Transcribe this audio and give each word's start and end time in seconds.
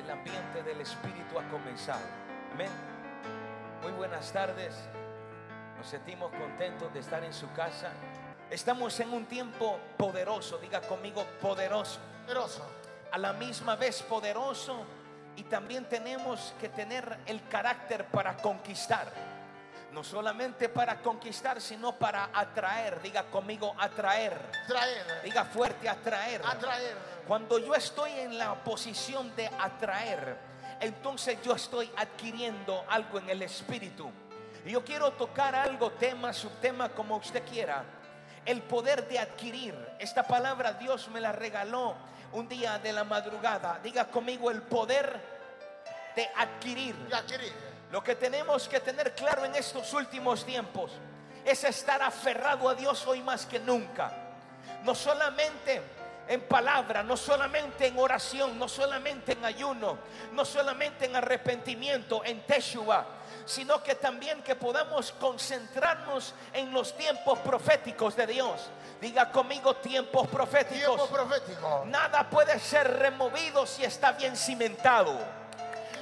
el 0.00 0.10
ambiente 0.10 0.62
del 0.62 0.80
Espíritu 0.80 1.38
ha 1.38 1.46
comenzado. 1.48 2.00
Amén. 2.52 2.70
Muy 3.82 3.92
buenas 3.92 4.32
tardes. 4.32 4.74
Nos 5.76 5.86
sentimos 5.86 6.32
contentos 6.32 6.92
de 6.92 7.00
estar 7.00 7.22
en 7.22 7.34
su 7.34 7.50
casa. 7.52 7.90
Estamos 8.50 8.98
en 9.00 9.12
un 9.12 9.26
tiempo 9.26 9.78
poderoso. 9.96 10.58
Diga 10.58 10.80
conmigo 10.80 11.24
poderoso. 11.40 12.00
Poderoso. 12.26 12.66
A 13.12 13.18
la 13.18 13.34
misma 13.34 13.76
vez 13.76 14.02
poderoso. 14.02 14.86
Y 15.36 15.44
también 15.44 15.86
tenemos 15.86 16.54
que 16.58 16.70
tener 16.70 17.18
el 17.26 17.46
carácter 17.48 18.06
para 18.06 18.36
conquistar. 18.38 19.12
No 19.92 20.02
solamente 20.02 20.68
para 20.68 21.00
conquistar, 21.02 21.60
sino 21.60 21.96
para 21.96 22.30
atraer. 22.32 23.02
Diga 23.02 23.24
conmigo 23.24 23.74
atraer. 23.78 24.40
Traer. 24.66 25.22
Diga 25.22 25.44
fuerte 25.44 25.88
atraer. 25.88 26.40
Atraer. 26.44 26.96
Cuando 27.26 27.58
yo 27.58 27.74
estoy 27.74 28.10
en 28.12 28.38
la 28.38 28.54
posición 28.64 29.34
de 29.36 29.46
atraer, 29.58 30.36
entonces 30.80 31.38
yo 31.42 31.54
estoy 31.54 31.90
adquiriendo 31.96 32.84
algo 32.88 33.18
en 33.18 33.30
el 33.30 33.42
espíritu. 33.42 34.10
Y 34.64 34.72
yo 34.72 34.84
quiero 34.84 35.12
tocar 35.12 35.54
algo, 35.54 35.92
tema, 35.92 36.32
subtema, 36.32 36.88
como 36.90 37.16
usted 37.16 37.42
quiera. 37.48 37.84
El 38.44 38.62
poder 38.62 39.06
de 39.08 39.18
adquirir. 39.18 39.74
Esta 39.98 40.26
palabra 40.26 40.74
Dios 40.74 41.08
me 41.08 41.20
la 41.20 41.32
regaló 41.32 41.94
un 42.32 42.48
día 42.48 42.78
de 42.78 42.92
la 42.92 43.04
madrugada. 43.04 43.78
Diga 43.82 44.06
conmigo 44.06 44.50
el 44.50 44.62
poder 44.62 45.20
de 46.16 46.28
adquirir. 46.36 46.96
Y 47.10 47.12
adquirir. 47.12 47.52
Lo 47.90 48.02
que 48.02 48.14
tenemos 48.14 48.68
que 48.68 48.80
tener 48.80 49.14
claro 49.14 49.44
en 49.44 49.54
estos 49.54 49.92
últimos 49.94 50.44
tiempos 50.44 50.92
es 51.44 51.64
estar 51.64 52.02
aferrado 52.02 52.68
a 52.68 52.74
Dios 52.74 53.06
hoy 53.06 53.22
más 53.22 53.46
que 53.46 53.58
nunca. 53.58 54.12
No 54.84 54.94
solamente 54.94 55.82
en 56.30 56.42
palabra, 56.42 57.02
no 57.02 57.16
solamente 57.16 57.88
en 57.88 57.98
oración, 57.98 58.56
no 58.56 58.68
solamente 58.68 59.32
en 59.32 59.44
ayuno, 59.44 59.98
no 60.30 60.44
solamente 60.44 61.06
en 61.06 61.16
arrepentimiento, 61.16 62.24
en 62.24 62.46
Teshua, 62.46 63.04
sino 63.44 63.82
que 63.82 63.96
también 63.96 64.40
que 64.44 64.54
podamos 64.54 65.10
concentrarnos 65.10 66.32
en 66.52 66.72
los 66.72 66.96
tiempos 66.96 67.36
proféticos 67.40 68.14
de 68.14 68.28
Dios. 68.28 68.70
Diga 69.00 69.32
conmigo 69.32 69.74
tiempos 69.76 70.28
proféticos. 70.28 70.94
Tiempo 70.94 71.08
profético. 71.08 71.82
Nada 71.86 72.30
puede 72.30 72.60
ser 72.60 72.98
removido 72.98 73.66
si 73.66 73.82
está 73.82 74.12
bien 74.12 74.36
cimentado. 74.36 75.39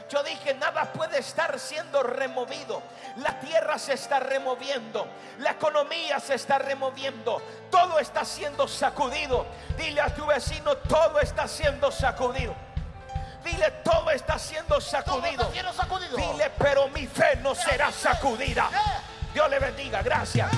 Yo 0.09 0.23
dije, 0.23 0.55
nada 0.55 0.85
puede 0.93 1.19
estar 1.19 1.59
siendo 1.59 2.03
removido. 2.03 2.83
La 3.17 3.39
tierra 3.41 3.79
se 3.79 3.93
está 3.93 4.21
removiendo. 4.21 5.07
La 5.39 5.51
economía 5.51 6.19
se 6.19 6.35
está 6.35 6.59
removiendo. 6.59 7.43
Todo 7.71 7.99
está 7.99 8.25
siendo 8.25 8.67
sacudido. 8.67 9.47
Dile 9.77 10.01
a 10.01 10.15
tu 10.15 10.25
vecino, 10.25 10.77
todo 10.77 11.21
está 11.21 11.47
siendo 11.47 11.93
sacudido. 11.93 12.55
Dile, 13.45 13.71
todo 13.85 14.11
está 14.11 14.39
siendo 14.39 14.81
sacudido. 14.81 15.43
está 15.43 15.53
siendo 15.53 15.73
sacudido. 15.73 16.17
Dile, 16.17 16.51
pero 16.59 16.89
mi 16.89 17.07
fe 17.07 17.37
no 17.37 17.55
será 17.55 17.93
sacudida. 17.93 18.71
Dios 19.33 19.49
le 19.51 19.59
bendiga, 19.59 20.03
gracias. 20.03 20.51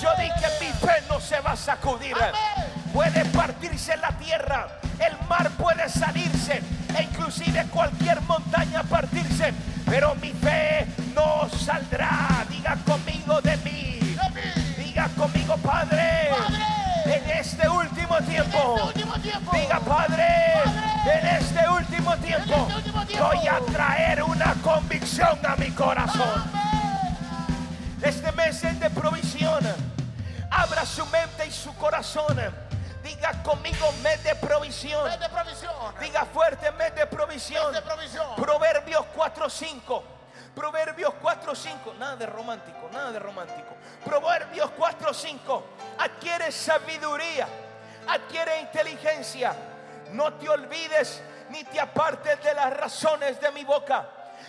Yo 0.00 0.14
dije, 0.16 0.46
mi 0.60 0.72
fe 0.72 1.02
no 1.08 1.20
se 1.20 1.40
va 1.40 1.52
a 1.52 1.56
sacudir. 1.56 2.16
Puede 2.92 3.24
partirse 3.26 3.96
la 3.98 4.10
tierra, 4.18 4.66
el 4.98 5.16
mar 5.28 5.50
puede 5.50 5.88
salirse, 5.88 6.60
e 6.98 7.02
inclusive 7.04 7.64
cualquier 7.70 8.20
montaña 8.22 8.82
partirse, 8.82 9.54
pero 9.86 10.14
mi 10.16 10.32
fe 10.32 10.86
no 11.14 11.48
saldrá. 11.48 12.44
Diga 12.48 12.76
conmigo 12.84 13.40
de 13.40 13.56
mí. 13.58 14.00
Diga 14.76 15.08
conmigo, 15.16 15.56
Padre, 15.58 16.30
en 17.06 17.30
este 17.30 17.68
último 17.68 18.18
tiempo. 18.18 18.76
este 18.76 18.82
último 18.86 19.14
tiempo. 19.20 19.52
Diga, 19.52 19.80
Padre, 19.80 20.26
en 21.14 21.26
este 21.26 21.68
último 21.68 22.16
tiempo, 22.16 22.54
este 22.54 22.74
último 22.74 23.06
tiempo. 23.06 23.26
voy 23.28 23.48
a 23.48 23.60
traer 23.72 24.22
una 24.22 24.54
convicción 24.62 25.38
a 25.46 25.56
mi 25.56 25.70
corazón. 25.70 26.42
Este 28.02 28.32
mes 28.32 28.64
es 28.64 28.80
de 28.80 28.90
provisión. 28.90 29.64
Abra 30.50 30.84
su 30.84 31.06
mente 31.06 31.46
y 31.46 31.52
su 31.52 31.72
corazón. 31.74 32.36
Diga 33.10 33.42
conmigo, 33.42 33.90
mes 34.04 34.22
de 34.22 34.36
provisión. 34.36 35.02
Mes 35.04 35.18
de 35.18 35.28
provisión. 35.28 35.74
Diga 35.98 36.24
fuerte, 36.26 36.70
mes 36.70 36.94
de 36.94 37.06
provisión. 37.06 37.72
Mes 37.72 37.74
de 37.74 37.82
provisión. 37.82 38.36
Proverbios 38.36 39.04
4:5. 39.16 40.04
Proverbios 40.54 41.14
4:5. 41.20 41.92
Nada 41.98 42.14
de 42.14 42.26
romántico, 42.26 42.88
nada 42.92 43.10
de 43.10 43.18
romántico. 43.18 43.74
Proverbios 44.04 44.70
4:5. 44.78 45.64
Adquiere 45.98 46.52
sabiduría, 46.52 47.48
adquiere 48.06 48.60
inteligencia. 48.60 49.56
No 50.12 50.34
te 50.34 50.48
olvides 50.48 51.20
ni 51.48 51.64
te 51.64 51.80
apartes 51.80 52.40
de 52.44 52.54
las 52.54 52.72
razones 52.76 53.40
de 53.40 53.50
mi 53.50 53.64
boca. 53.64 54.08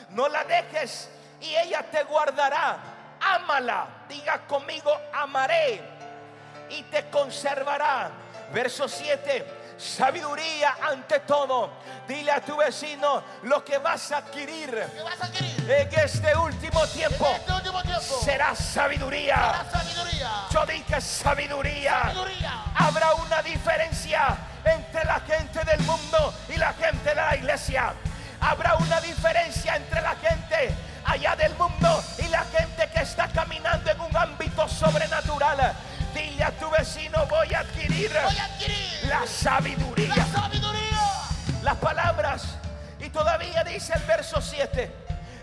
No 0.10 0.28
la 0.30 0.44
dejes 0.44 1.10
y 1.42 1.56
ella 1.56 1.82
te 1.90 2.04
guardará. 2.04 2.78
Ámala. 3.22 3.88
Diga 4.08 4.46
conmigo, 4.46 4.96
amaré 5.14 5.82
y 6.70 6.84
te 6.84 7.10
conservará. 7.10 8.21
Verso 8.54 8.88
7. 8.88 9.60
Sabiduría 9.78 10.76
ante 10.82 11.20
todo. 11.22 11.72
Dile 12.08 12.32
a 12.32 12.42
tu 12.42 12.56
vecino 12.58 13.24
lo 13.44 13.64
que 13.64 13.78
vas 13.80 14.12
a 14.12 14.18
adquirir 14.18 14.70
¿Qué 14.70 15.02
vas 15.02 15.20
a 15.22 15.26
adquirir? 15.26 15.72
en 15.72 16.00
este 16.00 16.38
último 16.38 16.86
tiempo. 16.88 17.28
En 17.28 17.36
este 17.36 17.52
último 17.54 17.82
tiempo. 17.82 18.22
Será 18.24 18.56
sabiduría. 18.56 19.66
Yo 20.52 20.66
dije 20.66 21.02
sabiduría. 21.02 22.02
Sabiduría. 22.04 22.64
Habrá 22.76 23.14
una 23.16 23.42
diferencia 23.42 24.38
entre 24.64 25.06
la 25.06 25.20
gente 25.22 25.64
del 25.64 25.80
mundo 25.82 26.34
y 26.50 26.58
la 26.58 26.74
gente 26.74 27.10
de 27.10 27.16
la 27.16 27.36
iglesia. 27.36 27.94
Habrá 28.40 28.76
una 28.76 29.02
diferencia 29.02 29.76
entre 29.76 30.02
la 30.02 30.16
gente 30.16 30.76
allá 31.06 31.36
del 31.36 31.56
mundo 31.56 32.04
y 32.20 32.28
la 32.28 32.44
gente 32.46 32.90
que 32.94 33.02
está 33.02 33.28
caminando 33.30 33.90
en 33.90 34.00
un 34.00 34.16
ámbito 34.16 34.68
sobrenatural. 34.68 35.74
Dile 36.22 36.44
a 36.44 36.52
tu 36.52 36.70
vecino, 36.70 37.26
voy 37.26 37.52
a 37.54 37.60
adquirir 37.62 38.12
Voy 38.12 38.38
a 38.38 38.46
adquirir 38.46 39.08
la 39.08 39.26
sabiduría 39.26 40.16
la 40.16 40.26
sabiduría. 40.26 41.00
las 41.64 41.76
palabras. 41.78 42.44
Y 43.00 43.10
todavía 43.10 43.64
dice 43.64 43.94
el 43.96 44.04
verso 44.04 44.40
7, 44.40 44.92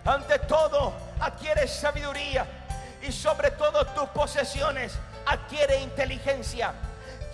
ante 0.04 0.38
todo 0.40 0.94
adquiere 1.20 1.66
sabiduría 1.66 2.46
y 3.02 3.10
sobre 3.10 3.50
todo 3.50 3.84
tus 3.86 4.08
posesiones 4.10 4.92
adquiere 5.26 5.80
inteligencia. 5.80 6.72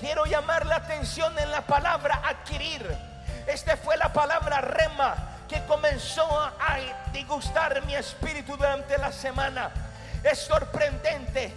Quiero 0.00 0.24
llamar 0.24 0.64
la 0.64 0.76
atención 0.76 1.38
en 1.38 1.50
la 1.50 1.60
palabra 1.66 2.22
adquirir. 2.26 2.86
Esta 3.46 3.76
fue 3.76 3.98
la 3.98 4.10
palabra 4.10 4.62
rema 4.62 5.14
que 5.48 5.62
comenzó 5.66 6.26
a 6.40 6.78
disgustar 7.12 7.84
mi 7.84 7.94
espíritu 7.94 8.56
durante 8.56 8.96
la 8.96 9.12
semana. 9.12 9.70
Es 10.22 10.38
sorprendente 10.38 11.52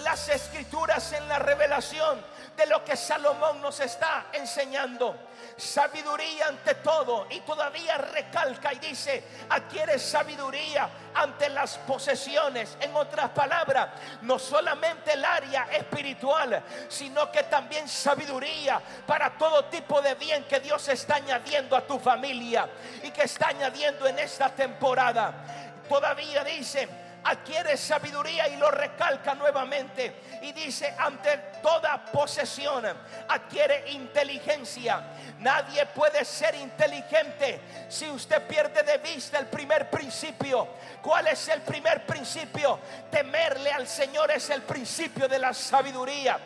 las 0.00 0.28
escrituras 0.28 1.12
en 1.12 1.28
la 1.28 1.38
revelación 1.38 2.20
de 2.56 2.66
lo 2.66 2.84
que 2.84 2.96
Salomón 2.96 3.60
nos 3.60 3.80
está 3.80 4.26
enseñando. 4.32 5.16
Sabiduría 5.56 6.48
ante 6.48 6.76
todo 6.76 7.26
y 7.30 7.40
todavía 7.40 7.98
recalca 7.98 8.72
y 8.72 8.78
dice, 8.78 9.22
adquiere 9.48 9.98
sabiduría 9.98 10.88
ante 11.14 11.48
las 11.48 11.78
posesiones. 11.78 12.76
En 12.80 12.94
otras 12.96 13.30
palabras, 13.30 13.88
no 14.22 14.38
solamente 14.38 15.12
el 15.12 15.24
área 15.24 15.68
espiritual, 15.72 16.62
sino 16.88 17.30
que 17.30 17.44
también 17.44 17.88
sabiduría 17.88 18.80
para 19.06 19.36
todo 19.36 19.66
tipo 19.66 20.00
de 20.02 20.14
bien 20.14 20.44
que 20.44 20.60
Dios 20.60 20.88
está 20.88 21.16
añadiendo 21.16 21.76
a 21.76 21.86
tu 21.86 21.98
familia 21.98 22.68
y 23.02 23.10
que 23.10 23.22
está 23.22 23.48
añadiendo 23.48 24.06
en 24.06 24.18
esta 24.18 24.48
temporada. 24.48 25.82
Todavía 25.88 26.42
dice, 26.42 26.88
adquiere 27.24 27.76
sabiduría 27.76 28.48
y 28.48 28.56
lo 28.56 28.70
recalca 28.70 29.34
nuevamente. 29.34 30.14
Y 30.42 30.52
dice, 30.52 30.94
ante 30.98 31.36
toda 31.62 32.04
posesión, 32.04 32.84
adquiere 33.28 33.90
inteligencia. 33.90 35.02
Nadie 35.44 35.84
puede 35.84 36.24
ser 36.24 36.54
inteligente 36.54 37.60
si 37.90 38.08
usted 38.08 38.46
pierde 38.46 38.82
de 38.82 38.96
vista 38.96 39.38
el 39.38 39.44
primer 39.44 39.90
principio. 39.90 40.66
¿Cuál 41.02 41.26
es 41.26 41.46
el 41.48 41.60
primer 41.60 42.06
principio? 42.06 42.78
Temerle 43.10 43.70
al 43.70 43.86
Señor 43.86 44.30
es 44.30 44.48
el 44.48 44.62
principio 44.62 45.28
de 45.28 45.38
la 45.38 45.52
sabiduría. 45.52 46.38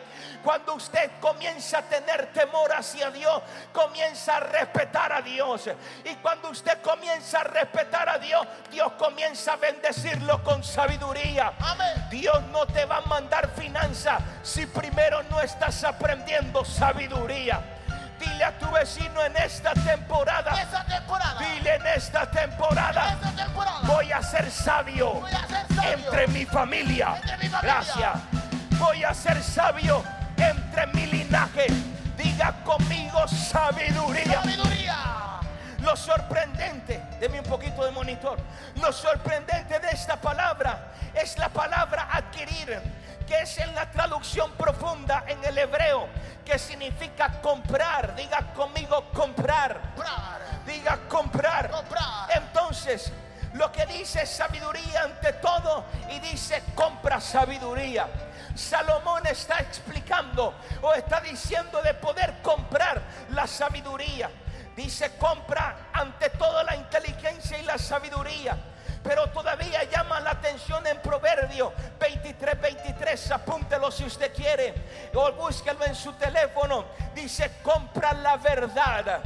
Cuando 0.43 0.73
usted 0.73 1.11
comienza 1.21 1.77
a 1.77 1.81
tener 1.83 2.33
temor 2.33 2.73
hacia 2.73 3.09
Dios, 3.09 3.41
comienza 3.71 4.35
a 4.35 4.41
respetar 4.41 5.13
a 5.13 5.21
Dios. 5.21 5.69
Y 6.03 6.15
cuando 6.15 6.49
usted 6.49 6.81
comienza 6.81 7.39
a 7.39 7.43
respetar 7.45 8.09
a 8.09 8.17
Dios, 8.17 8.45
Dios 8.69 8.91
comienza 8.97 9.53
a 9.53 9.55
bendecirlo 9.55 10.43
con 10.43 10.61
sabiduría. 10.61 11.53
Amén. 11.57 12.05
Dios 12.11 12.41
no 12.51 12.67
te 12.67 12.83
va 12.83 12.97
a 12.97 13.01
mandar 13.07 13.49
finanza 13.55 14.19
si 14.43 14.65
primero 14.65 15.23
no 15.23 15.39
estás 15.39 15.85
aprendiendo 15.85 16.65
sabiduría. 16.65 17.78
Dile 18.19 18.43
a 18.43 18.57
tu 18.57 18.69
vecino 18.71 19.23
en 19.23 19.35
esta 19.37 19.73
temporada. 19.73 20.51
Esta 20.61 20.83
temporada. 20.85 21.39
Dile 21.39 21.75
en 21.75 21.87
esta 21.87 22.25
temporada. 22.29 23.13
Esta 23.13 23.31
temporada. 23.45 23.79
Voy 23.83 24.11
a 24.11 24.21
ser 24.21 24.51
sabio 24.51 25.13
Voy 25.13 25.31
a 25.31 25.47
ser 25.47 25.67
sabio. 25.75 25.93
entre 25.93 26.27
mi 26.27 26.45
familia. 26.45 27.15
Entre 27.15 27.37
mi 27.37 27.49
familia. 27.49 27.61
Gracias. 27.61 28.11
Voy 28.77 29.03
a 29.03 29.13
ser 29.13 29.41
sabio 29.43 30.03
entre 30.37 30.87
mi 30.87 31.05
linaje. 31.07 31.67
Diga 32.17 32.53
conmigo 32.63 33.27
sabiduría. 33.27 34.41
Sabiduría. 34.41 34.95
Lo 35.81 35.95
sorprendente, 35.95 37.01
deme 37.19 37.39
un 37.39 37.45
poquito 37.45 37.85
de 37.85 37.91
monitor. 37.91 38.37
Lo 38.81 38.91
sorprendente 38.91 39.79
de 39.79 39.89
esta 39.91 40.17
palabra 40.17 40.91
es 41.13 41.37
la 41.37 41.47
palabra 41.49 42.09
adquirir, 42.11 42.81
que 43.29 43.43
es 43.43 43.59
en 43.59 43.75
la 43.75 43.89
traducción 43.91 44.51
profunda 44.53 45.23
en 45.27 45.45
el 45.45 45.55
hebreo, 45.59 46.09
que 46.43 46.57
significa 46.57 47.39
comprar. 47.41 48.15
Diga 48.15 48.53
conmigo 48.55 49.11
comprar. 49.13 49.79
Comprar. 49.95 50.65
Diga 50.65 50.99
comprar. 51.07 51.69
Comprar. 51.69 52.31
Entonces, 52.35 53.11
lo 53.53 53.71
que 53.71 53.85
dice 53.85 54.23
es 54.23 54.31
sabiduría 54.31 55.03
ante 55.03 55.33
todo 55.33 55.85
y 56.09 56.19
dice 56.21 56.63
compra 56.73 57.21
sabiduría. 57.21 58.07
Salomón 58.55 59.25
está 59.27 59.59
explicando 59.59 60.55
o 60.81 60.93
está 60.95 61.21
diciendo 61.21 61.83
de 61.83 61.93
poder 61.93 62.41
comprar 62.41 62.99
la 63.29 63.45
sabiduría. 63.45 64.31
Dice 64.75 65.17
compra 65.17 65.89
ante 65.93 66.31
todo 66.31 66.63
la 66.63 66.75
inteligencia 66.75 67.59
y 67.59 67.63
la 67.63 67.77
sabiduría. 67.77 68.57
Pero 69.03 69.27
todavía 69.29 69.83
llama 69.85 70.19
la 70.19 70.31
atención 70.31 70.85
en 70.85 71.01
Proverbio 71.01 71.71
23, 71.99 72.59
23. 72.61 73.31
Apúntelo 73.31 73.91
si 73.91 74.03
usted 74.05 74.33
quiere. 74.33 74.73
O 75.13 75.31
búsquelo 75.33 75.85
en 75.85 75.95
su 75.95 76.13
teléfono. 76.13 76.85
Dice 77.15 77.51
compra 77.63 78.13
la 78.13 78.37
verdad 78.37 79.21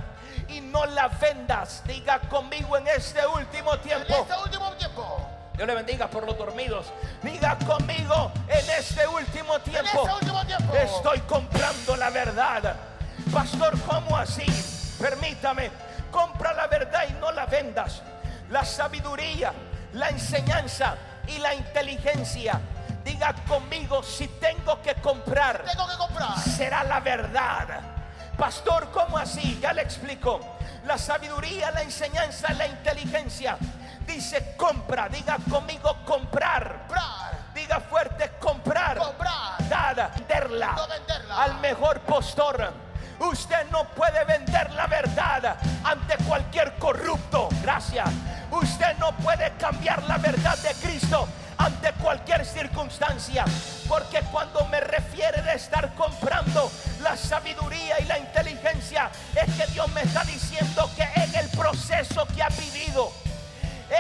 y 0.47 0.61
no 0.61 0.85
la 0.85 1.07
vendas. 1.07 1.83
Diga 1.85 2.19
conmigo 2.19 2.77
en 2.77 2.87
este 2.87 3.25
último 3.25 3.73
En 3.73 3.81
tiempo. 3.81 4.13
este 4.13 4.37
último 4.43 4.71
tiempo. 4.73 5.29
Dios 5.55 5.67
le 5.67 5.75
bendiga 5.75 6.07
por 6.07 6.25
los 6.25 6.37
dormidos. 6.37 6.87
Diga 7.21 7.57
conmigo 7.65 8.31
en 8.47 8.69
este 8.71 9.07
último 9.07 9.55
En 9.55 9.61
tiempo. 9.63 9.89
este 10.03 10.13
último 10.13 10.45
tiempo. 10.45 10.75
Estoy 10.75 11.19
comprando 11.21 11.95
la 11.95 12.09
verdad. 12.09 12.75
Pastor, 13.31 13.79
¿cómo 13.81 14.17
así? 14.17 14.45
Permítame. 14.99 15.71
Compra 16.11 16.53
la 16.53 16.67
verdad 16.67 17.05
y 17.09 17.13
no 17.13 17.31
la 17.31 17.45
vendas. 17.47 18.01
La 18.53 18.63
sabiduría, 18.63 19.51
la 19.93 20.09
enseñanza 20.09 20.95
y 21.27 21.39
la 21.39 21.55
inteligencia. 21.55 22.61
Diga 23.03 23.33
conmigo, 23.47 24.03
si 24.03 24.27
tengo 24.27 24.79
que 24.79 24.93
comprar, 24.93 25.63
Tengo 25.65 25.87
que 25.87 25.97
comprar. 25.97 26.37
será 26.37 26.83
la 26.83 26.99
verdad. 26.99 27.79
Pastor, 28.37 28.91
¿cómo 28.91 29.17
así? 29.17 29.57
Ya 29.59 29.73
le 29.73 29.81
explico. 29.81 30.39
La 30.85 30.99
sabiduría, 30.99 31.71
la 31.71 31.81
enseñanza, 31.81 32.53
la 32.53 32.67
inteligencia. 32.67 33.57
Dice 34.05 34.53
compra, 34.55 35.09
diga 35.09 35.37
conmigo 35.49 35.97
comprar. 36.05 36.81
Comprar. 36.81 37.53
Diga 37.55 37.79
fuerte 37.79 38.33
comprar. 38.39 38.99
Comprar. 38.99 39.67
Dar, 39.67 40.11
venderla. 40.13 40.73
No 40.73 40.87
venderla. 40.87 41.43
Al 41.43 41.59
mejor 41.59 42.01
postor. 42.01 42.71
Usted 43.23 43.69
no 43.71 43.85
puede 43.95 44.23
vender 44.25 44.71
la 44.73 44.85
verdad 44.85 45.57
ante 45.83 46.17
cualquier 46.25 46.73
corrupto. 46.75 47.47
Gracias. 47.61 48.09
Usted 48.51 48.97
no 48.99 49.15
puede 49.17 49.51
cambiar 49.57 50.03
la 50.03 50.17
verdad 50.17 50.57
de 50.57 50.73
Cristo 50.85 51.27
ante 51.57 51.93
cualquier 51.93 52.45
circunstancia. 52.45 53.45
Porque 53.87 54.19
cuando 54.31 54.65
me 54.67 54.81
refiere 54.81 55.41
de 55.41 55.53
estar 55.55 55.93
comprando 55.95 56.69
la 57.01 57.15
sabiduría 57.15 57.99
y 58.01 58.05
la 58.05 58.19
inteligencia, 58.19 59.09
es 59.33 59.53
que 59.55 59.71
Dios 59.71 59.89
me 59.93 60.01
está 60.01 60.25
diciendo 60.25 60.89
que 60.95 61.03
en 61.03 61.35
el 61.35 61.49
proceso 61.49 62.27
que 62.35 62.43
ha 62.43 62.49
vivido, 62.49 63.09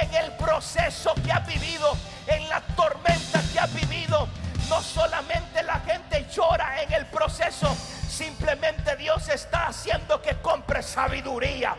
en 0.01 0.13
el 0.15 0.33
proceso 0.33 1.13
que 1.23 1.31
ha 1.31 1.39
vivido, 1.39 1.95
en 2.27 2.49
la 2.49 2.59
tormenta 2.75 3.41
que 3.53 3.59
ha 3.59 3.67
vivido. 3.67 4.27
No 4.73 4.81
solamente 4.81 5.61
la 5.61 5.79
gente 5.81 6.25
llora 6.33 6.81
en 6.81 6.91
el 6.93 7.05
proceso, 7.05 7.77
simplemente 8.09 8.95
Dios 8.95 9.29
está 9.29 9.67
haciendo 9.67 10.19
que 10.19 10.37
compre 10.41 10.81
sabiduría 10.81 11.75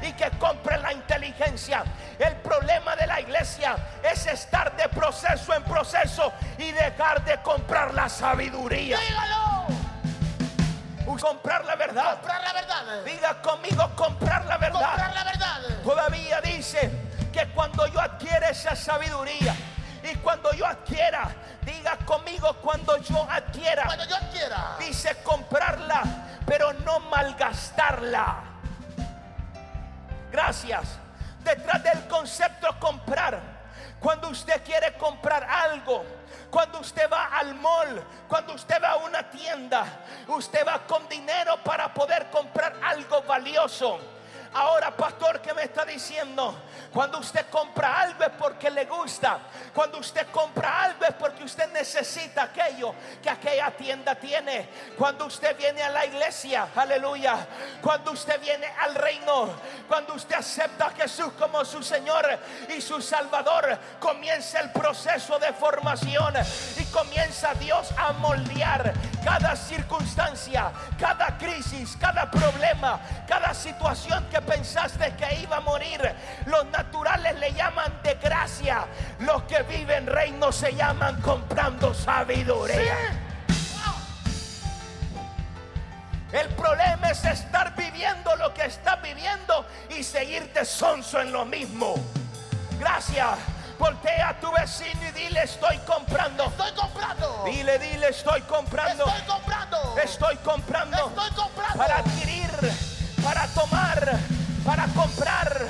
y 0.00 0.12
que 0.12 0.30
compre 0.38 0.78
la 0.78 0.92
inteligencia. 0.92 1.82
El 2.16 2.36
problema 2.36 2.94
de 2.94 3.08
la 3.08 3.20
iglesia 3.20 3.74
es 4.00 4.28
estar 4.28 4.76
de 4.76 4.88
proceso 4.90 5.54
en 5.54 5.64
proceso 5.64 6.32
y 6.56 6.70
dejar 6.70 7.24
de 7.24 7.42
comprar 7.42 7.92
la 7.94 8.08
sabiduría. 8.08 8.96
Dígalo. 8.96 9.66
Comprar 11.20 11.64
la 11.64 11.74
verdad. 11.74 12.12
Comprar 12.12 12.42
la 12.44 12.52
verdad. 12.52 13.04
Diga 13.04 13.42
conmigo 13.42 13.90
comprar 13.96 14.44
la 14.46 14.56
verdad. 14.56 14.88
Comprar 14.90 15.14
la 15.14 15.24
verdad. 15.24 15.60
Todavía 15.82 16.40
dice 16.42 16.92
que 17.32 17.48
cuando 17.48 17.88
yo 17.88 18.00
adquiera 18.00 18.50
esa 18.50 18.76
sabiduría 18.76 19.52
y 20.10 20.14
cuando 20.16 20.52
yo 20.52 20.66
adquiera, 20.66 21.28
diga 21.62 21.96
conmigo 22.04 22.54
cuando 22.62 22.96
yo 22.98 23.26
adquiera, 23.30 23.84
Cuando 23.84 24.04
yo 24.04 24.16
quiera. 24.30 24.76
dice 24.78 25.16
comprarla, 25.22 26.02
pero 26.46 26.72
no 26.72 27.00
malgastarla. 27.00 28.36
Gracias. 30.30 30.98
Detrás 31.42 31.82
del 31.82 32.06
concepto 32.08 32.68
comprar, 32.78 33.40
cuando 34.00 34.28
usted 34.28 34.62
quiere 34.64 34.96
comprar 34.96 35.44
algo, 35.44 36.04
cuando 36.50 36.80
usted 36.80 37.08
va 37.10 37.26
al 37.38 37.54
mall, 37.54 38.02
cuando 38.28 38.54
usted 38.54 38.82
va 38.82 38.90
a 38.90 38.96
una 38.96 39.28
tienda, 39.30 39.84
usted 40.28 40.66
va 40.66 40.80
con 40.86 41.08
dinero 41.08 41.56
para 41.64 41.92
poder 41.92 42.28
comprar 42.30 42.74
algo 42.84 43.22
valioso. 43.22 43.98
Ahora, 44.58 44.90
pastor, 44.90 45.42
¿qué 45.42 45.52
me 45.52 45.64
está 45.64 45.84
diciendo? 45.84 46.58
Cuando 46.90 47.18
usted 47.18 47.44
compra 47.50 48.00
algo 48.00 48.24
es 48.24 48.30
porque 48.38 48.70
le 48.70 48.86
gusta. 48.86 49.38
Cuando 49.74 49.98
usted 49.98 50.28
compra 50.32 50.84
algo 50.84 51.04
es 51.04 51.12
porque 51.12 51.44
usted 51.44 51.70
necesita 51.72 52.44
aquello 52.44 52.94
que 53.22 53.28
aquella 53.28 53.70
tienda 53.72 54.14
tiene. 54.14 54.66
Cuando 54.96 55.26
usted 55.26 55.54
viene 55.58 55.82
a 55.82 55.90
la 55.90 56.06
iglesia, 56.06 56.68
aleluya. 56.74 57.46
Cuando 57.82 58.12
usted 58.12 58.40
viene 58.40 58.66
al 58.80 58.94
reino, 58.94 59.50
cuando 59.86 60.14
usted 60.14 60.36
acepta 60.36 60.86
a 60.86 60.90
Jesús 60.92 61.34
como 61.38 61.62
su 61.62 61.82
Señor 61.82 62.26
y 62.74 62.80
su 62.80 63.02
Salvador, 63.02 63.78
comienza 64.00 64.60
el 64.60 64.72
proceso 64.72 65.38
de 65.38 65.52
formación 65.52 66.32
y 66.78 66.84
comienza 66.86 67.52
Dios 67.56 67.90
a 67.98 68.12
moldear 68.12 68.94
cada 69.26 69.56
circunstancia, 69.56 70.70
cada 70.96 71.36
crisis, 71.36 71.96
cada 72.00 72.30
problema, 72.30 73.00
cada 73.26 73.52
situación 73.52 74.24
que 74.30 74.40
pensaste 74.40 75.14
que 75.16 75.40
iba 75.42 75.56
a 75.56 75.60
morir. 75.60 76.00
Los 76.46 76.64
naturales 76.66 77.36
le 77.40 77.52
llaman 77.52 77.92
de 78.04 78.14
gracia. 78.14 78.86
Los 79.18 79.42
que 79.42 79.64
viven 79.64 80.06
reino 80.06 80.52
se 80.52 80.76
llaman 80.76 81.20
comprando 81.22 81.92
sabiduría. 81.92 82.94
El 86.30 86.48
problema 86.50 87.10
es 87.10 87.24
estar 87.24 87.74
viviendo 87.74 88.36
lo 88.36 88.54
que 88.54 88.66
estás 88.66 89.02
viviendo 89.02 89.66
y 89.90 90.04
seguirte 90.04 90.64
sonso 90.64 91.20
en 91.20 91.32
lo 91.32 91.44
mismo. 91.44 91.96
Gracias. 92.78 93.55
Voltea 93.78 94.30
a 94.30 94.40
tu 94.40 94.50
vecino 94.52 95.00
y 95.08 95.12
dile 95.12 95.42
estoy 95.42 95.76
comprando. 95.78 96.44
Estoy 96.44 96.72
comprando. 96.72 97.44
Dile, 97.44 97.78
dile 97.78 98.08
estoy 98.08 98.40
comprando. 98.42 99.04
Estoy 99.06 99.22
comprando. 99.26 99.98
Estoy 100.02 100.36
comprando 100.36 100.96
Estoy 100.96 101.30
comprando. 101.30 101.78
para 101.78 101.96
adquirir, 101.98 102.50
para 103.22 103.46
tomar, 103.48 104.18
para 104.64 104.86
comprar. 104.88 105.66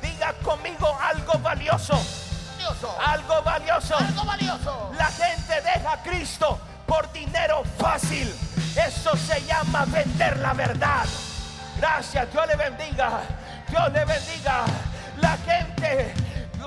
Diga 0.00 0.32
conmigo 0.42 0.98
algo 1.02 1.38
valioso, 1.40 1.94
valioso. 2.56 2.96
algo 3.04 3.42
valioso. 3.42 3.96
Algo 3.96 4.24
valioso. 4.24 4.92
La 4.96 5.06
gente 5.06 5.60
deja 5.60 5.92
a 5.92 6.02
Cristo 6.02 6.58
por 6.86 7.10
dinero 7.12 7.62
fácil. 7.78 8.34
Eso 8.76 9.16
se 9.16 9.42
llama 9.44 9.84
vender 9.86 10.38
la 10.38 10.54
verdad. 10.54 11.04
Gracias, 11.76 12.30
Dios 12.32 12.46
le 12.46 12.56
bendiga. 12.56 13.20
Dios 13.68 13.92
le 13.92 14.04
bendiga. 14.04 14.64
La 15.20 15.36
gente 15.38 16.14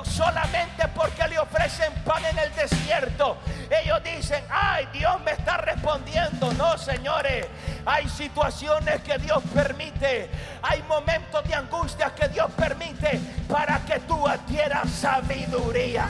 solamente 0.04 0.88
porque 0.90 1.28
le 1.28 1.40
ofrecen 1.40 1.94
pan 2.04 2.24
en 2.26 2.38
el 2.38 2.54
desierto. 2.56 3.38
Ellos 3.70 4.04
dicen, 4.04 4.44
ay, 4.50 4.88
Dios 4.94 5.22
me 5.22 5.32
está 5.32 5.58
respondiendo. 5.58 6.52
No, 6.54 6.78
señores, 6.78 7.48
hay 7.86 8.08
situaciones 8.10 9.02
que 9.02 9.18
Dios 9.18 9.44
permite. 9.54 10.30
Hay 10.62 10.82
momentos 10.84 11.44
de 11.48 11.56
angustia 11.56 12.14
que 12.16 12.28
Dios 12.30 12.52
permite 12.56 13.20
para 13.48 13.80
que 13.80 14.00
tú 14.02 14.28
adquieras 14.28 14.90
sabiduría. 14.90 16.08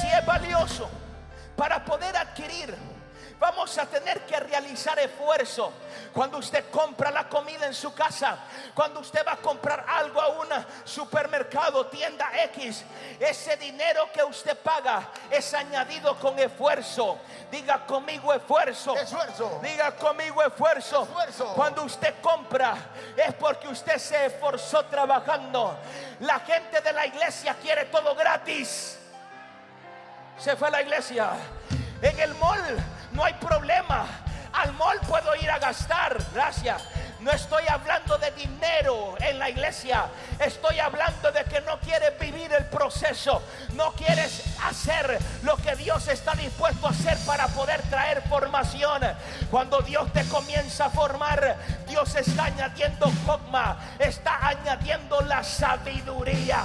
Si 0.00 0.06
es 0.06 0.24
valioso 0.24 0.90
para 1.56 1.84
poder 1.84 2.16
adquirir, 2.16 2.74
vamos 3.42 3.76
a 3.76 3.86
tener 3.86 4.20
que 4.20 4.38
realizar 4.38 4.96
esfuerzo. 5.00 5.72
Cuando 6.12 6.38
usted 6.38 6.70
compra 6.70 7.10
la 7.10 7.28
comida 7.28 7.66
en 7.66 7.74
su 7.74 7.92
casa, 7.92 8.38
cuando 8.72 9.00
usted 9.00 9.26
va 9.26 9.32
a 9.32 9.36
comprar 9.38 9.84
algo 9.88 10.20
a 10.20 10.28
un 10.28 10.46
supermercado, 10.84 11.86
tienda 11.86 12.30
X, 12.44 12.84
ese 13.18 13.56
dinero 13.56 14.08
que 14.14 14.22
usted 14.22 14.56
paga 14.58 15.08
es 15.28 15.52
añadido 15.54 16.16
con 16.20 16.38
esfuerzo. 16.38 17.18
Diga 17.50 17.84
conmigo 17.84 18.32
esfuerzo. 18.32 18.96
Esfuerzo. 18.96 19.58
Diga 19.60 19.96
conmigo 19.96 20.40
esfuerzo. 20.44 21.02
Esfuerzo. 21.02 21.54
Cuando 21.54 21.82
usted 21.82 22.14
compra 22.22 22.76
es 23.16 23.34
porque 23.34 23.66
usted 23.66 23.98
se 23.98 24.26
esforzó 24.26 24.84
trabajando. 24.84 25.76
La 26.20 26.38
gente 26.40 26.80
de 26.80 26.92
la 26.92 27.06
iglesia 27.06 27.56
quiere 27.60 27.86
todo 27.86 28.14
gratis 28.14 28.98
se 30.38 30.56
fue 30.56 30.68
a 30.68 30.70
la 30.70 30.82
iglesia. 30.82 31.30
En 32.00 32.18
el 32.18 32.34
mall 32.34 32.62
no 33.12 33.24
hay 33.24 33.34
problema. 33.34 34.06
Al 34.52 34.72
mall 34.74 35.00
puedo 35.08 35.34
ir 35.36 35.50
a 35.50 35.58
gastar. 35.58 36.16
Gracias. 36.34 36.82
No 37.20 37.30
estoy 37.30 37.64
hablando 37.68 38.18
de 38.18 38.32
dinero 38.32 39.14
en 39.20 39.38
la 39.38 39.48
iglesia. 39.48 40.06
Estoy 40.40 40.80
hablando 40.80 41.30
de 41.30 41.44
que 41.44 41.60
no 41.60 41.78
quieres 41.78 42.18
vivir 42.18 42.52
el 42.52 42.66
proceso. 42.66 43.42
No 43.74 43.92
quieres 43.92 44.42
hacer 44.64 45.18
lo 45.42 45.56
que 45.56 45.76
Dios 45.76 46.08
está 46.08 46.32
dispuesto 46.34 46.88
a 46.88 46.90
hacer 46.90 47.16
para 47.24 47.46
poder 47.48 47.80
traer 47.82 48.22
formación. 48.22 49.02
Cuando 49.50 49.80
Dios 49.82 50.12
te 50.12 50.24
comienza 50.24 50.86
a 50.86 50.90
formar, 50.90 51.56
Dios 51.86 52.14
está 52.16 52.46
añadiendo 52.46 53.10
cogma, 53.24 53.78
está 54.00 54.48
añadiendo 54.48 55.20
la 55.20 55.44
sabiduría 55.44 56.64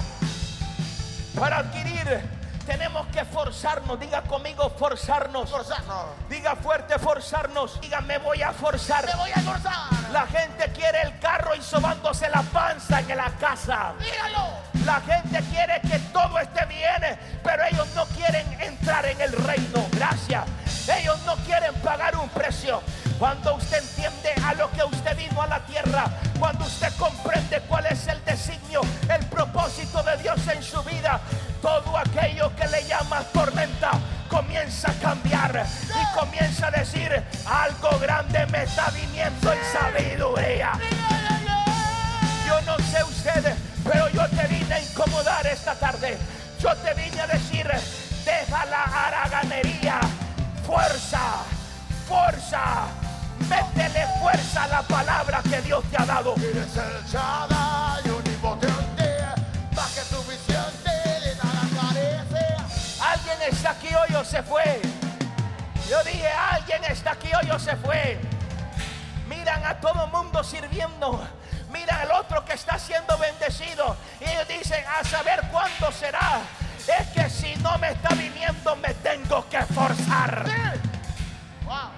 para 1.36 1.58
adquirir 1.58 2.37
tenemos 2.68 3.08
que 3.08 3.24
forzarnos. 3.24 3.98
Diga 4.00 4.22
conmigo, 4.24 4.70
forzarnos. 4.78 5.50
Forzarnos. 5.50 6.06
Diga 6.30 6.56
fuerte, 6.58 7.00
forzarnos. 7.00 7.80
Diga, 7.80 8.02
me 8.02 8.18
voy 8.18 8.42
a 8.42 8.52
forzar. 8.52 9.06
Me 9.06 9.16
voy 9.16 9.32
a 9.32 9.40
forzar. 9.40 10.12
La 10.12 10.28
gente 10.28 10.70
quiere 10.74 11.02
el 11.02 11.18
carro 11.20 11.56
y 11.56 11.62
sobándose 11.62 12.30
la 12.30 12.42
panza 12.42 13.00
en 13.00 13.18
la 13.18 13.32
casa. 13.40 13.94
Dígalo. 14.00 14.50
La 14.86 15.02
gente 15.02 15.42
quiere 15.50 15.82
que 15.82 15.98
todo 16.12 16.38
esté 16.40 16.66
bien, 16.66 17.18
pero 17.42 17.64
ellos 17.66 17.88
no 17.96 18.06
quieren 18.08 18.46
entrar 18.62 19.06
en 19.06 19.20
el 19.22 19.32
reino. 19.32 19.88
Gracias. 19.94 20.44
Ellos 20.90 21.20
no 21.26 21.36
quieren 21.38 21.74
pagar 21.76 22.16
un 22.18 22.30
precio. 22.30 22.82
Cuando 23.18 23.56
usted 23.56 23.80
entiende 23.80 24.34
a 24.46 24.54
lo 24.54 24.70
que 24.72 24.84
usted 24.84 25.18
vino 25.18 25.42
a 25.42 25.48
la 25.48 25.66
tierra, 25.66 26.06
cuando 26.40 26.66
usted 26.66 26.94
comprende 26.98 27.62
cuál 27.68 27.86
es 27.88 28.08
el 28.08 28.24
designio, 28.24 28.82
el 29.10 29.26
propósito 29.26 30.04
de 30.04 30.18
Dios 30.18 30.48
en 30.48 30.62
su 30.62 30.82
vida, 30.84 31.20
todo 31.62 31.98
aquello 31.98 32.56
que 32.56 32.68
le 32.68 32.84
llama 32.86 33.22
tormenta 33.34 33.92
comienza 34.30 34.92
a 34.92 34.94
cambiar 34.96 35.66
y 35.90 36.18
comienza 36.18 36.68
a 36.68 36.72
decir 36.72 37.24
algo 37.46 37.98
grande 38.00 38.46
me 38.48 38.64
está 38.64 38.90
viniendo 38.92 39.52
en 39.52 39.60
sabiduría. 39.72 40.74
Yo 42.46 42.62
no 42.62 42.78
sé 42.78 43.04
ustedes, 43.04 43.56
pero 43.84 44.10
yo 44.10 44.28
te 44.30 44.48
vine 44.48 44.74
a 44.74 44.82
incomodar 44.82 45.46
esta 45.48 45.76
tarde. 45.76 46.18
Yo 46.60 46.76
te 46.78 46.94
vine 46.94 47.22
a 47.22 47.28
decir, 47.28 47.68
deja 48.26 48.66
la 48.66 48.84
haraganería, 48.84 50.00
fuerza, 50.66 51.44
fuerza, 52.08 52.88
métele 53.50 54.06
fuerza 54.22 54.64
a 54.64 54.68
la 54.68 54.82
palabra 54.84 55.42
que 55.44 55.62
Dios 55.62 55.84
te 55.92 56.02
ha 56.02 56.06
dado. 56.06 56.36
Está 63.48 63.72
aquí 63.72 63.90
hoy 63.94 64.16
o 64.16 64.24
se 64.24 64.44
fue. 64.44 64.82
Yo 65.90 66.04
dije, 66.04 66.28
alguien 66.28 66.84
está 66.86 67.12
aquí 67.12 67.30
hoy 67.34 67.50
o 67.50 67.60
se 67.60 67.76
fue. 67.78 68.20
Miran 69.28 69.66
a 69.66 69.80
todo 69.80 70.08
mundo 70.08 70.44
sirviendo. 70.44 71.26
Mira 71.72 72.02
al 72.02 72.12
otro 72.12 72.44
que 72.46 72.54
está 72.54 72.78
siendo 72.78 73.18
bendecido. 73.18 73.96
Y 74.20 74.26
ellos 74.26 74.48
dicen, 74.48 74.84
a 74.88 75.04
saber 75.04 75.42
cuándo 75.52 75.92
será. 75.92 76.42
Es 76.88 77.08
que 77.10 77.30
si 77.30 77.56
no 77.58 77.78
me 77.78 77.92
está 77.92 78.10
viniendo, 78.10 78.76
me 78.78 78.94
tengo 78.96 79.48
que 79.50 79.62
forzar. 79.62 80.46
Wow. 81.66 81.92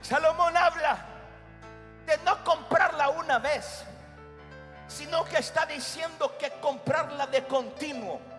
Salomón 0.00 0.56
habla 0.56 0.98
de 2.06 2.18
no 2.24 2.42
comprarla 2.44 3.08
una 3.10 3.38
vez, 3.38 3.84
sino 4.88 5.24
que 5.24 5.38
está 5.38 5.64
diciendo 5.66 6.36
que 6.38 6.50
comprarla 6.60 7.26
de 7.26 7.44
continuo. 7.44 8.31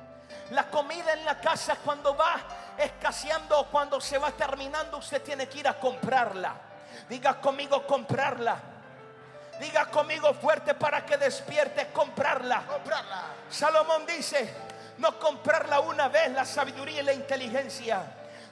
La 0.51 0.69
comida 0.69 1.13
en 1.13 1.25
la 1.25 1.39
casa 1.39 1.77
cuando 1.83 2.15
va 2.15 2.35
escaseando 2.77 3.59
o 3.59 3.67
cuando 3.67 3.99
se 4.01 4.17
va 4.17 4.31
terminando, 4.31 4.97
usted 4.97 5.21
tiene 5.21 5.47
que 5.47 5.59
ir 5.59 5.67
a 5.67 5.79
comprarla. 5.79 6.53
Diga 7.09 7.39
conmigo 7.39 7.85
comprarla. 7.87 8.57
Diga 9.59 9.85
conmigo 9.85 10.33
fuerte 10.33 10.73
para 10.73 11.05
que 11.05 11.17
despierte 11.17 11.87
comprarla. 11.87 12.63
Comprarla. 12.67 13.23
Salomón 13.49 14.05
dice, 14.05 14.53
no 14.97 15.19
comprarla 15.19 15.79
una 15.79 16.07
vez, 16.07 16.31
la 16.31 16.45
sabiduría 16.45 17.01
y 17.01 17.05
la 17.05 17.13
inteligencia, 17.13 18.01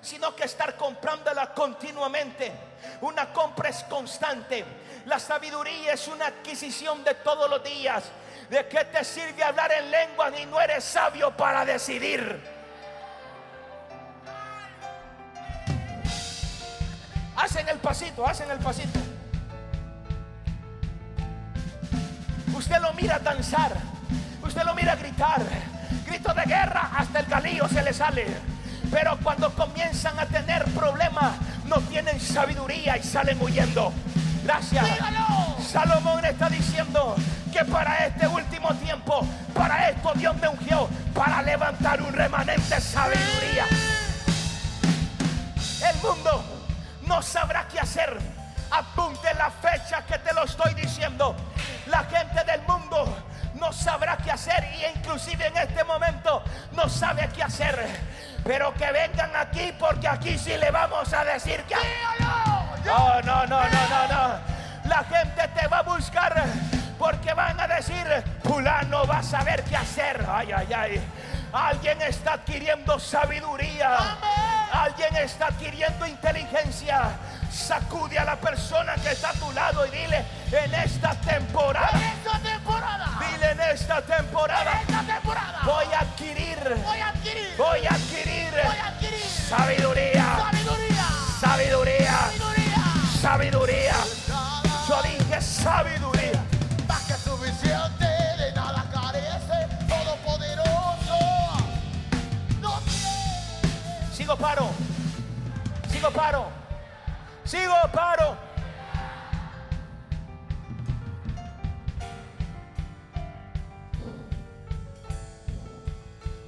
sino 0.01 0.35
que 0.35 0.45
estar 0.45 0.75
comprándola 0.75 1.53
continuamente. 1.53 2.51
Una 3.01 3.31
compra 3.33 3.69
es 3.69 3.83
constante. 3.83 4.63
La 5.05 5.19
sabiduría 5.19 5.93
es 5.93 6.07
una 6.07 6.27
adquisición 6.27 7.03
de 7.03 7.15
todos 7.15 7.49
los 7.49 7.63
días. 7.63 8.03
¿De 8.51 8.67
qué 8.67 8.83
te 8.83 9.01
sirve 9.05 9.41
hablar 9.45 9.71
en 9.71 9.89
lenguas 9.89 10.33
y 10.37 10.45
no 10.45 10.59
eres 10.59 10.83
sabio 10.83 11.31
para 11.31 11.63
decidir? 11.63 12.37
Hacen 17.37 17.69
el 17.69 17.77
pasito, 17.77 18.27
hacen 18.27 18.51
el 18.51 18.59
pasito. 18.59 18.99
Usted 22.53 22.77
lo 22.81 22.91
mira 22.91 23.19
danzar, 23.19 23.71
usted 24.43 24.63
lo 24.63 24.75
mira 24.75 24.97
gritar, 24.97 25.41
grito 26.05 26.33
de 26.33 26.43
guerra, 26.43 26.91
hasta 26.97 27.21
el 27.21 27.27
galillo 27.27 27.69
se 27.69 27.81
le 27.81 27.93
sale. 27.93 28.25
Pero 28.91 29.17
cuando 29.23 29.55
comienzan 29.55 30.19
a 30.19 30.25
tener 30.25 30.65
problemas, 30.73 31.37
no 31.67 31.79
tienen 31.83 32.19
sabiduría 32.19 32.97
y 32.97 33.03
salen 33.03 33.41
huyendo. 33.41 33.93
Salomón 35.71 36.25
está 36.25 36.49
diciendo 36.49 37.15
que 37.53 37.63
para 37.65 38.05
este 38.05 38.27
último 38.27 38.73
tiempo, 38.75 39.25
para 39.53 39.89
esto 39.89 40.11
Dios 40.15 40.35
me 40.37 40.49
ungió, 40.49 40.89
para 41.13 41.41
levantar 41.41 42.01
un 42.01 42.11
remanente 42.11 42.75
de 42.75 42.81
sabiduría. 42.81 43.65
El 45.89 45.97
mundo 46.01 46.43
no 47.07 47.21
sabrá 47.21 47.65
qué 47.69 47.79
hacer. 47.79 48.17
Apunte 48.71 49.33
la 49.35 49.49
fecha 49.49 50.05
que 50.05 50.17
te 50.19 50.33
lo 50.33 50.43
estoy 50.43 50.73
diciendo. 50.73 51.35
La 51.87 52.03
gente 52.03 52.43
del 52.43 52.61
mundo 52.63 53.17
no 53.55 53.71
sabrá 53.71 54.17
qué 54.17 54.31
hacer 54.31 54.67
y 54.79 54.97
inclusive 54.97 55.47
en 55.47 55.57
este 55.57 55.83
momento 55.85 56.43
no 56.73 56.89
sabe 56.89 57.29
qué 57.33 57.43
hacer. 57.43 57.87
Pero 58.43 58.73
que 58.73 58.91
vengan 58.91 59.31
aquí 59.35 59.73
porque 59.79 60.07
aquí 60.07 60.37
sí 60.37 60.57
le 60.57 60.71
vamos 60.71 61.13
a 61.13 61.23
decir 61.23 61.63
que... 61.63 61.75
No, 62.85 63.21
no, 63.21 63.45
no, 63.45 63.61
no, 63.63 63.87
no, 63.89 64.07
no. 64.07 64.39
La 64.89 65.03
gente 65.03 65.47
te 65.59 65.67
va 65.67 65.79
a 65.79 65.83
buscar 65.83 66.43
porque 66.97 67.33
van 67.33 67.59
a 67.59 67.67
decir, 67.67 68.05
fulano 68.43 69.05
va 69.05 69.19
a 69.19 69.23
saber 69.23 69.63
qué 69.63 69.77
hacer. 69.77 70.25
Ay, 70.29 70.51
ay, 70.51 70.73
ay. 70.73 71.01
Alguien 71.53 72.01
está 72.01 72.33
adquiriendo 72.33 72.99
sabiduría. 72.99 73.97
Alguien 74.71 75.15
está 75.17 75.47
adquiriendo 75.47 76.05
inteligencia. 76.07 77.09
Sacude 77.51 78.17
a 78.17 78.23
la 78.25 78.37
persona 78.37 78.95
que 78.95 79.11
está 79.11 79.29
a 79.29 79.33
tu 79.33 79.51
lado 79.51 79.85
y 79.85 79.89
dile, 79.91 80.25
en 80.51 80.73
esta 80.73 81.11
temporada, 81.15 81.89
En 81.93 82.01
esta 82.03 82.39
temporada. 82.39 83.07
dile 83.19 83.51
en 83.51 83.59
esta 83.59 83.97
En 83.97 84.05
temporada, 84.05 84.71
esta 84.81 85.01
temporada. 85.03 85.59
voy 85.65 85.85
a 85.93 85.99
adquirir, 85.99 86.57
Voy 86.85 86.99
a 87.01 87.09
adquirir. 87.09 87.53
voy 87.57 87.85
a 87.85 87.89
adquirir 87.93 88.51
Voy 88.53 88.77
a 88.77 88.87
adquirir. 88.87 89.19
sabiduría, 89.25 90.23
Sabiduría. 90.39 91.05
sabiduría, 91.41 92.09
Sabiduría. 92.09 92.60
Sabiduría. 93.21 93.95
Yo 94.87 95.01
dije 95.03 95.41
sabiduría. 95.41 96.43
Más 96.87 97.03
que 97.03 97.13
suficiente, 97.13 98.05
de 98.05 98.51
nada 98.53 98.83
carece, 98.91 99.67
todopoderoso. 99.87 101.19
No 102.59 102.79
tiene. 102.79 104.11
Sigo 104.11 104.35
paro. 104.35 104.69
Sigo 105.91 106.11
paro. 106.11 106.45
Sigo 107.45 107.75
paro. 107.93 108.37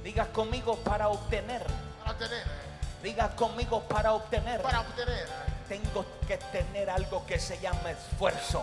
Diga 0.02 0.26
conmigo 0.26 0.76
para 0.78 1.08
obtener. 1.08 1.64
Para 2.04 2.18
tener. 2.18 2.44
Diga 3.02 3.28
conmigo 3.36 3.80
para 3.88 4.12
obtener. 4.12 4.60
Para 4.60 4.80
obtener. 4.80 5.53
Tengo 5.68 6.04
que 6.26 6.36
tener 6.36 6.90
algo 6.90 7.24
que 7.26 7.38
se 7.38 7.58
llama 7.58 7.90
esfuerzo. 7.90 8.62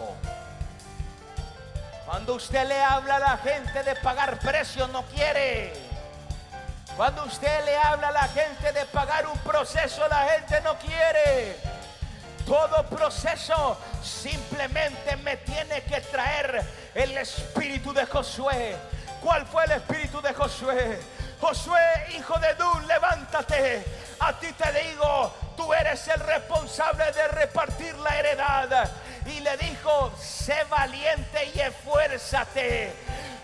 Cuando 2.06 2.36
usted 2.36 2.68
le 2.68 2.82
habla 2.82 3.16
a 3.16 3.20
la 3.20 3.38
gente 3.38 3.84
de 3.84 3.96
pagar 3.96 4.38
precio, 4.40 4.88
no 4.88 5.04
quiere. 5.04 5.74
Cuando 6.98 7.26
usted 7.26 7.66
le 7.66 7.78
habla 7.78 8.10
a 8.10 8.12
la 8.12 8.28
gente 8.28 8.72
de 8.74 8.86
pagar 8.86 9.26
un 9.26 9.38
proceso, 9.40 10.08
la 10.08 10.28
gente 10.28 10.62
no 10.62 10.78
quiere. 10.78 11.56
Todo 12.46 12.86
proceso 12.86 13.78
simplemente 14.04 15.16
me 15.18 15.38
tiene 15.38 15.84
que 15.84 16.02
traer 16.02 16.64
el 16.94 17.18
espíritu 17.18 17.94
de 17.94 18.06
Josué. 18.06 18.76
¿Cuál 19.22 19.46
fue 19.46 19.64
el 19.66 19.72
espíritu 19.72 20.22
de 20.22 20.34
Josué? 20.34 21.00
Josué, 21.42 22.06
hijo 22.16 22.38
de 22.38 22.54
Dun, 22.54 22.88
levántate. 22.88 23.84
A 24.20 24.32
ti 24.40 24.54
te 24.54 24.72
digo, 24.84 25.34
tú 25.58 25.74
eres 25.74 26.08
el 26.08 26.20
responsable 26.20 27.12
de 27.12 27.28
repartir 27.30 27.98
la 27.98 28.20
heredad. 28.20 28.92
Y 29.26 29.40
le 29.40 29.58
dijo, 29.58 30.14
sé 30.20 30.64
valiente 30.70 31.52
y 31.56 31.60
esfuérzate. 31.60 32.94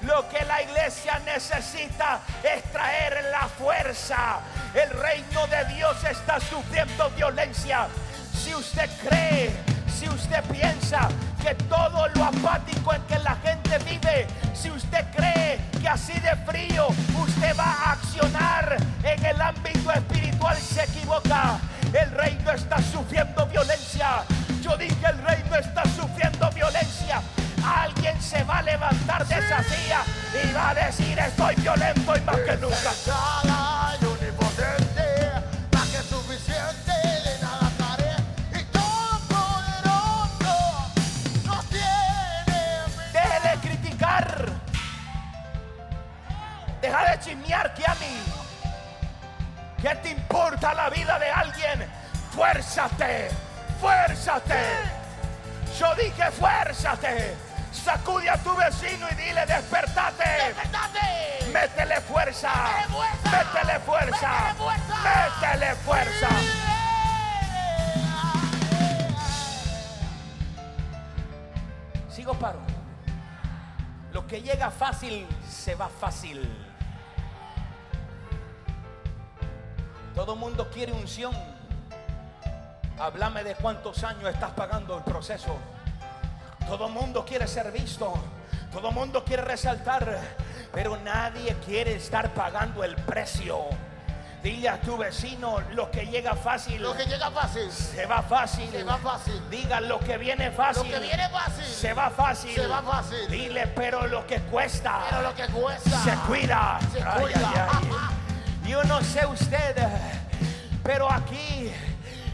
Lo 0.04 0.30
que 0.30 0.46
la 0.46 0.62
iglesia 0.62 1.20
necesita 1.26 2.22
es 2.44 2.64
traer 2.72 3.26
la 3.32 3.48
fuerza. 3.48 4.42
El 4.76 4.92
reino 4.92 5.48
de 5.48 5.66
Dios 5.74 6.04
está 6.04 6.40
sufriendo 6.40 7.10
violencia. 7.12 7.88
Si 8.32 8.54
usted 8.54 8.90
cree, 9.02 9.52
si 9.98 10.08
usted 10.10 10.44
piensa 10.52 11.10
que 11.42 11.56
todo 11.56 12.08
lo 12.10 12.26
apático 12.26 12.94
en 12.94 13.02
que 13.04 13.18
la 13.20 13.36
gente 13.38 13.80
vive, 13.80 14.28
si 14.54 14.70
usted 14.70 15.04
cree 15.16 15.60
que 15.82 15.88
así 15.88 16.14
de 16.20 16.36
frío 16.46 16.88
usted 17.20 17.58
va 17.58 17.72
a 17.72 17.92
accionar 17.94 18.78
en 19.04 19.26
el 19.26 19.42
ámbito 19.42 19.92
espiritual, 19.92 20.56
se 20.58 20.84
equivoca. 20.84 21.60
El 21.94 22.12
reino 22.12 22.52
está 22.52 22.78
sufriendo 22.82 23.48
violencia. 23.48 24.24
Yo 24.62 24.78
dije 24.78 25.06
el 25.10 25.18
reino 25.24 25.56
está 25.56 25.84
sufriendo 25.86 26.52
violencia. 26.52 27.22
Alguien 27.66 28.22
se 28.22 28.44
va 28.44 28.60
a 28.60 28.62
levantar 28.62 29.26
de 29.26 29.36
esa 29.36 29.64
silla 29.64 30.02
y 30.44 30.54
va 30.54 30.70
a 30.70 30.74
decir 30.76 31.18
estoy 31.18 31.56
violento 31.56 32.16
y 32.16 32.22
más 32.22 32.38
que 32.38 32.58
nunca. 32.58 33.57
Deja 46.88 47.12
de 47.12 47.20
chismear 47.20 47.74
que 47.74 47.84
a 47.86 47.96
mí. 47.96 48.24
¿Qué 49.82 49.94
te 49.96 50.10
importa 50.12 50.74
la 50.74 50.90
vida 50.90 51.20
de 51.20 51.30
alguien? 51.30 51.86
Fuérzate, 52.32 53.28
fuérzate. 53.82 54.64
Yo 55.78 55.94
dije 55.96 56.32
fuérzate. 56.32 57.36
Sacude 57.74 58.30
a 58.30 58.38
tu 58.38 58.56
vecino 58.56 59.06
y 59.12 59.16
dile 59.16 59.46
despertate. 59.46 60.24
¡Despertate! 60.24 61.52
Métele 61.52 62.00
fuerza. 62.00 62.54
¡Métele 63.26 63.80
fuerza! 63.82 64.56
Métele 65.04 65.76
fuerza. 65.76 66.30
Sigo 72.10 72.34
paro. 72.36 72.62
Lo 74.14 74.26
que 74.26 74.42
llega 74.42 74.72
fácil 74.72 75.28
se 75.50 75.76
va 75.76 75.90
fácil. 75.90 76.67
Todo 80.28 80.36
mundo 80.36 80.68
quiere 80.70 80.92
unción. 80.92 81.32
Háblame 83.00 83.46
de 83.46 83.56
cuántos 83.56 84.04
años 84.04 84.26
estás 84.30 84.52
pagando 84.52 84.98
el 84.98 85.04
proceso. 85.06 85.56
Todo 86.68 86.90
mundo 86.90 87.24
quiere 87.24 87.48
ser 87.48 87.72
visto. 87.72 88.14
Todo 88.74 88.92
mundo 88.92 89.24
quiere 89.24 89.44
resaltar. 89.44 90.20
Pero 90.74 90.98
nadie 90.98 91.56
quiere 91.66 91.96
estar 91.96 92.34
pagando 92.34 92.84
el 92.84 92.98
precio. 92.98 93.58
Dile 94.44 94.68
a 94.68 94.82
tu 94.82 94.98
vecino 94.98 95.62
lo 95.72 95.90
que 95.92 96.06
llega 96.08 96.36
fácil. 96.36 96.82
Lo 96.82 96.94
que 96.94 97.06
llega 97.06 97.32
fácil, 97.32 97.72
Se 97.72 98.06
va 98.06 98.22
fácil. 98.22 98.70
se 98.70 98.84
va 98.84 98.98
fácil. 98.98 99.50
Diga 99.50 99.80
lo 99.80 99.98
que 100.02 100.18
viene 100.18 100.48
Lo 100.50 100.56
fácil. 100.58 100.92
que 100.92 101.00
viene 101.00 101.30
fácil, 101.30 101.64
Se 101.64 101.94
va 101.94 102.10
fácil. 102.10 102.54
Se 102.54 102.68
va 102.68 102.82
fácil. 102.84 103.28
Dile, 103.30 103.68
pero 103.68 104.06
lo 104.08 104.28
que 104.28 104.42
cuesta 104.42 105.04
pero 105.10 105.22
lo 105.22 105.34
que 105.34 105.48
cuesta 105.48 105.98
se 106.04 106.12
cuida. 106.28 106.80
Se 106.92 107.02
Ay, 107.02 107.22
cuida. 107.22 107.70
ay, 107.72 107.90
ay. 107.90 108.17
Yo 108.68 108.84
no 108.84 109.02
sé 109.02 109.26
usted, 109.26 109.78
pero 110.84 111.10
aquí 111.10 111.72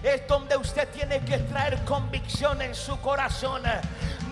es 0.02 0.28
donde 0.28 0.58
usted 0.58 0.90
tiene 0.90 1.20
que 1.20 1.38
traer 1.38 1.84
convicción 1.86 2.60
en 2.64 2.74
su 2.74 3.00
corazón, 3.02 3.62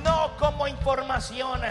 no 0.03 0.36
como 0.39 0.67
información. 0.67 1.62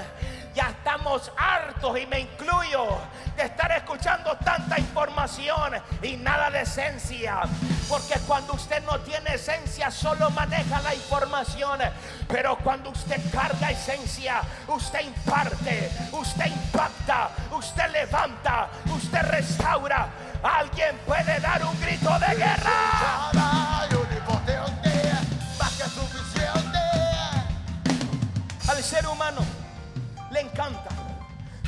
Ya 0.55 0.71
estamos 0.71 1.31
hartos 1.37 1.97
y 2.01 2.07
me 2.07 2.21
incluyo 2.21 2.99
de 3.37 3.45
estar 3.45 3.71
escuchando 3.71 4.37
tanta 4.45 4.81
información 4.81 5.75
y 6.03 6.17
nada 6.17 6.51
de 6.51 6.63
esencia. 6.63 7.43
Porque 7.89 8.15
cuando 8.27 8.55
usted 8.55 8.83
no 8.85 8.99
tiene 9.01 9.35
esencia 9.35 9.91
solo 9.93 10.29
maneja 10.31 10.81
la 10.83 10.95
información. 10.95 11.79
Pero 12.27 12.57
cuando 12.59 12.91
usted 12.91 13.21
carga 13.31 13.71
esencia, 13.71 14.41
usted 14.67 15.01
imparte, 15.03 15.91
usted 16.13 16.47
impacta, 16.47 17.31
usted 17.53 17.89
levanta, 17.91 18.71
usted 18.87 19.23
restaura. 19.23 20.09
Alguien 20.43 20.99
puede 21.07 21.39
dar 21.39 21.65
un 21.65 21.81
grito 21.81 22.11
de 22.19 22.35
guerra. 22.35 23.31
Al 28.69 28.85
ser 28.85 29.07
humano 29.07 29.60
le 30.31 30.41
encanta. 30.41 30.91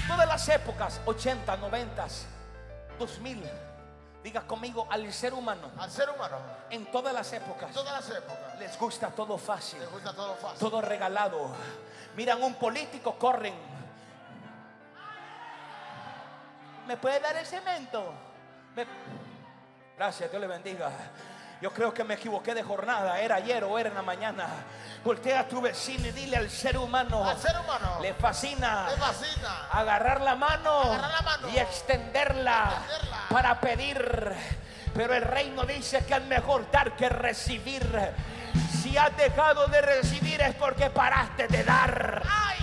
Todas 0.06 0.26
las 0.26 0.48
épocas, 0.48 1.00
80, 1.06 1.56
90, 1.56 2.06
2000. 2.98 3.42
Diga 4.22 4.42
conmigo, 4.42 4.86
al 4.88 5.12
ser 5.12 5.34
humano, 5.34 5.70
Al 5.78 5.90
ser 5.90 6.08
humano, 6.10 6.36
en 6.70 6.86
todas 6.92 7.12
las 7.12 7.32
épocas, 7.32 7.68
en 7.68 7.74
todas 7.74 7.92
las 8.08 8.16
épocas, 8.16 8.56
les 8.58 8.78
gusta 8.78 9.08
todo 9.08 9.36
fácil, 9.36 9.80
les 9.80 9.90
gusta 9.90 10.12
todo 10.14 10.36
fácil. 10.36 10.58
todo 10.60 10.80
regalado. 10.80 11.48
Miran 12.16 12.40
un 12.42 12.54
político, 12.54 13.18
corren. 13.18 13.54
¿Me 16.86 16.96
puede 16.96 17.20
dar 17.20 17.36
el 17.36 17.46
cemento? 17.46 18.12
Me- 18.76 18.86
Gracias, 19.96 20.30
Dios 20.30 20.40
le 20.40 20.46
bendiga. 20.48 20.90
Yo 21.62 21.70
creo 21.72 21.94
que 21.94 22.02
me 22.02 22.14
equivoqué 22.14 22.54
de 22.56 22.62
jornada. 22.64 23.20
Era 23.20 23.36
ayer 23.36 23.62
o 23.62 23.78
era 23.78 23.88
en 23.88 23.94
la 23.94 24.02
mañana. 24.02 24.46
Voltea 25.04 25.40
a 25.40 25.44
tu 25.48 25.60
vecino 25.60 26.08
y 26.08 26.10
dile 26.10 26.36
al 26.36 26.50
ser 26.50 26.76
humano. 26.76 27.24
Al 27.28 27.38
ser 27.38 27.54
humano, 27.60 27.98
Le 28.02 28.14
fascina. 28.14 28.88
le 28.90 28.96
fascina. 28.96 29.68
Agarrar 29.70 30.20
la 30.22 30.34
mano, 30.34 30.80
Agarrar 30.82 31.12
la 31.12 31.22
mano. 31.22 31.48
y 31.48 31.58
extenderla, 31.58 32.72
Extenderla. 32.88 33.18
para 33.30 33.60
pedir. 33.60 34.34
Pero 34.92 35.14
el 35.14 35.22
reino 35.22 35.62
dice 35.62 36.04
que 36.04 36.14
es 36.14 36.24
mejor 36.24 36.68
dar 36.72 36.96
que 36.96 37.08
recibir. 37.08 38.12
Si 38.82 38.98
has 38.98 39.16
dejado 39.16 39.68
de 39.68 39.80
recibir 39.82 40.40
es 40.42 40.56
porque 40.56 40.90
paraste 40.90 41.46
de 41.46 41.62
dar. 41.62 42.22
¡Ay! 42.28 42.58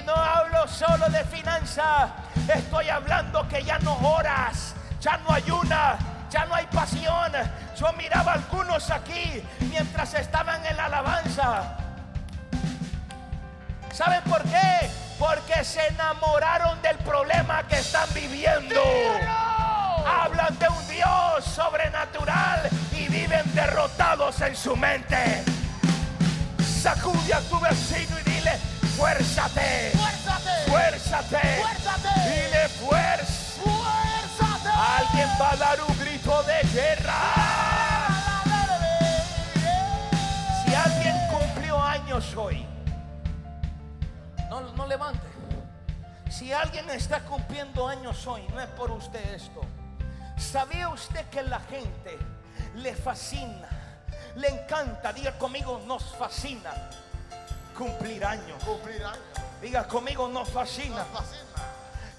Y 0.00 0.02
no 0.04 0.14
hablo 0.14 0.66
solo 0.66 1.08
de 1.10 1.22
finanzas, 1.26 2.10
estoy 2.52 2.88
hablando 2.90 3.46
que 3.48 3.62
ya 3.62 3.78
no 3.78 3.94
oras, 4.02 4.74
ya 5.00 5.16
no 5.18 5.32
ayunas, 5.32 5.96
ya 6.30 6.44
no 6.46 6.54
hay 6.54 6.66
pasión. 6.66 7.32
Yo 7.78 7.92
miraba 7.94 8.32
a 8.32 8.34
algunos 8.36 8.90
aquí 8.90 9.42
mientras 9.60 10.14
estaban 10.14 10.64
en 10.64 10.76
la 10.76 10.86
alabanza. 10.86 11.76
¿Saben 13.92 14.22
por 14.22 14.42
qué? 14.44 14.90
Porque 15.18 15.64
se 15.64 15.86
enamoraron 15.88 16.80
del 16.80 16.96
problema 16.98 17.62
que 17.66 17.78
están 17.78 18.08
viviendo. 18.14 18.80
Hablan 20.06 20.58
de 20.58 20.68
un 20.68 20.88
Dios 20.88 21.44
sobrenatural 21.44 22.68
y 22.92 23.08
viven 23.08 23.54
derrotados 23.54 24.40
en 24.40 24.56
su 24.56 24.76
mente. 24.76 25.44
Sacude 26.82 27.34
a 27.34 27.40
tu 27.40 27.60
vecino 27.60 28.18
y 28.20 28.30
dile, 28.30 28.52
fuérzate, 28.96 29.92
¡Fuérzate! 29.94 30.70
fuérzate, 30.70 31.62
¡Fuérzate! 31.62 32.30
dile 32.30 32.68
fuerza. 32.68 33.40
Alguien 34.98 35.28
va 35.40 35.50
a 35.52 35.56
dar 35.56 35.80
un 35.82 35.99
grito 36.20 36.42
de 36.42 36.68
guerra. 36.68 37.20
Si 40.64 40.74
alguien 40.74 41.16
cumplió 41.30 41.80
años 41.82 42.36
hoy, 42.36 42.66
no, 44.48 44.60
no 44.60 44.86
levante. 44.86 45.26
Si 46.30 46.52
alguien 46.52 46.88
está 46.90 47.20
cumpliendo 47.20 47.86
años 47.86 48.26
hoy, 48.26 48.42
no 48.54 48.60
es 48.60 48.68
por 48.68 48.90
usted 48.90 49.34
esto. 49.34 49.60
¿Sabía 50.38 50.88
usted 50.88 51.26
que 51.28 51.42
la 51.42 51.60
gente 51.60 52.18
le 52.76 52.94
fascina, 52.94 53.68
le 54.36 54.48
encanta? 54.48 55.12
Diga 55.12 55.36
conmigo, 55.38 55.80
nos 55.86 56.04
fascina 56.16 56.72
cumplir 57.76 58.24
años. 58.24 58.62
Cumplir 58.64 59.04
años. 59.04 59.22
Diga 59.60 59.86
conmigo, 59.86 60.28
nos 60.28 60.48
fascina 60.48 60.96
Nos 60.96 61.08
fascina. 61.08 61.64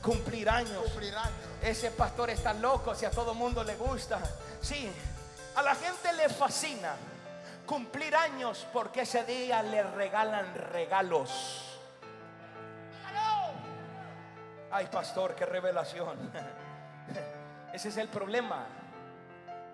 cumplir 0.01 0.49
años. 0.49 0.83
Cumplir 0.83 1.15
años. 1.15 1.50
Ese 1.61 1.91
pastor 1.91 2.29
está 2.31 2.53
loco 2.53 2.95
si 2.95 3.05
a 3.05 3.11
todo 3.11 3.33
mundo 3.33 3.63
le 3.63 3.75
gusta. 3.75 4.19
Sí, 4.61 4.91
a 5.55 5.61
la 5.61 5.75
gente 5.75 6.11
le 6.13 6.29
fascina 6.29 6.95
cumplir 7.65 8.15
años 8.15 8.67
porque 8.73 9.01
ese 9.01 9.23
día 9.23 9.61
le 9.61 9.83
regalan 9.83 10.53
regalos. 10.55 11.67
Ay, 14.73 14.87
pastor, 14.87 15.35
qué 15.35 15.45
revelación. 15.45 16.17
Ese 17.73 17.89
es 17.89 17.97
el 17.97 18.07
problema. 18.07 18.65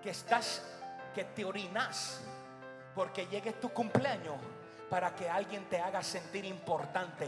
Que 0.02 0.10
estás, 0.10 0.64
que 1.14 1.24
te 1.24 1.46
orinas 1.46 2.22
porque 2.96 3.28
llegue 3.28 3.54
tu 3.54 3.70
cumpleaños 3.70 4.38
para 4.90 5.14
que 5.14 5.30
alguien 5.30 5.66
te 5.70 5.80
haga 5.80 6.02
sentir 6.02 6.46
importante. 6.46 7.28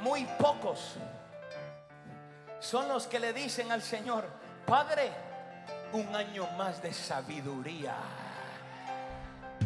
Muy 0.00 0.24
pocos 0.38 0.94
son 2.58 2.88
los 2.88 3.06
que 3.06 3.20
le 3.20 3.34
dicen 3.34 3.70
al 3.70 3.82
Señor, 3.82 4.26
Padre, 4.66 5.10
un 5.92 6.14
año 6.16 6.46
más 6.56 6.82
de 6.82 6.92
sabiduría, 6.92 7.94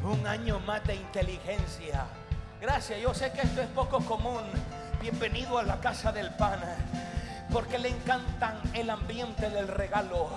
un 0.02 0.26
año 0.26 0.58
más 0.60 0.82
de 0.84 0.96
inteligencia. 0.96 2.06
Gracias, 2.60 3.00
yo 3.00 3.14
sé 3.14 3.30
que 3.30 3.42
esto 3.42 3.62
es 3.62 3.68
poco 3.68 4.00
común. 4.00 4.42
Bienvenido 5.00 5.56
a 5.58 5.62
la 5.62 5.78
casa 5.80 6.10
del 6.10 6.30
pan. 6.34 6.60
porque 7.52 7.78
le 7.78 7.90
encantan 7.90 8.60
el 8.72 8.90
ambiente 8.90 9.48
del 9.50 9.68
regalo. 9.68 10.30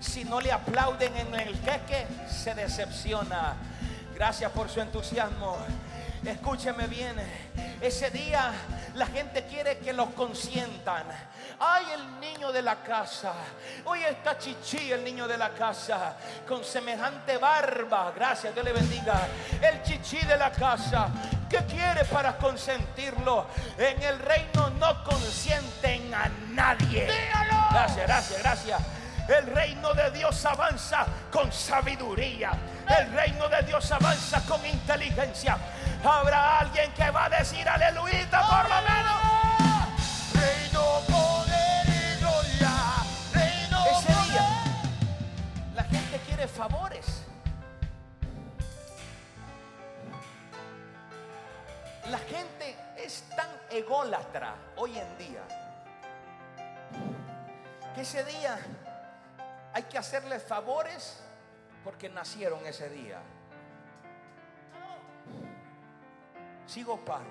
Si 0.00 0.24
no 0.24 0.40
le 0.40 0.52
aplauden 0.52 1.14
en 1.16 1.34
el 1.34 1.60
queque, 1.60 2.06
se 2.26 2.54
decepciona. 2.54 3.56
Gracias 4.14 4.50
por 4.52 4.70
su 4.70 4.80
entusiasmo. 4.80 5.58
Escúcheme 6.24 6.86
bien. 6.86 7.14
Ese 7.82 8.10
día 8.10 8.52
la 8.94 9.06
gente 9.06 9.44
quiere 9.44 9.78
que 9.78 9.92
lo 9.92 10.14
consientan. 10.14 11.04
Ay, 11.58 11.86
el 11.94 12.20
niño 12.20 12.52
de 12.52 12.62
la 12.62 12.82
casa. 12.82 13.32
Hoy 13.84 14.02
está 14.02 14.36
chichi, 14.38 14.92
el 14.92 15.04
niño 15.04 15.26
de 15.26 15.38
la 15.38 15.50
casa. 15.50 16.16
Con 16.46 16.64
semejante 16.64 17.38
barba. 17.38 18.12
Gracias, 18.14 18.52
Dios 18.54 18.64
le 18.64 18.72
bendiga. 18.72 19.28
El 19.60 19.82
chichi 19.82 20.18
de 20.26 20.36
la 20.36 20.50
casa. 20.50 21.08
¿Qué 21.48 21.58
quiere 21.66 22.04
para 22.06 22.36
consentirlo? 22.36 23.46
En 23.78 24.02
el 24.02 24.18
reino 24.18 24.70
no 24.78 25.04
consienten 25.04 26.12
a 26.14 26.28
nadie. 26.50 27.08
Gracias, 27.70 28.06
gracias, 28.06 28.42
gracias. 28.42 28.82
El 29.28 29.46
reino 29.46 29.94
de 29.94 30.10
Dios 30.10 30.44
avanza 30.44 31.06
con 31.30 31.52
sabiduría. 31.52 32.52
El 32.88 33.12
reino 33.12 33.48
de 33.48 33.62
Dios 33.62 33.90
avanza 33.92 34.42
con 34.46 34.64
inteligencia. 34.66 35.56
Habrá 36.04 36.60
alguien 36.60 36.92
que 36.94 37.10
va 37.10 37.26
a 37.26 37.30
decir 37.30 37.68
aleluya 37.68 38.28
por 38.30 38.68
lo 38.68 38.82
menos. 38.82 39.22
Reino, 40.34 41.00
poder 41.06 41.86
y 41.86 42.18
gloria. 42.18 42.72
Reino, 43.32 43.86
Ese 43.86 44.12
día 44.30 44.48
la 45.74 45.84
gente 45.84 46.18
quiere 46.26 46.48
favores. 46.48 47.22
La 52.10 52.18
gente 52.18 52.76
es 52.96 53.24
tan 53.36 53.48
ególatra 53.70 54.54
hoy 54.76 54.98
en 54.98 55.18
día 55.18 55.42
que 57.94 58.00
ese 58.02 58.24
día 58.24 58.58
hay 59.72 59.82
que 59.84 59.98
hacerle 59.98 60.40
favores 60.40 61.22
porque 61.84 62.08
nacieron 62.08 62.66
ese 62.66 62.88
día. 62.88 63.20
Sigo 66.72 66.96
paro. 67.04 67.26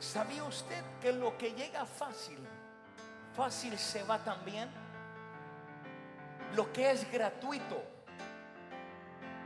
¿Sabía 0.00 0.42
usted 0.42 0.82
que 1.00 1.12
lo 1.12 1.38
que 1.38 1.52
llega 1.52 1.86
fácil, 1.86 2.40
fácil 3.36 3.78
se 3.78 4.02
va 4.02 4.18
también? 4.18 4.68
Lo 6.56 6.72
que 6.72 6.90
es 6.90 7.08
gratuito, 7.12 7.80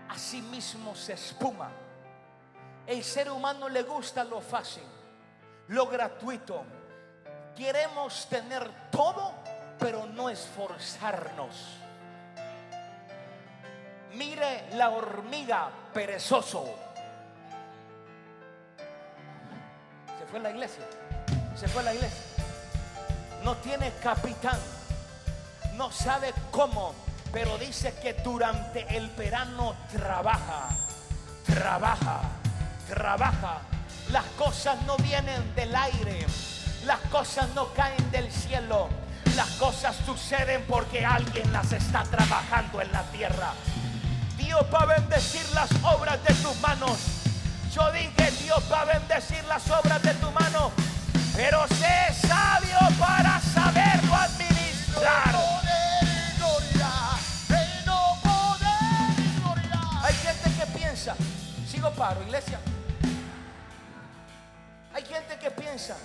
así 0.09 0.41
mismo 0.41 0.95
se 0.95 1.13
espuma. 1.13 1.71
El 2.87 3.05
ser 3.05 3.31
humano 3.31 3.69
le 3.69 3.83
gusta 3.83 4.25
lo 4.25 4.41
fácil, 4.41 4.87
lo 5.67 5.89
gratuito. 5.89 6.65
Queremos 7.55 8.31
tener 8.31 8.91
todo, 8.91 9.35
pero 9.79 10.07
no 10.07 10.31
esforzarnos. 10.31 11.77
Mire 14.15 14.75
la 14.75 14.89
hormiga 14.89 15.69
perezoso. 15.93 16.88
Fue 20.31 20.41
la 20.41 20.51
iglesia. 20.51 20.85
Se 21.57 21.69
fue 21.69 21.83
la 21.83 21.95
iglesia. 21.95 22.23
No 23.45 23.57
tiene 23.57 23.93
capitán. 24.03 24.59
No 25.75 25.91
sabe 25.91 26.33
cómo. 26.51 26.95
Pero 27.33 27.59
dice 27.59 27.95
que 28.03 28.15
durante 28.15 28.97
el 28.97 29.09
verano 29.11 29.75
trabaja. 29.93 30.69
Trabaja. 31.47 32.21
Trabaja. 32.89 33.59
Las 34.11 34.25
cosas 34.39 34.81
no 34.87 34.97
vienen 34.99 35.55
del 35.55 35.75
aire. 35.75 36.27
Las 36.85 37.01
cosas 37.11 37.49
no 37.55 37.73
caen 37.75 38.11
del 38.11 38.31
cielo. 38.31 38.89
Las 39.37 39.49
cosas 39.53 39.97
suceden 40.05 40.65
porque 40.69 41.05
alguien 41.05 41.53
las 41.53 41.73
está 41.73 42.03
trabajando 42.05 42.81
en 42.81 42.91
la 42.93 43.03
tierra. 43.05 43.53
Dios 44.37 44.63
va 44.73 44.81
a 44.81 44.87
bendecir 44.87 45.47
las 45.55 45.71
obras 45.85 46.23
de 46.25 46.35
tus 46.35 46.59
manos. 46.61 47.18
Yo 47.79 47.93
dije, 47.93 48.31
Dios 48.43 48.61
va 48.73 48.81
a 48.81 48.85
bendecir 48.87 49.45
las 49.45 49.71
obras 49.71 50.03
de 50.03 50.13
tu 50.15 50.29
mano. 50.33 50.73
Pero 51.37 51.65
sé 51.69 52.13
sabio 52.27 52.77
para 52.99 53.39
saberlo 53.39 54.15
administrar. 54.17 55.33
Hay 60.03 60.15
gente 60.15 60.51
que 60.59 60.67
piensa, 60.77 61.15
sigo 61.69 61.93
paro, 61.93 62.21
iglesia. 62.23 62.59
Hay 64.93 65.05
gente 65.05 65.39
que 65.39 65.51
piensa 65.53 65.97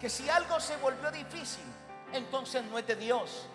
que 0.00 0.08
si 0.08 0.30
algo 0.30 0.60
se 0.60 0.76
volvió 0.76 1.10
difícil, 1.10 1.64
entonces 2.12 2.62
no 2.70 2.78
es 2.78 2.86
de 2.86 2.94
Dios. 2.94 3.48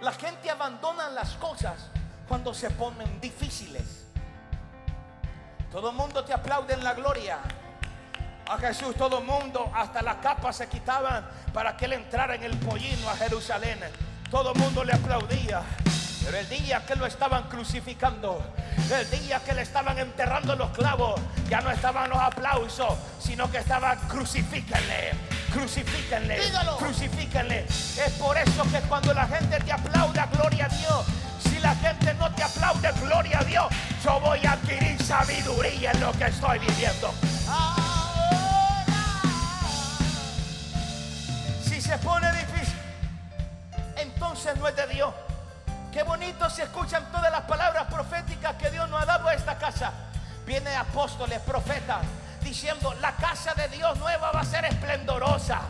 La 0.00 0.12
gente 0.12 0.50
abandona 0.50 1.10
las 1.10 1.34
cosas 1.34 1.90
cuando 2.26 2.54
se 2.54 2.70
ponen 2.70 3.20
difíciles. 3.20 4.09
Todo 5.70 5.90
el 5.90 5.96
mundo 5.96 6.24
te 6.24 6.32
aplaude 6.32 6.74
en 6.74 6.82
la 6.82 6.94
gloria. 6.94 7.38
A 8.48 8.58
Jesús 8.58 8.96
todo 8.96 9.20
el 9.20 9.24
mundo, 9.24 9.70
hasta 9.72 10.02
las 10.02 10.16
capas 10.16 10.56
se 10.56 10.68
quitaban 10.68 11.24
para 11.54 11.76
que 11.76 11.84
él 11.84 11.92
entrara 11.92 12.34
en 12.34 12.42
el 12.42 12.56
pollino 12.58 13.08
a 13.08 13.16
Jerusalén. 13.16 13.78
Todo 14.30 14.52
el 14.52 14.58
mundo 14.58 14.82
le 14.82 14.92
aplaudía. 14.92 15.62
Pero 16.24 16.36
el 16.36 16.48
día 16.48 16.84
que 16.84 16.96
lo 16.96 17.06
estaban 17.06 17.44
crucificando, 17.44 18.42
el 18.92 19.10
día 19.10 19.40
que 19.40 19.54
le 19.54 19.62
estaban 19.62 19.98
enterrando 19.98 20.54
los 20.56 20.70
clavos, 20.70 21.18
ya 21.48 21.60
no 21.60 21.70
estaban 21.70 22.10
los 22.10 22.18
aplausos, 22.18 22.94
sino 23.20 23.50
que 23.50 23.58
estaban 23.58 23.96
crucifíquenle, 24.08 25.12
crucifíquenle, 25.52 26.40
Dígalo. 26.40 26.76
crucifíquenle. 26.76 27.60
Es 27.64 28.12
por 28.18 28.36
eso 28.36 28.64
que 28.70 28.80
cuando 28.80 29.14
la 29.14 29.26
gente 29.26 29.58
te 29.60 29.72
aplauda, 29.72 30.26
gloria 30.26 30.66
a 30.66 30.68
Dios. 30.68 31.06
La 31.62 31.74
gente 31.76 32.14
no 32.14 32.32
te 32.32 32.42
aplaude, 32.42 32.90
gloria 33.00 33.38
a 33.40 33.44
Dios, 33.44 33.66
yo 34.02 34.18
voy 34.20 34.44
a 34.46 34.52
adquirir 34.52 35.02
sabiduría 35.02 35.90
en 35.92 36.00
lo 36.00 36.12
que 36.12 36.24
estoy 36.26 36.58
viviendo. 36.58 37.14
Ahora. 37.48 39.20
Si 41.62 41.80
se 41.80 41.98
pone 41.98 42.30
difícil, 42.32 42.78
entonces 43.96 44.56
no 44.56 44.68
es 44.68 44.76
de 44.76 44.86
Dios. 44.88 45.12
Qué 45.92 46.02
bonito 46.02 46.48
se 46.48 46.62
escuchan 46.62 47.10
todas 47.10 47.30
las 47.32 47.42
palabras 47.42 47.86
proféticas 47.92 48.54
que 48.54 48.70
Dios 48.70 48.88
nos 48.88 49.02
ha 49.02 49.06
dado 49.06 49.28
a 49.28 49.34
esta 49.34 49.58
casa. 49.58 49.92
Vienen 50.46 50.74
apóstoles, 50.76 51.40
profetas, 51.40 51.98
diciendo, 52.42 52.94
la 53.00 53.12
casa 53.16 53.54
de 53.54 53.68
Dios 53.68 53.98
nueva 53.98 54.30
va 54.32 54.40
a 54.40 54.44
ser 54.44 54.64
esplendorosa, 54.64 55.60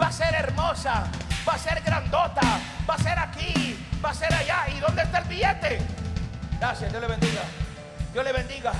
va 0.00 0.06
a 0.08 0.12
ser 0.12 0.34
hermosa, 0.34 1.04
va 1.48 1.54
a 1.54 1.58
ser 1.58 1.80
grandota, 1.82 2.42
va 2.88 2.94
a 2.94 2.98
ser 2.98 3.18
aquí, 3.18 3.85
va 4.04 4.10
a 4.10 4.14
ser 4.14 4.32
allá. 4.32 4.66
¿Y 4.74 4.80
dónde 4.80 5.02
está 5.02 5.18
el 5.18 5.24
billete? 5.24 5.80
Gracias, 6.58 6.90
Dios 6.90 7.02
le 7.02 7.08
bendiga. 7.08 7.42
Dios 8.12 8.24
le 8.24 8.32
bendiga. 8.32 8.72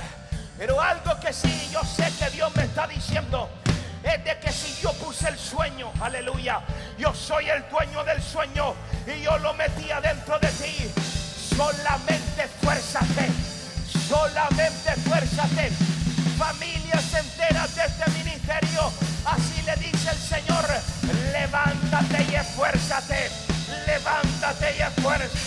Pero 0.57 0.81
algo 0.81 1.19
que 1.19 1.31
sí, 1.31 1.69
yo 1.71 1.81
sé 1.83 2.11
que 2.17 2.29
Dios 2.31 2.55
me 2.55 2.63
está 2.63 2.87
diciendo 2.87 3.49
es 4.03 4.23
de 4.23 4.39
que 4.39 4.51
si 4.51 4.81
yo 4.81 4.93
puse 4.93 5.27
el 5.27 5.37
sueño, 5.37 5.91
aleluya, 5.99 6.61
yo 6.97 7.13
soy 7.13 7.49
el 7.49 7.63
dueño 7.69 8.03
del 8.03 8.21
sueño 8.21 8.73
y 9.05 9.21
yo 9.21 9.37
lo 9.39 9.53
metí 9.53 9.91
adentro 9.91 10.39
de 10.39 10.47
ti. 10.47 10.91
Solamente 11.55 12.43
esfuérzate, 12.43 13.29
solamente 14.07 14.91
esfuérzate. 14.95 15.71
Familias 16.37 17.13
enteras 17.13 17.75
de 17.75 17.85
este 17.85 18.11
ministerio, 18.11 18.91
así 19.25 19.61
le 19.63 19.75
dice 19.75 20.11
el 20.11 20.17
Señor, 20.17 20.65
levántate 21.33 22.25
y 22.31 22.35
esfuérzate, 22.35 23.29
y 24.49 24.81
esfuérzate. 24.81 25.39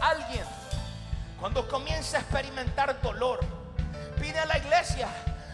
Alguien 0.00 0.44
cuando 1.40 1.66
comienza 1.66 2.18
a 2.18 2.20
experimentar 2.20 3.00
dolor, 3.02 3.40
pide 4.20 4.38
a 4.38 4.46
la 4.46 4.58
iglesia, 4.58 5.08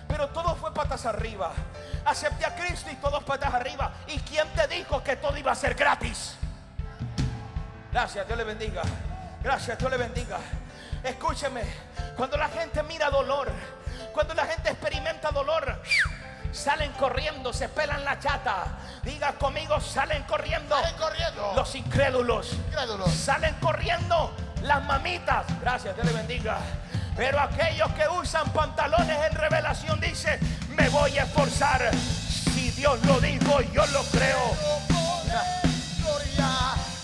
pero 0.06 0.28
todo 0.28 0.54
fue 0.56 0.74
patas 0.74 1.06
arriba. 1.06 1.52
Acepté 2.04 2.44
a 2.44 2.54
Cristo 2.54 2.90
y 2.90 2.96
todo 2.96 3.22
patas 3.22 3.54
arriba. 3.54 3.92
¿Y 4.06 4.18
quién 4.18 4.46
te 4.48 4.68
dijo 4.68 5.02
que 5.02 5.16
todo 5.16 5.36
iba 5.38 5.52
a 5.52 5.54
ser 5.54 5.74
gratis? 5.74 6.34
Gracias, 7.90 8.26
Dios 8.26 8.36
le 8.36 8.44
bendiga. 8.44 8.82
Gracias, 9.42 9.78
Dios 9.78 9.90
le 9.90 9.96
bendiga. 9.96 10.38
Escúcheme, 11.02 11.62
cuando 12.14 12.36
la 12.36 12.48
gente 12.48 12.82
mira 12.82 13.08
dolor, 13.08 13.50
cuando 14.12 14.34
la 14.34 14.44
gente 14.44 14.68
experimenta 14.68 15.30
dolor, 15.30 15.80
salen 16.52 16.92
corriendo, 16.92 17.52
se 17.52 17.68
pelan 17.68 18.04
la 18.04 18.18
chata. 18.18 18.78
Diga 19.02 19.32
conmigo, 19.34 19.80
salen 19.80 20.22
corriendo. 20.24 20.74
Salen 20.76 20.96
corriendo. 20.96 21.52
Los 21.54 21.74
incrédulos. 21.74 22.52
Incrédulos. 22.52 23.12
Salen 23.12 23.54
corriendo 23.60 24.34
las 24.62 24.84
mamitas. 24.84 25.46
Gracias, 25.60 25.94
Dios 25.94 26.06
le 26.06 26.12
bendiga. 26.12 26.58
Pero 27.16 27.40
aquellos 27.40 27.90
que 27.92 28.08
usan 28.08 28.48
pantalones 28.52 29.18
en 29.30 29.36
revelación 29.36 30.00
dice, 30.00 30.38
me 30.76 30.88
voy 30.88 31.18
a 31.18 31.24
esforzar. 31.24 31.90
Si 31.94 32.70
Dios 32.70 33.02
lo 33.04 33.20
dijo, 33.20 33.60
yo 33.72 33.84
lo 33.86 34.02
creo. 34.04 34.56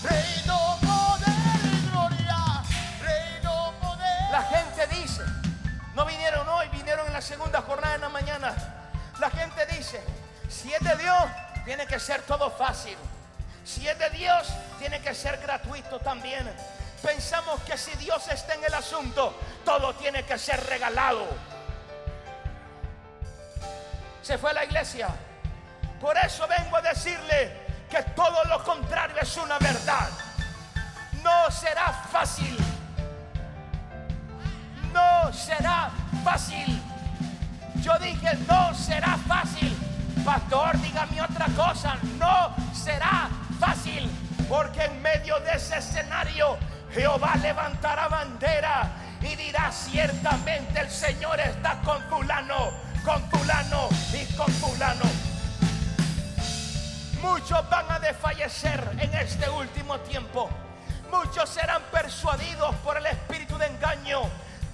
Reino, 0.03 0.77
poder 0.81 1.59
y 1.65 1.89
gloria. 1.89 2.63
Reino, 3.01 3.73
poder. 3.81 4.31
La 4.31 4.43
gente 4.43 4.87
dice, 4.87 5.23
dice, 9.71 10.01
si 10.49 10.73
es 10.73 10.79
de 10.81 10.95
Dios, 10.97 11.25
tiene 11.63 11.85
que 11.87 11.99
ser 11.99 12.21
todo 12.23 12.51
fácil. 12.51 12.97
Si 13.63 13.87
es 13.87 13.97
de 13.97 14.09
Dios, 14.11 14.47
tiene 14.79 15.01
que 15.01 15.13
ser 15.15 15.37
gratuito 15.37 15.99
también. 15.99 16.49
Pensamos 17.01 17.61
que 17.61 17.77
si 17.77 17.91
Dios 17.95 18.27
está 18.27 18.53
en 18.55 18.63
el 18.63 18.73
asunto, 18.73 19.37
todo 19.63 19.93
tiene 19.95 20.23
que 20.23 20.37
ser 20.37 20.63
regalado. 20.65 21.25
Se 24.21 24.37
fue 24.37 24.51
a 24.51 24.53
la 24.53 24.65
iglesia. 24.65 25.09
Por 25.99 26.17
eso 26.17 26.47
vengo 26.47 26.77
a 26.77 26.81
decirle 26.81 27.65
que 27.89 28.01
todo 28.15 28.43
lo 28.45 28.63
contrario 28.63 29.17
es 29.21 29.37
una 29.37 29.57
verdad. 29.59 30.09
No 31.23 31.49
será 31.51 31.91
fácil. 32.11 32.57
No 34.93 35.33
será 35.33 35.89
fácil. 36.23 36.94
Yo 37.85 37.95
dije, 37.99 38.35
no 38.47 38.73
será 38.73 39.15
fácil. 39.27 39.77
Pastor, 40.25 40.81
dígame 40.81 41.21
otra 41.21 41.45
cosa. 41.55 41.95
No 42.17 42.55
será 42.73 43.29
fácil. 43.59 44.09
Porque 44.49 44.85
en 44.85 45.03
medio 45.03 45.39
de 45.41 45.51
ese 45.51 45.77
escenario, 45.77 46.57
Jehová 46.91 47.35
levantará 47.35 48.07
bandera 48.07 48.91
y 49.21 49.35
dirá 49.35 49.71
ciertamente 49.71 50.79
el 50.79 50.89
Señor 50.89 51.39
está 51.39 51.79
con 51.81 52.01
fulano, 52.09 52.71
con 53.03 53.21
fulano 53.29 53.89
y 54.13 54.33
con 54.33 54.51
fulano. 54.53 55.05
Muchos 57.21 57.69
van 57.69 57.91
a 57.91 57.99
desfallecer 57.99 58.97
en 58.97 59.13
este 59.13 59.47
último 59.47 59.99
tiempo. 59.99 60.49
Muchos 61.11 61.47
serán 61.47 61.83
persuadidos 61.91 62.73
por 62.77 62.97
el 62.97 63.05
espíritu 63.05 63.59
de 63.59 63.67
engaño. 63.67 64.21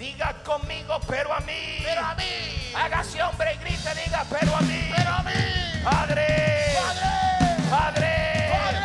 Diga 0.01 0.33
conmigo, 0.43 0.99
pero 1.07 1.31
a 1.31 1.39
mí. 1.41 1.83
Pero 1.85 2.03
a 2.03 2.15
mí. 2.15 2.73
Hágase 2.73 3.21
hombre 3.21 3.53
y 3.53 3.57
grite, 3.57 3.93
diga, 4.03 4.25
pero 4.27 4.55
a 4.55 4.61
mí. 4.61 4.91
Pero 4.95 5.11
a 5.11 5.21
mí. 5.21 5.31
Padre. 5.83 6.25
Padre. 6.81 7.69
Padre. 7.69 8.79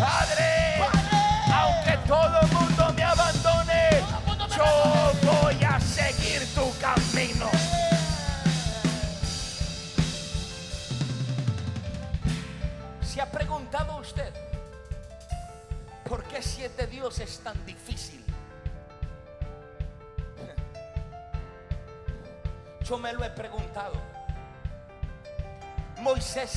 Padre. 0.00 0.48
Padre. 0.80 1.54
Aunque 1.54 1.96
todo 2.08 2.40
el 2.40 2.48
mundo 2.48 2.92
me 2.92 3.04
abandone, 3.04 4.02
yo 4.56 5.27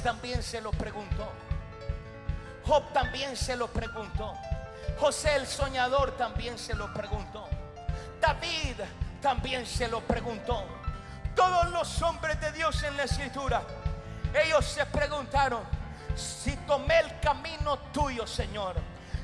También 0.03 0.43
se 0.43 0.59
lo 0.59 0.71
preguntó. 0.71 1.31
Job 2.65 2.91
también 2.91 3.37
se 3.37 3.55
lo 3.55 3.67
preguntó. 3.67 4.33
José 4.99 5.35
el 5.35 5.47
soñador 5.47 6.11
también 6.17 6.59
se 6.59 6.75
lo 6.75 6.93
preguntó. 6.93 7.47
David 8.19 8.75
también 9.21 9.65
se 9.65 9.87
lo 9.87 10.01
preguntó. 10.01 10.65
Todos 11.35 11.71
los 11.71 12.01
hombres 12.01 12.39
de 12.41 12.51
Dios 12.51 12.83
en 12.83 12.97
la 12.97 13.03
escritura, 13.03 13.63
ellos 14.45 14.65
se 14.65 14.85
preguntaron, 14.85 15.63
si 16.15 16.55
tomé 16.67 16.99
el 16.99 17.19
camino 17.21 17.79
tuyo, 17.93 18.27
Señor, 18.27 18.75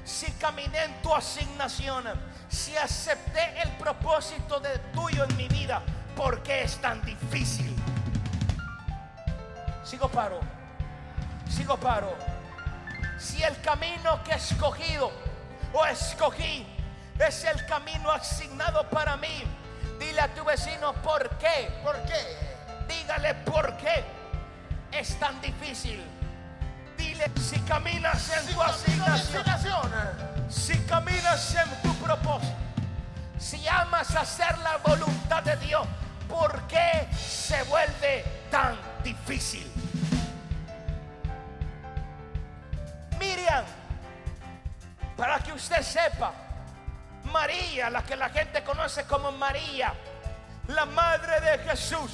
si 0.05 0.31
caminé 0.33 0.85
en 0.85 1.01
tu 1.01 1.13
asignación, 1.13 2.05
si 2.47 2.75
acepté 2.77 3.61
el 3.61 3.69
propósito 3.77 4.59
de 4.61 4.79
tuyo 4.93 5.25
en 5.25 5.35
mi 5.35 5.49
vida, 5.49 5.83
¿por 6.15 6.41
qué 6.41 6.63
es 6.63 6.77
tan 6.77 7.03
difícil? 7.05 7.76
Sigo 9.87 10.09
paro, 10.09 10.41
sigo 11.49 11.77
paro. 11.77 12.13
Si 13.17 13.41
el 13.41 13.61
camino 13.61 14.21
que 14.21 14.33
he 14.33 14.35
escogido 14.35 15.13
o 15.71 15.85
escogí 15.85 16.67
es 17.17 17.45
el 17.45 17.65
camino 17.65 18.11
asignado 18.11 18.83
para 18.89 19.15
mí, 19.15 19.45
dile 19.97 20.19
a 20.19 20.27
tu 20.33 20.43
vecino 20.43 20.91
por 20.95 21.29
qué. 21.37 21.71
¿Por 21.85 21.95
qué? 22.03 22.19
Dígale 22.89 23.33
por 23.45 23.77
qué 23.77 24.03
es 24.91 25.17
tan 25.19 25.39
difícil. 25.39 26.03
Dile 26.97 27.31
si 27.39 27.57
caminas 27.61 28.29
en 28.29 28.45
Si 28.45 28.53
tu 28.53 28.61
asignación, 28.61 29.41
asignación, 29.41 29.91
si 30.49 30.77
caminas 30.79 31.55
en 31.55 31.81
tu 31.81 31.95
propósito, 31.95 32.57
si 33.39 33.65
amas 33.69 34.13
hacer 34.13 34.57
la 34.57 34.79
voluntad 34.79 35.43
de 35.43 35.55
Dios, 35.55 35.87
¿por 36.27 36.61
qué 36.67 37.07
se 37.15 37.63
vuelve 37.63 38.25
tan 38.51 38.96
difícil? 39.07 39.65
Miriam, 43.19 43.63
para 45.15 45.39
que 45.39 45.53
usted 45.53 45.81
sepa, 45.81 46.33
María, 47.31 47.89
la 47.89 48.03
que 48.03 48.15
la 48.15 48.29
gente 48.29 48.63
conoce 48.63 49.05
como 49.05 49.31
María, 49.31 49.93
la 50.67 50.85
madre 50.85 51.39
de 51.41 51.57
Jesús, 51.59 52.11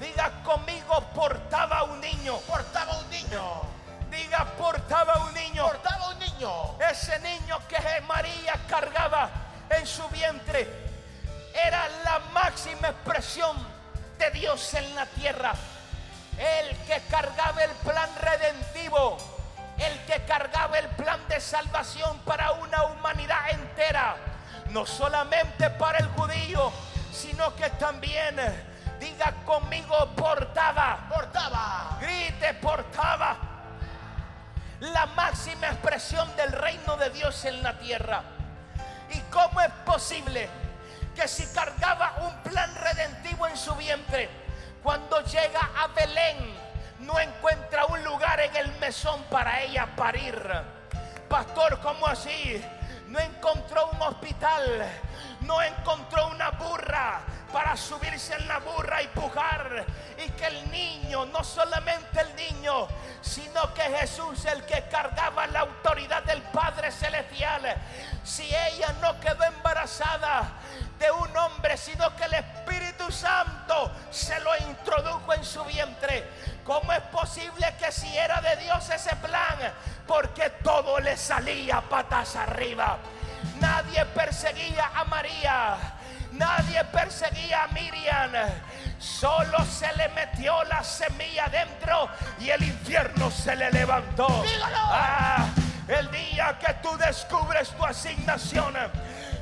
diga 0.00 0.30
conmigo, 0.44 1.00
portaba 1.14 1.82
un 1.84 2.00
niño, 2.00 2.38
portaba 2.46 2.98
un 2.98 3.10
niño. 3.10 3.62
diga, 4.10 4.44
portaba 4.58 5.24
un 5.26 5.34
niño. 5.34 5.66
Portaba 5.66 6.08
un 6.08 6.18
niño. 6.18 6.78
Ese 6.90 7.18
niño 7.20 7.58
que 7.68 7.78
María 8.06 8.54
cargaba 8.68 9.30
en 9.70 9.86
su 9.86 10.06
vientre 10.08 10.66
era 11.54 11.88
la 12.04 12.18
máxima 12.32 12.88
expresión 12.88 13.56
de 14.18 14.30
Dios 14.32 14.74
en 14.74 14.94
la 14.94 15.06
tierra. 15.06 15.54
El 16.40 16.74
que 16.86 17.02
cargaba 17.10 17.62
el 17.62 17.70
plan 17.84 18.08
redentivo, 18.18 19.18
el 19.76 19.98
que 20.06 20.24
cargaba 20.24 20.78
el 20.78 20.88
plan 20.88 21.20
de 21.28 21.38
salvación 21.38 22.18
para 22.20 22.52
una 22.52 22.84
humanidad 22.84 23.50
entera, 23.50 24.16
no 24.70 24.86
solamente 24.86 25.68
para 25.68 25.98
el 25.98 26.08
judío, 26.08 26.72
sino 27.12 27.54
que 27.56 27.68
también, 27.70 28.36
diga 28.98 29.34
conmigo, 29.44 29.94
portaba, 30.16 31.06
Portaba. 31.10 31.98
grite, 32.00 32.54
portaba 32.54 33.36
la 34.80 35.04
máxima 35.06 35.66
expresión 35.66 36.34
del 36.36 36.52
reino 36.52 36.96
de 36.96 37.10
Dios 37.10 37.44
en 37.44 37.62
la 37.62 37.78
tierra. 37.78 38.22
¿Y 39.10 39.20
cómo 39.30 39.60
es 39.60 39.70
posible 39.84 40.48
que 41.14 41.28
si 41.28 41.46
cargaba 41.48 42.14
un 42.22 42.50
plan 42.50 42.74
redentivo 42.76 43.46
en 43.46 43.58
su 43.58 43.74
vientre, 43.74 44.30
cuando 44.82 45.20
llega 45.22 45.70
a 45.76 45.88
Belén, 45.88 46.54
no 47.00 47.18
encuentra 47.18 47.86
un 47.86 48.02
lugar 48.04 48.40
en 48.40 48.56
el 48.56 48.72
mesón 48.78 49.22
para 49.24 49.62
ella 49.62 49.88
parir? 49.96 50.36
Pastor, 51.28 51.80
¿cómo 51.80 52.06
así? 52.06 52.62
No 53.08 53.18
encontró 53.18 53.90
un 53.90 54.02
hospital, 54.02 54.86
no 55.40 55.60
encontró 55.62 56.28
una 56.28 56.50
burra 56.50 57.20
para 57.52 57.76
subirse 57.76 58.34
en 58.34 58.46
la 58.46 58.58
burra 58.58 59.02
y 59.02 59.08
pujar. 59.08 59.84
Y 60.24 60.30
que 60.30 60.46
el 60.46 60.70
niño, 60.70 61.26
no 61.26 61.42
solamente 61.42 62.20
el 62.20 62.36
niño, 62.36 62.86
sino 63.20 63.72
que 63.74 63.82
Jesús, 63.82 64.44
el 64.44 64.64
que 64.64 64.84
cargaba 64.88 65.46
la 65.48 65.60
autoridad 65.60 66.22
del 66.22 66.42
Padre 66.42 66.92
Celestial, 66.92 67.74
si 68.22 68.44
ella 68.44 68.94
no 69.00 69.18
quedó 69.20 69.44
embarazada 69.44 70.52
de 70.98 71.10
un 71.10 71.36
hombre, 71.36 71.76
sino 71.76 72.14
que 72.16 72.24
el 72.24 72.34
Espíritu 72.34 72.59
Santo 73.10 73.92
se 74.10 74.38
lo 74.40 74.56
introdujo 74.68 75.32
en 75.34 75.44
su 75.44 75.64
vientre. 75.64 76.24
¿Cómo 76.64 76.92
es 76.92 77.02
posible 77.02 77.74
que 77.78 77.90
si 77.90 78.16
era 78.16 78.40
de 78.40 78.56
Dios 78.56 78.88
ese 78.90 79.14
plan? 79.16 79.58
Porque 80.06 80.50
todo 80.62 80.98
le 81.00 81.16
salía 81.16 81.80
patas 81.80 82.36
arriba. 82.36 82.98
Nadie 83.60 84.04
perseguía 84.06 84.90
a 84.94 85.04
María. 85.04 85.76
Nadie 86.32 86.84
perseguía 86.84 87.64
a 87.64 87.68
Miriam. 87.68 88.32
Solo 88.98 89.64
se 89.64 89.92
le 89.96 90.08
metió 90.10 90.62
la 90.64 90.84
semilla 90.84 91.48
dentro 91.48 92.08
y 92.38 92.50
el 92.50 92.62
infierno 92.62 93.30
se 93.30 93.56
le 93.56 93.70
levantó. 93.72 94.26
Dígalo. 94.42 94.78
Ah, 94.78 95.46
el 95.88 96.10
día 96.10 96.58
que 96.58 96.72
tú 96.74 96.96
descubres 96.98 97.70
tu 97.70 97.84
asignación, 97.84 98.74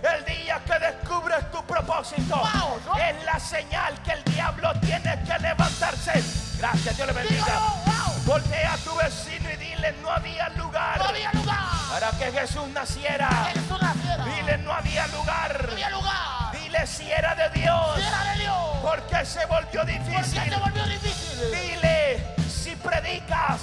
el 0.03 0.25
día 0.25 0.61
que 0.65 0.79
descubres 0.79 1.51
tu 1.51 1.65
propósito, 1.65 2.37
Wow, 2.37 2.81
¿no? 2.87 2.97
es 2.99 3.25
la 3.25 3.39
señal 3.41 4.01
que 4.03 4.13
el 4.13 4.25
diablo 4.25 4.73
tiene 4.81 5.19
que 5.25 5.39
levantarse. 5.41 6.23
Gracias, 6.59 6.97
Dios 6.97 7.07
le 7.09 7.13
bendiga. 7.15 7.45
Dígalo, 7.45 7.67
wow. 7.85 8.15
Voltea 8.27 8.73
a 8.75 8.77
tu 8.79 8.95
vecino 8.97 9.51
y 9.51 9.57
dile, 9.57 9.93
no 10.03 10.11
había 10.11 10.49
lugar 10.51 10.99
No 10.99 11.05
había 11.09 11.33
lugar. 11.33 11.59
para 11.91 12.11
que 12.13 12.31
Jesús 12.33 12.69
naciera. 12.69 13.29
Jesús 13.55 13.81
naciera. 13.83 14.25
Dile, 14.25 14.59
no 14.59 14.73
había 14.73 15.07
lugar. 15.09 15.65
No 15.67 15.73
había 15.73 15.91
lugar. 15.91 16.53
Dile 16.53 16.87
si 16.87 17.11
era 17.11 17.35
de 17.35 17.49
Dios. 17.51 17.97
Si 17.97 18.03
era 18.07 18.25
de 18.33 18.39
Dios. 18.41 18.57
¿Por 18.83 19.03
qué 19.07 19.25
se 19.25 19.47
volvió 19.47 19.81
¿Por 19.81 19.87
qué 19.87 19.99
difícil? 19.99 20.43
se 20.53 20.57
volvió 20.59 20.85
difícil? 20.87 21.51
Dile 21.53 22.37
si 22.49 22.77
predicas, 22.77 23.61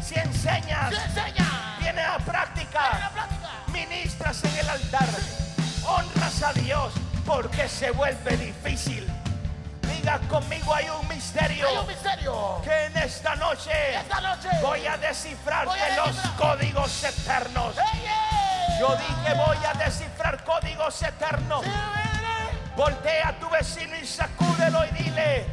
si 0.00 0.14
enseñas, 0.18 0.94
Si 0.94 1.82
vienes 1.82 1.86
a 1.86 1.88
En 1.88 1.96
la 1.96 2.18
práctica. 2.18 3.10
Ministras 3.86 4.42
en 4.44 4.56
el 4.58 4.68
altar, 4.68 5.08
honras 5.86 6.42
a 6.42 6.52
Dios, 6.52 6.92
porque 7.24 7.68
se 7.68 7.90
vuelve 7.90 8.36
difícil. 8.36 9.06
Diga 9.82 10.18
conmigo, 10.28 10.74
hay 10.74 10.88
un 10.88 11.06
misterio. 11.08 11.68
Hay 11.68 11.76
noche 13.36 13.96
Esta 13.96 14.20
noche. 14.20 14.48
voy 14.62 14.86
a 14.86 14.96
descifrarte 14.96 15.66
Voy 15.66 15.80
a 15.80 16.06
los 16.06 16.16
códigos 16.36 17.04
eternos. 17.04 17.74
Yo 18.78 18.96
dije 18.96 19.34
voy 19.34 19.56
a 19.64 19.74
descifrar 19.84 20.44
códigos 20.44 21.02
eternos. 21.02 21.64
Sí. 21.64 21.70
Voltea 22.76 23.28
a 23.28 23.32
tu 23.38 23.48
vecino 23.50 23.96
y 24.00 24.06
sacúdelo 24.06 24.84
y 24.86 25.02
dile, 25.02 25.46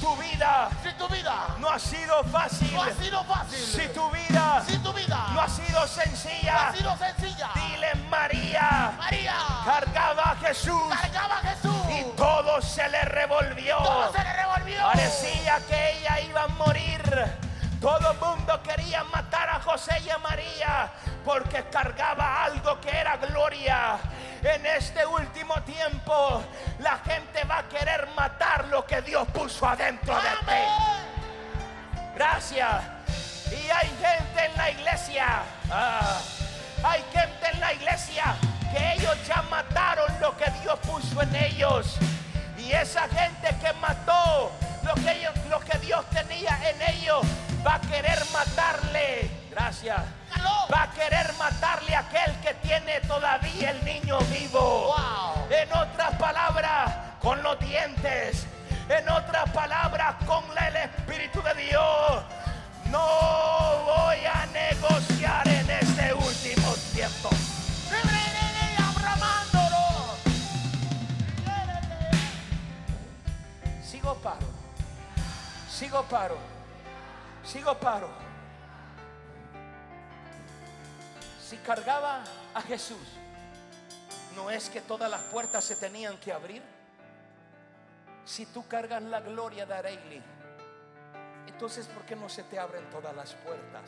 tu 0.00 0.16
vida 0.16 0.68
Si 0.82 0.92
tu 0.94 1.08
vida 1.08 1.34
no 1.58 1.68
ha 1.70 1.78
sido 1.78 2.24
fácil, 2.24 2.72
no 2.74 2.82
ha 2.82 2.92
sido 2.92 3.24
fácil. 3.24 3.58
si 3.58 3.88
tu 3.88 4.10
vida 4.10 4.62
Si 4.66 4.78
tu 4.78 4.92
vida 4.92 5.26
no 5.34 5.40
ha 5.40 5.48
sido 5.48 5.80
no 5.80 5.86
sencilla, 5.86 6.68
ha 6.68 6.72
sido 6.74 6.96
sencilla. 6.96 7.50
dile 7.54 7.94
María, 8.10 8.92
María 8.98 9.34
cargaba 9.64 10.32
a 10.32 10.36
Jesús 10.36 10.82
cargaba 11.00 11.38
a 11.38 11.40
Jesús. 11.42 11.76
y 11.90 12.02
todo 12.16 12.60
se 12.62 12.88
le 12.88 13.02
revolvió. 13.02 13.76
todo 13.78 14.12
se 14.12 14.24
le 14.24 14.32
revolvió. 14.32 14.82
Parecía 14.82 15.60
que 15.68 15.98
ella 15.98 16.20
iba 16.20 16.42
a 16.44 16.48
morir. 16.48 17.47
Todo 17.80 18.10
el 18.10 18.18
mundo 18.18 18.60
quería 18.62 19.04
matar 19.04 19.48
a 19.50 19.60
José 19.60 20.00
y 20.04 20.10
a 20.10 20.18
María 20.18 20.90
porque 21.24 21.64
cargaba 21.70 22.44
algo 22.44 22.80
que 22.80 22.90
era 22.90 23.16
gloria. 23.18 23.98
En 24.42 24.66
este 24.66 25.06
último 25.06 25.54
tiempo 25.62 26.42
la 26.80 26.98
gente 26.98 27.44
va 27.44 27.58
a 27.58 27.68
querer 27.68 28.08
matar 28.16 28.66
lo 28.66 28.84
que 28.84 29.00
Dios 29.02 29.28
puso 29.28 29.66
adentro 29.66 30.14
de 30.16 30.30
ti. 30.46 32.02
Gracias. 32.14 32.82
Y 33.52 33.70
hay 33.70 33.88
gente 33.88 34.44
en 34.44 34.56
la 34.56 34.70
iglesia. 34.70 35.42
ah, 35.70 36.20
hay 36.82 37.04
gente 37.12 37.50
en 37.52 37.60
la 37.60 37.72
iglesia 37.72 38.36
que 38.72 38.92
ellos 38.94 39.16
ya 39.26 39.42
mataron 39.42 40.20
lo 40.20 40.36
que 40.36 40.50
Dios 40.62 40.78
puso 40.80 41.22
en 41.22 41.34
ellos. 41.36 41.96
Y 42.68 42.72
esa 42.72 43.08
gente 43.08 43.48
que 43.62 43.72
mató 43.80 44.52
lo 44.82 44.94
que, 44.94 45.12
ellos, 45.12 45.32
lo 45.48 45.58
que 45.60 45.78
Dios 45.78 46.04
tenía 46.10 46.58
en 46.68 46.82
ellos 46.94 47.22
va 47.66 47.76
a 47.76 47.80
querer 47.80 48.18
matarle. 48.30 49.30
Gracias. 49.50 49.98
Va 50.70 50.82
a 50.82 50.90
querer 50.90 51.32
matarle 51.38 51.94
a 51.94 52.00
aquel 52.00 52.38
que 52.42 52.52
tiene 52.56 53.00
todavía 53.00 53.70
el 53.70 53.82
niño 53.86 54.18
vivo. 54.20 54.94
Wow. 54.94 55.46
En 55.50 55.72
otras 55.72 56.14
palabras, 56.16 56.92
con 57.20 57.42
los 57.42 57.58
dientes. 57.58 58.46
En 58.90 59.08
otras 59.08 59.48
palabras, 59.50 60.16
con 60.26 60.44
el 60.66 60.76
Espíritu 60.76 61.40
de 61.40 61.54
Dios. 61.54 62.22
No 62.90 63.82
voy 63.86 64.18
a 64.26 64.46
negociar 64.52 65.48
en 65.48 65.67
Sigo 75.78 76.02
paro. 76.02 76.36
Sigo 77.44 77.72
paro. 77.78 78.08
Si 81.40 81.56
cargaba 81.58 82.24
a 82.52 82.60
Jesús, 82.62 83.06
no 84.34 84.50
es 84.50 84.70
que 84.70 84.80
todas 84.80 85.08
las 85.08 85.20
puertas 85.30 85.64
se 85.64 85.76
tenían 85.76 86.16
que 86.18 86.32
abrir. 86.32 86.64
Si 88.24 88.44
tú 88.46 88.66
cargas 88.66 89.04
la 89.04 89.20
gloria 89.20 89.66
de 89.66 89.74
Areili, 89.74 90.20
entonces 91.46 91.86
¿por 91.86 92.02
qué 92.02 92.16
no 92.16 92.28
se 92.28 92.42
te 92.42 92.58
abren 92.58 92.90
todas 92.90 93.14
las 93.14 93.34
puertas? 93.34 93.84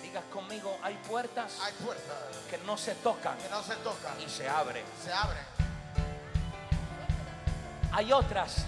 Diga 0.00 0.22
conmigo, 0.32 0.78
hay 0.82 0.94
puertas 1.08 1.58
Hay 1.62 1.72
puertas 1.84 2.16
que 2.48 2.58
no 2.58 2.76
se 2.76 2.94
tocan 2.96 3.36
que 3.36 3.48
no 3.48 3.62
se 3.64 3.74
tocan. 3.76 4.20
y 4.20 4.28
se 4.28 4.48
abren. 4.48 4.84
Se 5.04 5.12
abren. 5.12 5.44
Hay 7.92 8.12
otras 8.12 8.64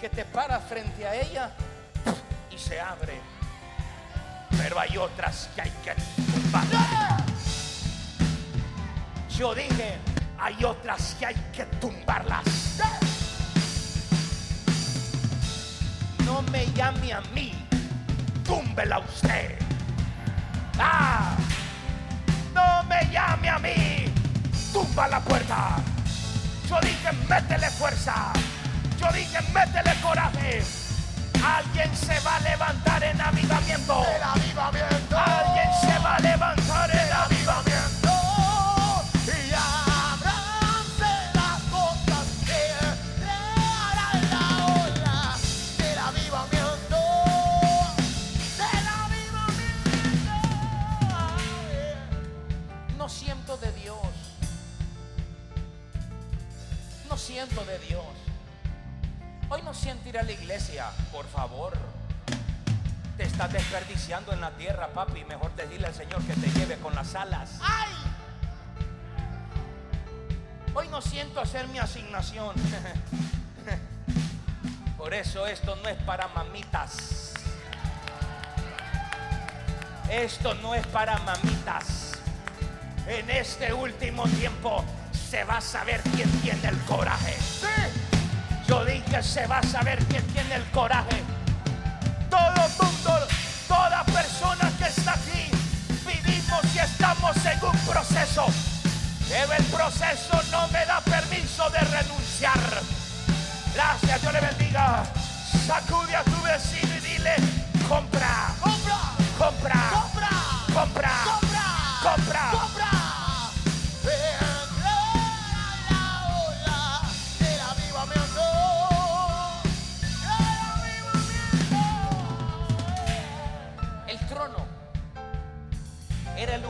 que 0.00 0.08
te 0.08 0.24
paras 0.24 0.62
frente 0.68 1.06
a 1.06 1.14
ella 1.14 1.50
y 2.50 2.58
se 2.58 2.80
abre. 2.80 3.20
Pero 4.56 4.78
hay 4.78 4.96
otras 4.96 5.48
que 5.54 5.62
hay 5.62 5.70
que 5.82 5.94
tumbar. 6.32 6.64
Yo 9.30 9.54
dije, 9.54 9.98
hay 10.38 10.64
otras 10.64 11.14
que 11.18 11.26
hay 11.26 11.34
que 11.52 11.64
tumbarlas. 11.80 12.44
No 16.24 16.42
me 16.42 16.66
llame 16.72 17.12
a 17.12 17.20
mí, 17.34 17.52
túmbela 18.44 18.98
usted. 18.98 19.58
Ah, 20.78 21.36
no 22.54 22.82
me 22.84 23.08
llame 23.10 23.48
a 23.48 23.58
mí, 23.58 24.04
tumba 24.72 25.08
la 25.08 25.20
puerta. 25.20 25.76
Yo 26.68 26.80
dije, 26.80 27.12
métele 27.28 27.70
fuerza. 27.70 28.32
Dije, 29.12 29.40
métele 29.52 29.94
coraje. 30.02 30.62
Alguien 31.44 31.96
se 31.96 32.18
va 32.20 32.36
a 32.36 32.40
levantar 32.40 33.02
en 33.04 33.20
avivamiento. 33.20 34.04
El 34.04 34.22
avivamiento. 34.22 35.16
Alguien 35.16 35.70
se 35.80 35.98
va 35.98 36.16
a 36.16 36.20
levantar 36.20 36.90
en 36.90 37.12
avivamiento. 37.12 38.12
Y 39.26 39.52
abranse 39.54 41.12
las 41.34 41.62
cosas 41.70 42.26
que 42.44 42.62
crearán 43.20 44.20
la 44.30 44.46
ola 44.66 45.36
del 45.78 45.98
avivamiento. 45.98 46.98
Del 48.58 48.86
avivamiento. 49.04 50.34
No 52.98 53.08
siento 53.08 53.56
de 53.58 53.72
Dios. 53.72 53.98
No 57.08 57.16
siento 57.16 57.64
de 57.64 57.78
Dios. 57.78 58.05
A 60.18 60.22
la 60.22 60.32
iglesia, 60.32 60.86
por 61.12 61.26
favor. 61.26 61.74
Te 63.18 63.24
estás 63.24 63.52
desperdiciando 63.52 64.32
en 64.32 64.40
la 64.40 64.50
tierra, 64.52 64.88
papi. 64.88 65.24
Mejor 65.24 65.54
decirle 65.54 65.88
al 65.88 65.94
Señor 65.94 66.22
que 66.22 66.32
te 66.32 66.48
lleve 66.58 66.76
con 66.76 66.94
las 66.94 67.14
alas. 67.14 67.58
¡Ay! 67.60 67.92
Hoy 70.72 70.88
no 70.88 71.02
siento 71.02 71.38
hacer 71.38 71.68
mi 71.68 71.78
asignación. 71.78 72.54
Por 74.96 75.12
eso 75.12 75.46
esto 75.46 75.76
no 75.76 75.88
es 75.90 76.02
para 76.04 76.28
mamitas. 76.28 77.34
Esto 80.10 80.54
no 80.54 80.74
es 80.74 80.86
para 80.86 81.18
mamitas. 81.18 82.12
En 83.06 83.28
este 83.28 83.74
último 83.74 84.24
tiempo 84.28 84.82
se 85.12 85.44
va 85.44 85.58
a 85.58 85.60
saber 85.60 86.00
quién 86.14 86.30
tiene 86.40 86.68
el 86.68 86.78
coraje. 86.84 87.36
¡Sí! 87.38 88.05
Yo 88.68 88.84
dije, 88.84 89.22
se 89.22 89.46
va 89.46 89.58
a 89.58 89.62
saber 89.62 89.98
quién 90.06 90.26
tiene 90.28 90.56
el 90.56 90.64
coraje. 90.70 91.22
Todo 92.28 92.68
mundo, 92.80 93.26
toda 93.68 94.04
persona 94.04 94.70
que 94.78 94.84
está 94.84 95.12
aquí, 95.12 95.50
vivimos 96.04 96.74
y 96.74 96.78
estamos 96.78 97.36
en 97.46 97.64
un 97.64 97.78
proceso. 97.80 98.46
Pero 99.28 99.52
el 99.52 99.64
proceso 99.66 100.40
no 100.50 100.68
me 100.68 100.84
da 100.84 101.00
permiso 101.00 101.68
de 101.70 101.78
renunciar. 101.78 102.60
Gracias, 103.74 104.20
Dios 104.20 104.32
le 104.32 104.40
bendiga. 104.40 105.04
Sacude 105.66 106.16
a 106.16 106.22
tu 106.24 106.42
vecino 106.42 106.94
y 106.96 107.00
dile, 107.00 107.34
compra, 107.88 108.54
¡Compra! 108.60 108.98
compra, 109.38 109.90
¡Compra! 109.92 110.28
compra, 110.74 111.10
¡Compra! 111.24 111.70
compra. 112.02 112.50
¡Compra! 112.52 112.75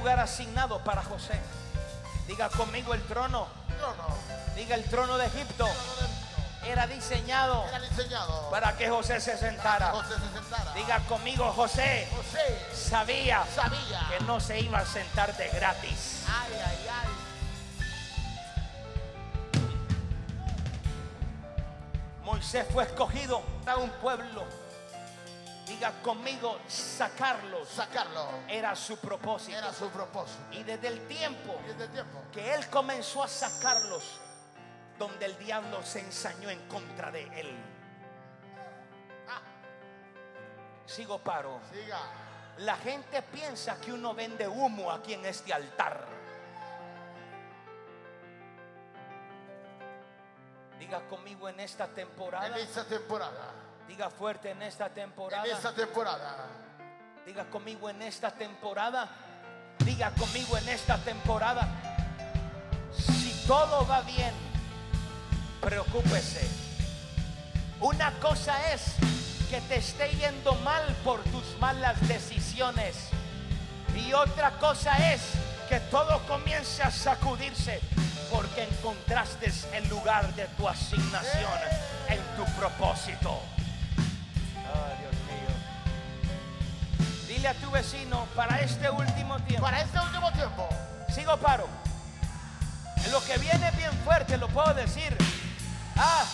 Lugar 0.07 0.21
asignado 0.21 0.78
para 0.85 1.03
José. 1.03 1.35
Diga 2.28 2.49
conmigo 2.49 2.95
el 2.95 3.03
trono. 3.07 3.49
No, 3.80 3.95
no. 3.97 4.55
Diga 4.55 4.76
el 4.76 4.85
trono 4.85 5.18
de 5.18 5.26
Egipto. 5.26 5.66
Era 6.64 6.87
diseñado 6.87 7.64
Era 7.68 7.80
diseñado 7.80 8.49
para 8.51 8.76
que 8.76 8.89
José 8.89 9.20
se 9.20 9.37
sentara. 9.37 9.91
José 9.91 10.14
se 10.14 10.33
sentara. 10.33 10.72
Diga 10.74 11.01
conmigo, 11.09 11.53
José 11.53 12.09
José 12.14 12.68
sabía 12.72 13.45
sabía. 13.53 14.07
que 14.09 14.24
no 14.24 14.39
se 14.39 14.61
iba 14.61 14.78
a 14.78 14.87
sentar 14.87 15.37
de 15.37 15.49
gratis. 15.49 16.22
Ay, 16.28 16.53
ay, 16.55 16.87
ay. 16.89 17.09
Moisés 22.22 22.64
fue 22.72 22.85
escogido 22.85 23.43
para 23.64 23.78
un 23.78 23.91
pueblo. 23.91 24.45
Diga 25.67 25.91
conmigo, 26.01 26.61
sacarlos 26.69 27.69
Sacarlo 27.69 28.29
era 28.49 28.77
su 28.77 28.97
propósito. 28.99 29.59
era 29.59 29.73
su 29.73 29.91
propósito. 29.91 30.41
Y 30.53 30.62
desde 30.62 30.87
el 30.89 31.01
tiempo 31.09 31.59
que 32.33 32.55
él 32.55 32.69
comenzó 32.71 33.25
a 33.25 33.29
sacarlos, 33.29 34.21
donde 34.97 35.27
el 35.27 35.37
diablo 35.39 35.83
se 35.83 36.01
ensañó 36.01 36.51
en 36.51 36.69
contra 36.69 37.11
de 37.11 37.23
él. 37.41 37.57
Ah, 39.29 39.41
Sigo 40.87 41.19
paro. 41.19 41.61
siga. 41.73 41.99
La 42.59 42.77
gente 42.77 43.21
piensa 43.23 43.79
que 43.81 43.93
uno 43.93 44.14
vende 44.14 44.47
humo 44.49 44.91
aquí 44.93 45.14
en 45.14 45.27
este 45.27 45.53
altar. 45.53 46.07
Diga 50.79 51.07
conmigo 51.09 51.49
en 51.49 51.59
esta 51.61 51.87
En 51.87 51.95
temporada, 51.95 52.57
esta 52.57 52.85
temporada 52.85 53.66
Diga 53.89 54.11
fuerte 54.11 54.51
en 54.51 54.62
esta 54.62 54.87
en 54.87 54.95
temporada. 54.95 55.47
esta 55.47 55.72
temporada. 55.72 56.37
Diga 57.24 57.45
conmigo 57.47 57.89
en 57.89 58.03
esta 58.03 58.30
temporada. 58.30 59.09
Diga 59.78 60.11
conmigo 60.12 60.57
en 60.59 60.68
esta 60.68 60.99
temporada. 60.99 61.68
Si 62.93 63.47
todo 63.47 63.87
va 63.87 64.01
bien, 64.03 64.32
preocúpese. 65.61 66.49
Una 67.80 68.11
cosa 68.20 68.72
es 68.72 68.95
que 69.51 69.61
te 69.62 69.76
esté 69.76 70.09
yendo 70.11 70.55
mal 70.57 70.82
por 71.05 71.22
tus 71.24 71.57
malas 71.61 71.97
decisiones. 72.09 73.09
Y 73.95 74.12
otra 74.12 74.51
cosa 74.59 75.12
es 75.12 75.22
que 75.68 75.80
todo 75.80 76.20
comience 76.26 76.82
a 76.82 76.91
sacudirse 76.91 77.80
porque 78.30 78.64
encontraste 78.64 79.53
el 79.72 79.89
lugar 79.89 80.34
de 80.34 80.47
tu 80.49 80.68
asignación 80.68 81.59
en 82.09 82.20
tu 82.37 82.45
propósito. 82.57 83.41
Dile 87.37 87.49
a 87.49 87.55
tu 87.55 87.70
vecino 87.70 88.26
para 88.34 88.61
este 88.61 88.89
último 88.89 89.39
tiempo. 89.41 89.62
Para 89.62 89.82
este 89.82 90.01
último 90.01 90.32
tiempo. 90.32 90.66
Sigo 91.14 91.37
paro. 91.37 91.68
En 93.05 93.12
lo 93.12 93.22
que 93.22 93.37
viene 93.37 93.70
bien 93.72 93.93
fuerte 94.07 94.39
lo 94.39 94.49
puedo 94.49 94.72
decir. 94.72 95.14
Ah, 95.99 96.24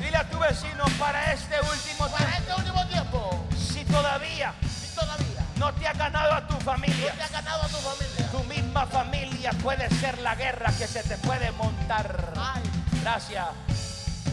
dile 0.00 0.16
a 0.16 0.24
tu 0.24 0.38
vecino 0.38 0.84
para 0.98 1.34
este 1.34 1.54
último 1.60 2.08
Para 2.08 2.16
tiempo. 2.16 2.38
este 2.38 2.54
último 2.54 2.86
tiempo. 2.86 3.46
Si 3.58 3.84
todavía 3.84 4.54
Y 4.62 4.94
todavía 4.94 5.44
no 5.56 5.74
te 5.74 5.86
ha 5.86 5.92
ganado 5.92 6.32
a 6.32 6.46
tu 6.46 6.54
no 6.54 6.60
familia, 6.60 7.12
te 7.12 7.22
ha 7.22 7.28
ganado 7.28 7.62
a 7.62 7.68
tu 7.68 7.76
familia. 7.76 8.26
tu 8.32 8.44
misma 8.44 8.86
familia 8.86 9.50
puede 9.62 9.90
ser 10.00 10.16
la 10.20 10.34
guerra 10.34 10.72
que 10.78 10.86
se 10.86 11.02
te 11.02 11.18
puede 11.18 11.52
montar. 11.52 12.32
Ay, 12.38 12.62
Gracias. 13.02 13.48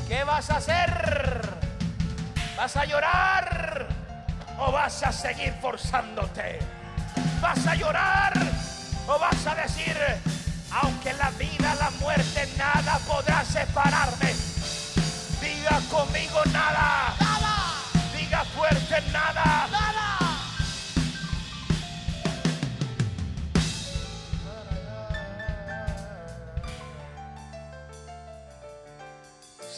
¿Qué 0.07 0.23
vas 0.23 0.49
a 0.49 0.57
hacer? 0.57 1.57
¿Vas 2.55 2.77
a 2.77 2.85
llorar 2.85 3.96
o 4.57 4.71
vas 4.71 5.03
a 5.03 5.11
seguir 5.11 5.53
forzándote? 5.61 6.59
¿Vas 7.41 7.65
a 7.67 7.75
llorar 7.75 8.33
o 9.07 9.19
vas 9.19 9.45
a 9.47 9.55
decir, 9.55 9.95
aunque 10.71 11.13
la 11.13 11.29
vida, 11.31 11.75
la 11.75 11.89
muerte, 11.99 12.47
nada 12.57 12.99
podrá 13.07 13.43
separarme? 13.45 14.33
Diga 15.41 15.79
conmigo 15.89 16.41
nada. 16.51 17.15
nada, 17.19 17.73
Diga 18.17 18.43
fuerte 18.45 19.01
nada. 19.11 19.67
nada. 19.71 20.17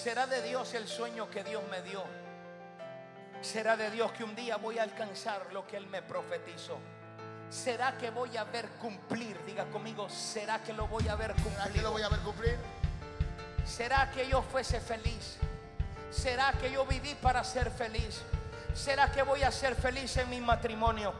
¿Será 0.03 0.25
de 0.27 0.41
Dios 0.41 0.73
el 0.73 0.87
sueño 0.87 1.29
que 1.29 1.43
Dios 1.43 1.61
me 1.69 1.81
dio? 1.81 2.03
¿Será 3.41 3.77
de 3.77 3.89
Dios 3.91 4.11
que 4.11 4.23
un 4.23 4.35
día 4.35 4.57
voy 4.57 4.79
a 4.79 4.83
alcanzar 4.83 5.47
lo 5.53 5.65
que 5.65 5.77
Él 5.77 5.87
me 5.87 6.01
profetizó? 6.01 6.77
¿Será 7.49 7.97
que 7.97 8.09
voy 8.11 8.35
a 8.37 8.43
ver 8.43 8.67
cumplir? 8.81 9.43
Diga 9.45 9.65
conmigo, 9.65 10.09
¿será 10.09 10.59
que 10.61 10.73
lo 10.73 10.87
voy 10.87 11.07
a 11.07 11.15
ver 11.15 11.33
¿Será 11.35 11.43
cumplir? 11.43 11.73
que 11.73 11.81
lo 11.81 11.91
voy 11.91 12.01
a 12.03 12.09
ver 12.09 12.19
cumplir? 12.19 12.57
¿Será 13.65 14.11
que 14.11 14.27
yo 14.27 14.41
fuese 14.43 14.79
feliz? 14.81 15.37
¿Será 16.11 16.51
que 16.53 16.71
yo 16.71 16.85
viví 16.85 17.15
para 17.15 17.43
ser 17.43 17.71
feliz? 17.71 18.21
¿Será 18.73 19.11
que 19.11 19.23
voy 19.23 19.43
a 19.43 19.51
ser 19.51 19.75
feliz 19.75 20.15
en 20.17 20.29
mi 20.29 20.41
matrimonio? 20.41 21.13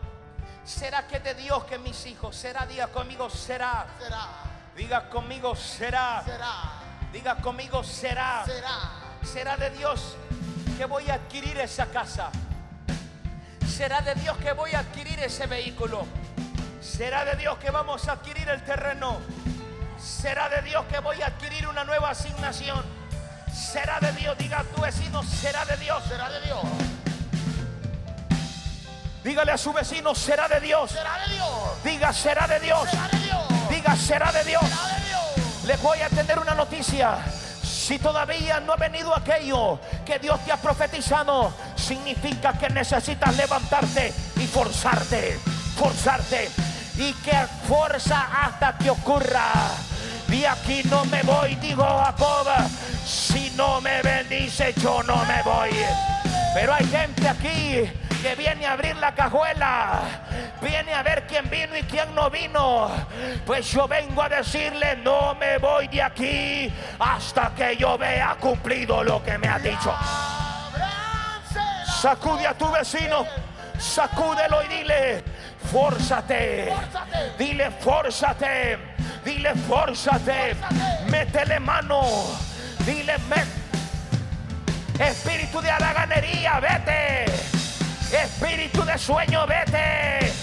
¿Será 0.66 1.08
que 1.08 1.20
de 1.20 1.34
Dios 1.36 1.64
que 1.66 1.80
mis 1.80 2.06
hijos? 2.06 2.36
¿Será? 2.36 2.66
Diga 2.66 2.88
conmigo, 2.90 3.30
será. 3.30 3.88
Será, 3.98 4.28
Diga 4.76 5.10
conmigo, 5.10 5.56
será. 5.56 6.22
será, 6.24 6.54
Diga 7.12 7.36
conmigo, 7.38 7.84
será. 7.84 8.44
será. 8.46 8.78
Será 9.24 9.58
de 9.58 9.70
Dios 9.72 10.16
que 10.80 10.86
voy 10.86 11.10
a 11.10 11.16
adquirir 11.16 11.58
esa 11.58 11.88
casa. 11.88 12.30
Será 13.68 14.00
de 14.00 14.16
Dios 14.16 14.38
que 14.38 14.54
voy 14.54 14.72
a 14.72 14.80
adquirir 14.80 15.20
ese 15.20 15.46
vehículo. 15.46 16.08
Será 16.80 17.26
de 17.26 17.36
Dios 17.36 17.58
que 17.58 17.70
vamos 17.70 18.08
a 18.08 18.14
adquirir 18.14 18.48
el 18.48 18.64
terreno. 18.64 19.20
Será 20.00 20.48
de 20.48 20.62
Dios 20.62 20.86
que 20.86 21.00
voy 21.00 21.22
a 21.22 21.26
adquirir 21.26 21.68
una 21.68 21.84
nueva 21.84 22.12
asignación. 22.12 22.82
Será 23.54 24.00
de 24.00 24.14
Dios, 24.14 24.38
diga 24.38 24.62
a 24.62 24.64
tu 24.64 24.80
vecino, 24.82 25.22
será 25.22 25.66
de 25.66 25.76
Dios. 25.76 26.02
Será 26.08 26.30
de 26.30 26.40
Dios. 26.46 26.62
Dígale 29.22 29.52
a 29.52 29.58
su 29.58 29.74
vecino, 29.74 30.16
será 30.16 30.48
de 30.48 30.62
Dios. 30.62 30.92
Será 30.92 31.28
de 31.28 31.34
Dios. 31.34 31.84
Diga, 31.84 32.14
será 32.14 32.48
de 32.48 32.60
Dios. 32.62 32.90
Será 32.90 33.08
de 33.10 33.20
Dios. 33.20 33.70
Diga, 33.70 33.96
será 33.98 34.32
de 34.32 34.44
Dios. 34.46 34.64
Será 34.64 34.98
de 34.98 35.06
Dios. 35.10 35.66
Les 35.66 35.82
voy 35.82 36.00
a 36.00 36.08
tener 36.08 36.40
una 36.40 36.56
noticia. 36.56 37.18
Si 37.90 37.98
todavía 37.98 38.60
no 38.60 38.74
ha 38.74 38.76
venido 38.76 39.16
aquello 39.16 39.80
que 40.06 40.20
Dios 40.20 40.40
te 40.46 40.52
ha 40.52 40.58
profetizado, 40.58 41.52
significa 41.76 42.54
que 42.54 42.70
necesitas 42.70 43.36
levantarte 43.36 44.14
y 44.36 44.46
forzarte, 44.46 45.40
forzarte. 45.76 46.52
Y 46.98 47.14
que 47.14 47.36
fuerza 47.68 48.28
hasta 48.44 48.78
que 48.78 48.92
ocurra. 48.92 49.72
De 50.28 50.48
aquí 50.48 50.84
no 50.84 51.04
me 51.06 51.24
voy, 51.24 51.56
digo 51.56 51.84
Jacob. 51.84 52.46
Si 53.08 53.50
no 53.58 53.82
me 53.82 54.04
bendice, 54.04 54.72
yo 54.78 55.02
no 55.02 55.26
me 55.26 55.42
voy. 55.42 55.72
Pero 56.54 56.76
hay 56.76 56.86
gente 56.86 57.28
aquí 57.28 57.90
que 58.22 58.36
viene 58.36 58.66
a 58.66 58.74
abrir 58.74 58.96
la 58.98 59.14
cajuela, 59.14 60.02
viene 60.62 60.94
a 60.94 61.02
ver 61.04 61.26
quién 61.28 61.50
vino 61.50 61.76
y 61.78 61.84
quién 61.84 62.14
no 62.16 62.30
vino. 62.30 62.90
Pues 63.46 63.72
yo 63.72 63.88
vengo 63.88 64.22
a 64.24 64.30
decirle, 64.30 64.98
no 64.98 65.36
me 65.36 65.58
voy 65.58 65.88
de 65.88 66.02
aquí 66.02 66.74
hasta 67.00 67.52
que 67.56 67.78
yo 67.78 67.98
vea 67.98 68.36
cumplido 68.40 69.04
lo 69.04 69.24
que 69.24 69.38
me 69.38 69.48
ha 69.48 69.58
dicho. 69.60 69.94
Sacude 72.02 72.48
a 72.48 72.54
tu 72.54 72.70
vecino, 72.72 73.26
sacúdelo 73.78 74.64
y 74.64 74.68
dile, 74.68 75.24
fórzate. 75.72 76.74
Dile, 77.38 77.72
fórzate. 77.72 78.78
Dile, 79.24 79.54
fórzate. 79.68 80.56
Métele 81.10 81.60
mano. 81.60 82.02
Dile, 82.86 83.18
"Mé- 83.30 83.46
Espíritu 85.00 85.62
de 85.62 85.72
halaganería, 85.72 86.60
vete. 86.60 87.26
Espíritu 88.12 88.84
de 88.84 88.98
sueño, 88.98 89.46
vete. 89.46 90.34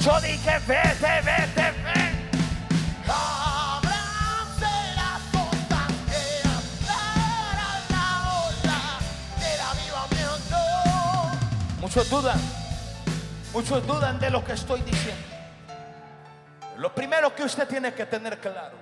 Yo 0.00 0.20
dije, 0.20 0.58
vete, 0.66 1.20
vete, 1.22 1.72
vete. 1.84 2.12
Muchos 11.80 12.08
dudan, 12.08 12.40
muchos 13.52 13.86
dudan 13.86 14.18
de 14.18 14.30
lo 14.30 14.42
que 14.42 14.54
estoy 14.54 14.80
diciendo. 14.80 15.26
Lo 16.78 16.94
primero 16.94 17.34
que 17.34 17.44
usted 17.44 17.68
tiene 17.68 17.92
que 17.92 18.06
tener 18.06 18.38
claro 18.38 18.76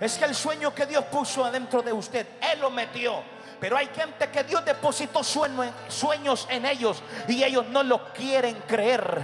es 0.00 0.16
que 0.16 0.24
el 0.24 0.34
sueño 0.34 0.74
que 0.74 0.86
Dios 0.86 1.04
puso 1.04 1.44
adentro 1.44 1.82
de 1.82 1.92
usted, 1.92 2.26
Él 2.40 2.60
lo 2.60 2.70
metió. 2.70 3.22
Pero 3.60 3.76
hay 3.76 3.88
gente 3.94 4.28
que 4.28 4.44
Dios 4.44 4.64
depositó 4.64 5.24
sueño- 5.24 5.72
sueños 5.88 6.46
en 6.50 6.66
ellos 6.66 7.02
y 7.26 7.42
ellos 7.42 7.66
no 7.68 7.82
lo 7.82 8.12
quieren 8.12 8.54
creer. 8.66 9.22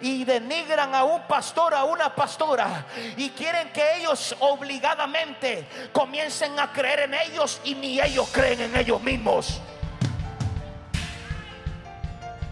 Y 0.00 0.24
denigran 0.24 0.94
a 0.94 1.04
un 1.04 1.22
pastor, 1.22 1.74
a 1.74 1.84
una 1.84 2.14
pastora. 2.14 2.86
Y 3.16 3.30
quieren 3.30 3.70
que 3.72 3.96
ellos 3.98 4.34
obligadamente 4.40 5.66
comiencen 5.92 6.58
a 6.60 6.72
creer 6.72 7.00
en 7.00 7.14
ellos 7.14 7.60
y 7.64 7.74
ni 7.74 8.00
ellos 8.00 8.28
creen 8.32 8.60
en 8.60 8.76
ellos 8.76 9.00
mismos. 9.02 9.60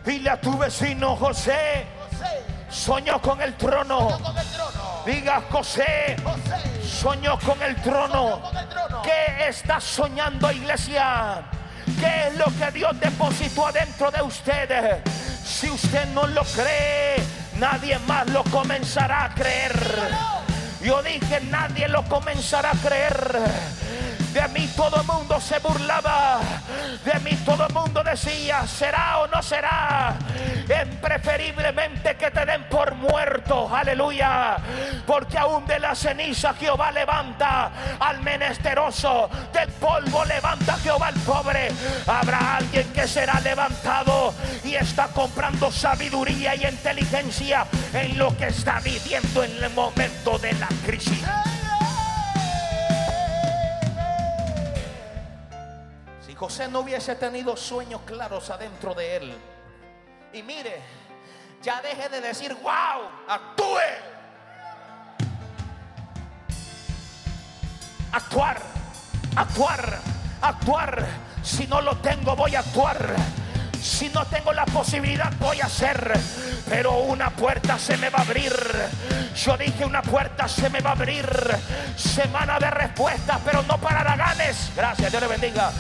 Dile 0.04 0.30
a 0.30 0.40
tu 0.40 0.56
vecino 0.58 1.16
José, 1.16 1.86
José, 2.10 2.42
soñó 2.74 3.20
con 3.22 3.40
el 3.40 3.54
trono. 3.54 4.18
Diga 5.06 5.42
José, 5.50 6.16
soñó 6.82 7.38
con 7.38 7.62
el 7.62 7.76
trono. 7.76 8.42
¿Qué 9.02 9.48
está 9.48 9.80
soñando 9.80 10.50
iglesia? 10.50 11.42
¿Qué 12.00 12.28
es 12.28 12.36
lo 12.36 12.46
que 12.46 12.70
Dios 12.72 12.98
depositó 12.98 13.66
adentro 13.66 14.10
de 14.10 14.22
usted? 14.22 15.02
Si 15.44 15.70
usted 15.70 16.06
no 16.08 16.26
lo 16.26 16.42
cree, 16.44 17.16
nadie 17.58 17.98
más 18.00 18.28
lo 18.30 18.42
comenzará 18.44 19.26
a 19.26 19.34
creer. 19.34 19.78
Yo 20.80 21.02
dije, 21.02 21.40
nadie 21.42 21.88
lo 21.88 22.02
comenzará 22.04 22.70
a 22.70 22.74
creer. 22.74 23.40
De 24.34 24.48
mí 24.48 24.68
todo 24.74 25.00
el 25.00 25.06
mundo 25.06 25.40
se 25.40 25.60
burlaba. 25.60 26.40
De 27.04 27.20
mí 27.20 27.36
todo 27.44 27.68
el 27.68 27.72
mundo 27.72 28.02
decía, 28.02 28.66
¿será 28.66 29.18
o 29.20 29.28
no 29.28 29.40
será? 29.40 30.16
Es 30.68 30.88
preferiblemente 31.00 32.16
que 32.16 32.32
te 32.32 32.44
den 32.44 32.64
por 32.68 32.96
muerto. 32.96 33.72
Aleluya. 33.72 34.56
Porque 35.06 35.38
aún 35.38 35.64
de 35.66 35.78
la 35.78 35.94
ceniza 35.94 36.52
Jehová 36.54 36.90
levanta 36.90 37.70
al 38.00 38.22
menesteroso. 38.22 39.30
Del 39.52 39.68
polvo 39.68 40.24
levanta 40.24 40.76
Jehová 40.78 41.08
al 41.08 41.20
pobre. 41.20 41.68
Habrá 42.04 42.56
alguien 42.56 42.92
que 42.92 43.06
será 43.06 43.38
levantado 43.38 44.34
y 44.64 44.74
está 44.74 45.06
comprando 45.08 45.70
sabiduría 45.70 46.56
y 46.56 46.66
inteligencia 46.66 47.66
en 47.92 48.18
lo 48.18 48.36
que 48.36 48.48
está 48.48 48.80
viviendo 48.80 49.44
en 49.44 49.62
el 49.62 49.70
momento 49.70 50.40
de 50.40 50.54
la 50.54 50.68
crisis. 50.84 51.22
José 56.44 56.68
no 56.68 56.80
hubiese 56.80 57.14
tenido 57.14 57.56
sueños 57.56 58.02
claros 58.04 58.50
adentro 58.50 58.92
de 58.92 59.16
él. 59.16 59.34
Y 60.34 60.42
mire, 60.42 60.78
ya 61.62 61.80
deje 61.80 62.10
de 62.10 62.20
decir, 62.20 62.54
wow, 62.56 63.08
actúe. 63.26 63.78
Actuar, 68.12 68.60
actuar, 69.34 69.98
actuar. 70.42 71.06
Si 71.42 71.66
no 71.66 71.80
lo 71.80 71.96
tengo, 71.96 72.36
voy 72.36 72.56
a 72.56 72.58
actuar. 72.58 73.16
Si 73.80 74.10
no 74.10 74.26
tengo 74.26 74.52
la 74.52 74.66
posibilidad, 74.66 75.32
voy 75.38 75.62
a 75.62 75.64
hacer. 75.64 76.12
Pero 76.68 77.04
una 77.04 77.30
puerta 77.30 77.78
se 77.78 77.96
me 77.96 78.10
va 78.10 78.18
a 78.18 78.22
abrir. 78.22 78.52
Yo 79.34 79.56
dije, 79.56 79.82
una 79.86 80.02
puerta 80.02 80.46
se 80.46 80.68
me 80.68 80.80
va 80.80 80.90
a 80.90 80.92
abrir. 80.92 81.26
Semana 81.96 82.58
de 82.58 82.70
respuesta, 82.70 83.40
pero 83.42 83.62
no 83.62 83.80
para 83.80 84.00
haraganes. 84.00 84.72
Gracias, 84.76 85.10
Dios 85.10 85.22
le 85.22 85.28
bendiga. 85.28 85.72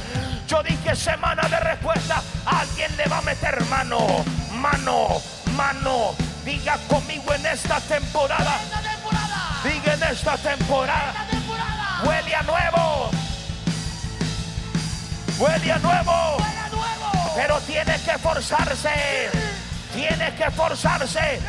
Yo 0.46 0.62
dije, 0.62 0.94
semana 0.94 1.48
de 1.48 1.58
respuesta. 1.60 2.22
Alguien 2.44 2.96
le 2.96 3.04
va 3.06 3.18
a 3.18 3.22
meter 3.22 3.64
mano, 3.66 4.24
mano, 4.52 5.20
mano. 5.56 6.14
Diga 6.44 6.76
conmigo 6.88 7.32
en 7.34 7.46
esta 7.46 7.80
temporada. 7.80 8.60
¡Esta 8.62 8.80
temporada! 8.80 9.60
Diga 9.64 9.94
en 9.94 10.02
esta 10.02 10.36
temporada. 10.36 11.10
¡Esta 11.10 11.26
temporada! 11.26 12.00
Huele 12.04 12.34
a 12.34 12.42
nuevo. 12.42 13.10
Huele 15.38 15.72
a 15.72 15.78
nuevo. 15.78 16.36
¡Fuera 16.38 16.68
nuevo! 16.68 17.32
Pero 17.34 17.60
tiene 17.60 17.98
que 18.00 18.18
forzarse. 18.18 19.30
Tiene 19.94 20.34
que 20.34 20.50
forzarse. 20.50 21.40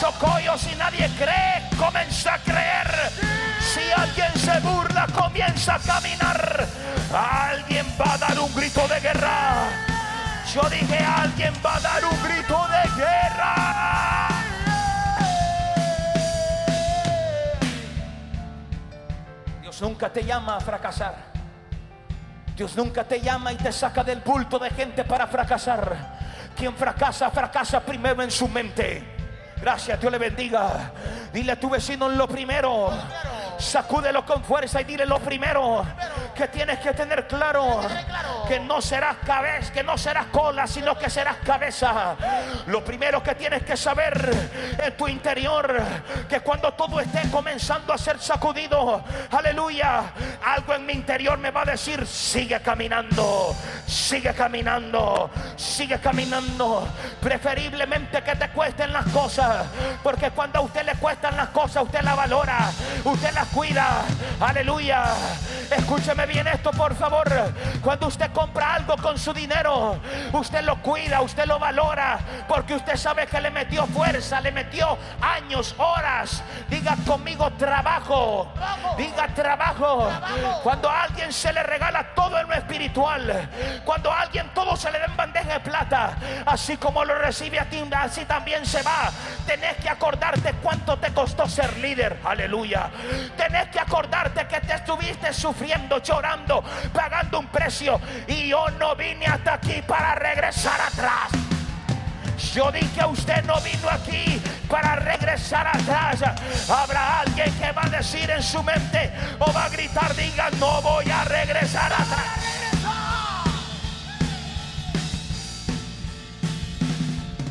Chocoyo, 0.00 0.58
si 0.58 0.74
nadie 0.76 1.08
cree, 1.18 1.68
comienza 1.78 2.34
a 2.34 2.38
creer. 2.38 3.45
Si 3.72 3.80
alguien 3.96 4.32
se 4.36 4.60
burla, 4.60 5.06
comienza 5.12 5.74
a 5.74 5.78
caminar. 5.78 6.66
Alguien 7.12 7.86
va 8.00 8.14
a 8.14 8.18
dar 8.18 8.38
un 8.38 8.54
grito 8.54 8.86
de 8.86 9.00
guerra. 9.00 9.68
Yo 10.54 10.62
dije, 10.70 10.98
alguien 10.98 11.52
va 11.64 11.76
a 11.76 11.80
dar 11.80 12.04
un 12.04 12.22
grito 12.22 12.66
de 12.68 13.02
guerra. 13.02 14.28
Dios 19.60 19.80
nunca 19.80 20.08
te 20.10 20.24
llama 20.24 20.56
a 20.56 20.60
fracasar. 20.60 21.14
Dios 22.56 22.74
nunca 22.76 23.04
te 23.04 23.20
llama 23.20 23.52
y 23.52 23.56
te 23.56 23.72
saca 23.72 24.02
del 24.02 24.20
bulto 24.20 24.58
de 24.58 24.70
gente 24.70 25.04
para 25.04 25.26
fracasar. 25.26 26.16
Quien 26.56 26.74
fracasa, 26.74 27.30
fracasa 27.30 27.80
primero 27.80 28.22
en 28.22 28.30
su 28.30 28.48
mente. 28.48 29.16
Gracias, 29.60 30.00
Dios 30.00 30.12
le 30.12 30.18
bendiga. 30.18 30.92
Dile 31.32 31.52
a 31.52 31.60
tu 31.60 31.68
vecino 31.68 32.08
lo 32.08 32.26
primero. 32.28 32.90
Sacúdelo 33.58 34.24
con 34.24 34.44
fuerza 34.44 34.80
y 34.80 34.84
dile 34.84 35.06
lo 35.06 35.18
primero 35.18 35.84
que 36.34 36.48
tienes 36.48 36.78
que 36.78 36.92
tener 36.92 37.26
claro 37.26 37.80
que 38.46 38.60
no 38.60 38.80
serás 38.80 39.16
cabeza, 39.26 39.72
que 39.72 39.82
no 39.82 39.96
serás 39.96 40.26
cola, 40.26 40.66
sino 40.66 40.96
que 40.96 41.08
serás 41.08 41.36
cabeza. 41.38 42.16
Lo 42.66 42.84
primero 42.84 43.22
que 43.22 43.34
tienes 43.34 43.62
que 43.64 43.76
saber 43.76 44.30
en 44.78 44.96
tu 44.96 45.08
interior 45.08 45.82
que 46.28 46.40
cuando 46.40 46.72
todo 46.74 47.00
esté 47.00 47.28
comenzando 47.30 47.92
a 47.92 47.98
ser 47.98 48.20
sacudido, 48.20 49.02
aleluya, 49.30 50.12
algo 50.44 50.74
en 50.74 50.86
mi 50.86 50.92
interior 50.92 51.38
me 51.38 51.50
va 51.50 51.62
a 51.62 51.66
decir, 51.66 52.06
sigue 52.06 52.60
caminando, 52.60 53.54
sigue 53.86 54.34
caminando, 54.34 55.30
sigue 55.56 55.98
caminando. 55.98 56.86
Preferiblemente 57.20 58.22
que 58.22 58.36
te 58.36 58.48
cuesten 58.50 58.92
las 58.92 59.06
cosas, 59.06 59.66
porque 60.02 60.30
cuando 60.30 60.58
a 60.58 60.62
usted 60.62 60.84
le 60.84 60.94
cuestan 60.96 61.36
las 61.36 61.48
cosas, 61.48 61.82
usted 61.84 62.02
la 62.02 62.14
valora, 62.14 62.70
usted 63.04 63.32
cuida. 63.46 64.02
Aleluya. 64.40 65.04
Escúcheme 65.70 66.26
bien 66.26 66.46
esto, 66.46 66.70
por 66.70 66.94
favor. 66.94 67.26
Cuando 67.82 68.06
usted 68.06 68.30
compra 68.32 68.74
algo 68.74 68.96
con 68.96 69.18
su 69.18 69.32
dinero, 69.32 69.98
usted 70.32 70.62
lo 70.62 70.80
cuida, 70.82 71.20
usted 71.22 71.44
lo 71.46 71.58
valora, 71.58 72.18
porque 72.48 72.74
usted 72.74 72.96
sabe 72.96 73.26
que 73.26 73.40
le 73.40 73.50
metió 73.50 73.86
fuerza, 73.86 74.40
le 74.40 74.52
metió 74.52 74.96
años, 75.20 75.74
horas. 75.78 76.42
Diga 76.68 76.96
conmigo 77.06 77.50
trabajo. 77.54 78.52
Diga 78.96 79.28
trabajo. 79.28 80.08
Cuando 80.62 80.88
a 80.88 81.04
alguien 81.04 81.32
se 81.32 81.52
le 81.52 81.62
regala 81.62 82.14
todo 82.14 82.38
en 82.38 82.48
lo 82.48 82.54
espiritual, 82.54 83.50
cuando 83.84 84.10
a 84.10 84.20
alguien 84.20 84.48
todo 84.54 84.76
se 84.76 84.90
le 84.90 84.98
da 84.98 85.06
en 85.06 85.16
bandeja 85.16 85.54
de 85.54 85.60
plata, 85.60 86.16
así 86.46 86.76
como 86.76 87.04
lo 87.04 87.14
recibe 87.16 87.58
a 87.58 87.64
ti, 87.68 87.82
así 87.92 88.24
también 88.24 88.64
se 88.64 88.82
va. 88.82 89.10
Tenés 89.46 89.76
que 89.76 89.88
acordarte 89.88 90.54
cuánto 90.62 90.98
te 90.98 91.12
costó 91.12 91.48
ser 91.48 91.76
líder. 91.78 92.18
Aleluya. 92.24 92.90
Tenés 93.36 93.68
que 93.68 93.80
acordarte 93.80 94.46
que 94.46 94.60
te 94.60 94.74
estuviste 94.74 95.32
sufriendo, 95.32 96.02
llorando, 96.02 96.62
pagando 96.92 97.40
un 97.40 97.46
precio. 97.46 98.00
Y 98.26 98.48
yo 98.48 98.68
no 98.78 98.96
vine 98.96 99.26
hasta 99.26 99.54
aquí 99.54 99.82
para 99.82 100.14
regresar 100.14 100.80
atrás. 100.80 101.30
Yo 102.54 102.70
dije 102.70 102.88
que 102.98 103.04
usted 103.04 103.44
no 103.44 103.60
vino 103.60 103.88
aquí 103.90 104.40
para 104.68 104.96
regresar 104.96 105.66
atrás. 105.66 106.22
Habrá 106.70 107.20
alguien 107.20 107.52
que 107.58 107.72
va 107.72 107.82
a 107.84 107.88
decir 107.88 108.30
en 108.30 108.42
su 108.42 108.62
mente 108.62 109.12
o 109.38 109.52
va 109.52 109.64
a 109.64 109.68
gritar, 109.68 110.14
diga, 110.14 110.50
no 110.58 110.82
voy 110.82 111.10
a 111.10 111.24
regresar 111.24 111.92
atrás. 111.92 112.44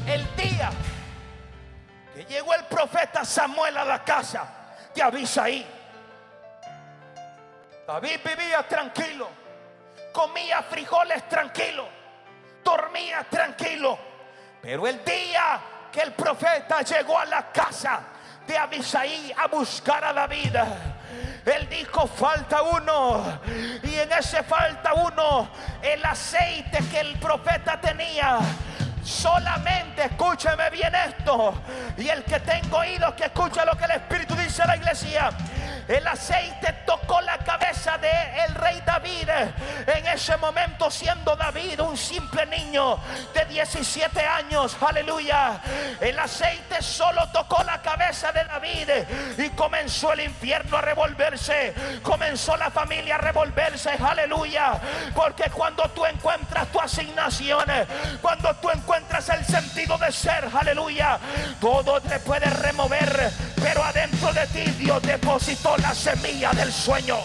El 0.05 0.27
día 0.35 0.69
que 2.13 2.25
llegó 2.25 2.53
el 2.53 2.63
profeta 2.65 3.25
Samuel 3.25 3.77
a 3.77 3.85
la 3.85 4.03
casa 4.03 4.43
de 4.93 5.01
Abisaí, 5.01 5.65
David 7.87 8.19
vivía 8.23 8.67
tranquilo, 8.67 9.29
comía 10.11 10.63
frijoles 10.63 11.27
tranquilo, 11.29 11.87
dormía 12.63 13.23
tranquilo. 13.29 13.97
Pero 14.61 14.87
el 14.87 15.03
día 15.05 15.59
que 15.91 16.01
el 16.01 16.13
profeta 16.13 16.81
llegó 16.81 17.19
a 17.19 17.25
la 17.25 17.51
casa 17.51 18.01
de 18.47 18.57
Abisaí 18.57 19.31
a 19.37 19.47
buscar 19.47 20.03
a 20.03 20.13
David, 20.13 20.55
él 21.45 21.69
dijo, 21.69 22.07
falta 22.07 22.63
uno. 22.63 23.39
Y 23.83 23.95
en 23.95 24.11
ese 24.13 24.41
falta 24.41 24.93
uno, 24.95 25.49
el 25.83 26.03
aceite 26.03 26.79
que 26.89 27.01
el 27.01 27.19
profeta 27.19 27.79
tenía. 27.79 28.39
Solamente 29.03 30.05
escúcheme 30.05 30.71
bien 30.71 30.93
esto. 30.95 31.53
Y 31.97 32.07
el 32.09 32.23
que 32.23 32.39
tenga 32.39 32.77
oídos 32.77 33.13
que 33.13 33.25
escuche 33.25 33.63
lo 33.63 33.77
que 33.77 33.85
el 33.85 33.91
Espíritu 33.91 34.35
dice 34.35 34.63
a 34.63 34.67
la 34.67 34.77
iglesia. 34.77 35.29
El 35.87 36.07
aceite 36.07 36.73
tocó 36.85 37.21
la 37.21 37.37
cabeza 37.37 37.97
de 37.99 38.09
el 38.45 38.55
rey 38.55 38.81
David. 38.85 39.29
En 39.85 40.07
ese 40.07 40.35
momento 40.37 40.89
siendo 40.89 41.35
David 41.35 41.79
un 41.79 41.95
simple 41.95 42.45
niño 42.47 42.97
de 43.33 43.45
17 43.45 44.19
años. 44.19 44.75
Aleluya. 44.81 45.61
El 45.99 46.17
aceite 46.17 46.81
solo 46.81 47.29
tocó 47.31 47.63
la 47.63 47.81
cabeza 47.81 48.31
de 48.31 48.43
David 48.45 48.89
y 49.37 49.49
comenzó 49.49 50.13
el 50.13 50.21
infierno 50.21 50.77
a 50.77 50.81
revolverse. 50.81 51.73
Comenzó 52.01 52.57
la 52.57 52.71
familia 52.71 53.15
a 53.15 53.19
revolverse. 53.19 53.91
Aleluya. 53.91 54.79
Porque 55.13 55.51
cuando 55.51 55.83
tú 55.89 56.03
encuentras 56.05 56.67
tu 56.69 56.79
asignación, 56.81 57.65
cuando 58.21 58.55
tú 58.55 58.71
encuentras 58.71 59.29
el 59.29 59.45
sentido 59.45 59.99
de 59.99 60.11
ser, 60.11 60.49
aleluya, 60.51 61.19
todo 61.61 62.01
te 62.01 62.19
puede 62.19 62.49
remover. 62.49 63.31
Pero 63.61 63.83
adentro 63.83 64.33
de 64.33 64.47
ti 64.47 64.63
Dios 64.71 65.01
depositó 65.03 65.74
la 65.77 65.93
semilla 65.93 66.51
del 66.51 66.71
sueño. 66.71 67.17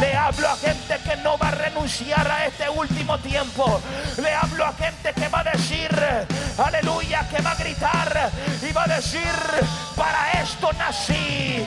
Le 0.00 0.14
hablo 0.14 0.48
a 0.48 0.56
gente 0.56 0.98
que 1.04 1.16
no 1.18 1.36
va 1.38 1.48
a 1.48 1.50
renunciar 1.52 2.30
a 2.30 2.46
este 2.46 2.68
último 2.68 3.18
tiempo. 3.18 3.80
Le 4.18 4.32
hablo 4.32 4.64
a 4.64 4.72
gente 4.74 5.12
que 5.12 5.28
va 5.28 5.40
a 5.40 5.44
decir, 5.44 5.90
aleluya, 6.58 7.28
que 7.28 7.42
va 7.42 7.52
a 7.52 7.54
gritar 7.56 8.30
y 8.68 8.72
va 8.72 8.84
a 8.84 8.88
decir, 8.96 9.22
para 9.96 10.32
esto 10.42 10.72
nací. 10.74 11.64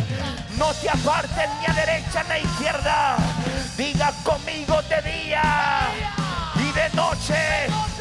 No 0.58 0.74
te 0.74 0.90
apartes 0.90 1.50
ni 1.60 1.66
a 1.66 1.74
derecha 1.74 2.24
ni 2.24 2.32
a 2.32 2.40
izquierda. 2.40 3.18
Diga 3.78 4.12
conmigo 4.24 4.82
de 4.84 5.02
día 5.02 5.90
y 6.56 6.72
de 6.72 6.90
noche. 6.96 7.95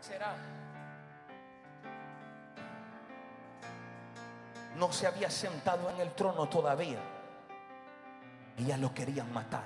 Será. 0.00 0.34
No 4.76 4.92
se 4.92 5.06
había 5.06 5.30
sentado 5.30 5.88
en 5.88 6.00
el 6.00 6.12
trono 6.12 6.46
todavía. 6.48 7.00
Y 8.58 8.66
ya 8.66 8.76
lo 8.76 8.92
querían 8.92 9.32
matar. 9.32 9.64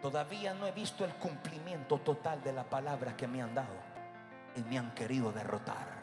Todavía 0.00 0.52
no 0.54 0.66
he 0.66 0.72
visto 0.72 1.04
el 1.04 1.14
cumplimiento 1.14 1.98
total 1.98 2.42
de 2.42 2.52
la 2.52 2.64
palabra 2.64 3.16
que 3.16 3.28
me 3.28 3.40
han 3.40 3.54
dado. 3.54 3.92
Y 4.56 4.62
me 4.62 4.76
han 4.76 4.92
querido 4.92 5.30
derrotar. 5.30 6.02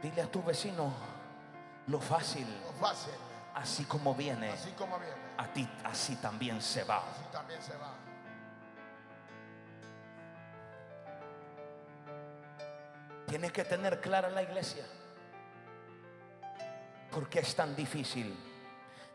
Dile 0.00 0.22
a 0.22 0.30
tu 0.30 0.42
vecino 0.42 0.92
lo 1.86 1.98
fácil 1.98 2.46
Lo 2.62 2.72
fácil 2.72 3.12
así 3.54 3.84
como 3.84 4.14
viene, 4.14 4.50
así 4.50 4.70
como 4.72 4.98
viene, 4.98 5.14
a 5.38 5.46
ti 5.52 5.68
así 5.84 6.16
también 6.16 6.60
se 6.60 6.84
va. 6.84 6.98
así 6.98 7.24
también 7.32 7.62
se 7.62 7.76
va. 7.76 7.94
Tienes 13.26 13.52
que 13.52 13.64
tener 13.64 14.00
clara 14.00 14.28
la 14.28 14.42
iglesia. 14.42 14.84
¿Por 17.10 17.28
qué 17.28 17.40
es 17.40 17.54
tan 17.54 17.74
difícil? 17.74 18.36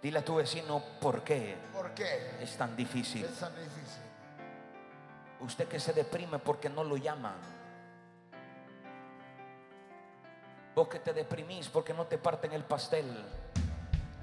Dile 0.01 0.19
a 0.19 0.25
tu 0.25 0.35
vecino, 0.35 0.81
¿por 1.01 1.23
qué 1.23 1.57
¿Por 1.73 1.93
qué? 1.93 2.37
es 2.41 2.57
tan 2.57 2.75
difícil? 2.75 3.25
Es 3.25 3.39
tan 3.39 3.53
difícil. 3.55 4.03
Usted 5.41 5.67
que 5.67 5.79
se 5.79 5.93
deprime 5.93 6.39
porque 6.39 6.69
no 6.69 6.83
lo 6.83 6.97
llaman. 6.97 7.35
Vos 10.75 10.87
que 10.87 10.99
te 10.99 11.13
deprimís 11.13 11.67
porque 11.67 11.93
no 11.93 12.05
te 12.05 12.17
parten 12.17 12.53
el 12.53 12.63
pastel. 12.63 13.25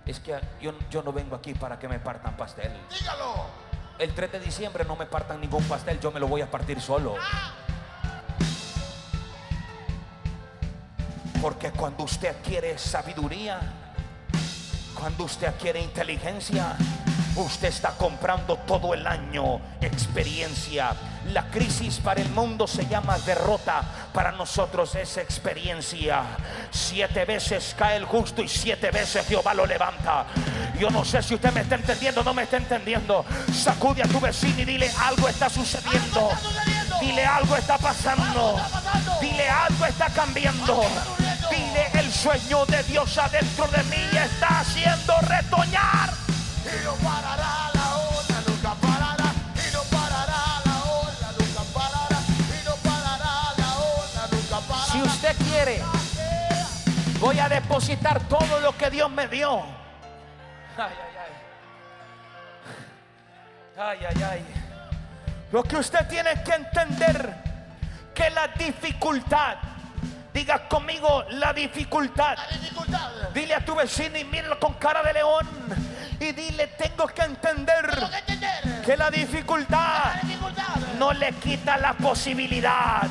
Es 0.07 0.21
que 0.21 0.39
yo, 0.61 0.73
yo 0.89 1.03
no 1.03 1.13
vengo 1.13 1.35
aquí 1.35 1.53
para 1.55 1.79
que 1.79 1.89
me 1.89 1.99
partan 1.99 2.37
pastel. 2.37 2.73
Dígalo. 2.91 3.47
El 3.99 4.15
3 4.15 4.33
de 4.33 4.41
diciembre 4.41 4.85
no 4.85 4.95
me 4.95 5.07
partan 5.07 5.41
ningún 5.41 5.65
pastel, 5.65 5.99
yo 6.01 6.13
me 6.13 6.21
lo 6.21 6.29
voy 6.29 6.43
a 6.43 6.51
partir 6.51 6.81
solo. 6.81 7.15
Porque 11.41 11.71
cuando 11.71 12.05
usted 12.05 12.37
quiere 12.43 12.79
sabiduría, 12.79 13.61
cuando 14.99 15.25
usted 15.25 15.55
quiere 15.61 15.81
inteligencia, 15.81 16.77
usted 17.37 17.69
está 17.69 17.91
comprando 17.93 18.57
todo 18.59 18.95
el 18.95 19.07
año 19.07 19.61
experiencia. 19.81 20.95
La 21.33 21.45
crisis 21.51 21.99
para 21.99 22.21
el 22.21 22.29
mundo 22.31 22.67
se 22.67 22.87
llama 22.87 23.19
derrota, 23.19 23.83
para 24.13 24.33
nosotros 24.33 24.95
es 24.95 25.17
experiencia. 25.17 26.23
Siete 26.71 27.25
veces 27.25 27.75
cae 27.77 27.97
el 27.97 28.05
justo 28.05 28.43
y 28.43 28.49
siete 28.49 28.91
veces 28.91 29.27
Jehová 29.27 29.55
lo 29.55 29.67
levanta. 29.67 30.27
Yo 30.79 30.91
no 30.91 31.05
sé 31.05 31.23
si 31.23 31.35
usted 31.35 31.53
me 31.53 31.63
está 31.63 31.75
entendiendo 31.75 32.21
o 32.21 32.25
no 32.25 32.35
me 32.35 32.45
está 32.45 32.59
entendiendo. 32.59 33.25
Sacude 33.53 34.03
a 34.03 34.07
tu 34.07 34.21
vecino 34.21 34.61
y 34.61 34.65
dile 34.65 34.91
algo 35.05 35.29
está 35.29 35.49
sucediendo. 35.49 36.21
Algo 36.21 36.33
está 36.33 36.49
sucediendo. 36.49 36.99
Dile 37.01 37.25
algo 37.25 37.57
está 37.57 37.79
pasando. 37.79 38.41
Algo 38.41 38.59
está 38.59 38.81
pasando. 38.81 39.21
Dile 39.21 39.49
algo 39.49 39.87
está 39.87 40.07
cambiando. 40.11 40.73
Algo 40.73 40.85
está 40.85 41.05
sucediendo. 41.05 41.49
Dile 41.51 41.87
el 41.95 42.13
sueño 42.13 42.67
de 42.67 42.83
Dios 42.85 43.19
adentro 43.19 43.67
de 43.69 43.83
mí 43.85 44.09
está 44.13 44.61
haciendo 44.61 45.15
retoñar. 45.23 46.13
Y 46.67 46.87
voy 57.27 57.39
a 57.41 57.49
depositar 57.49 58.21
todo 58.29 58.61
lo 58.61 58.77
que 58.77 58.89
Dios 58.89 59.11
me 59.11 59.27
dio. 59.27 59.59
Ay, 60.79 60.95
ay, 61.03 61.17
ay. 63.77 63.99
Ay, 63.99 63.99
ay, 64.09 64.23
ay. 64.23 64.47
Lo 65.51 65.65
que 65.65 65.75
usted 65.77 66.07
tiene 66.07 66.41
que 66.45 66.53
entender 66.53 67.35
que 68.15 68.31
la 68.31 68.47
dificultad, 68.49 69.57
diga 70.33 70.69
conmigo 70.69 71.25
la 71.31 71.53
dificultad. 71.53 72.37
La 72.37 72.47
dificultad. 72.59 73.11
Dile 73.35 73.55
a 73.57 73.65
tu 73.65 73.75
vecino 73.75 74.17
y 74.19 74.25
míralo 74.25 74.61
con 74.61 74.75
cara 74.75 75.03
de 75.03 75.13
león 75.15 75.47
y 76.21 76.31
dile 76.31 76.69
tengo 76.79 77.09
que 77.09 77.23
entender 77.23 77.91
Tengo 77.91 78.09
que 78.11 78.19
entender. 78.19 78.83
que 78.85 78.97
la 78.97 79.11
dificultad. 79.11 80.15
no 80.97 81.13
le 81.13 81.33
quita 81.33 81.77
la 81.77 81.93
posibilidad. 81.95 83.03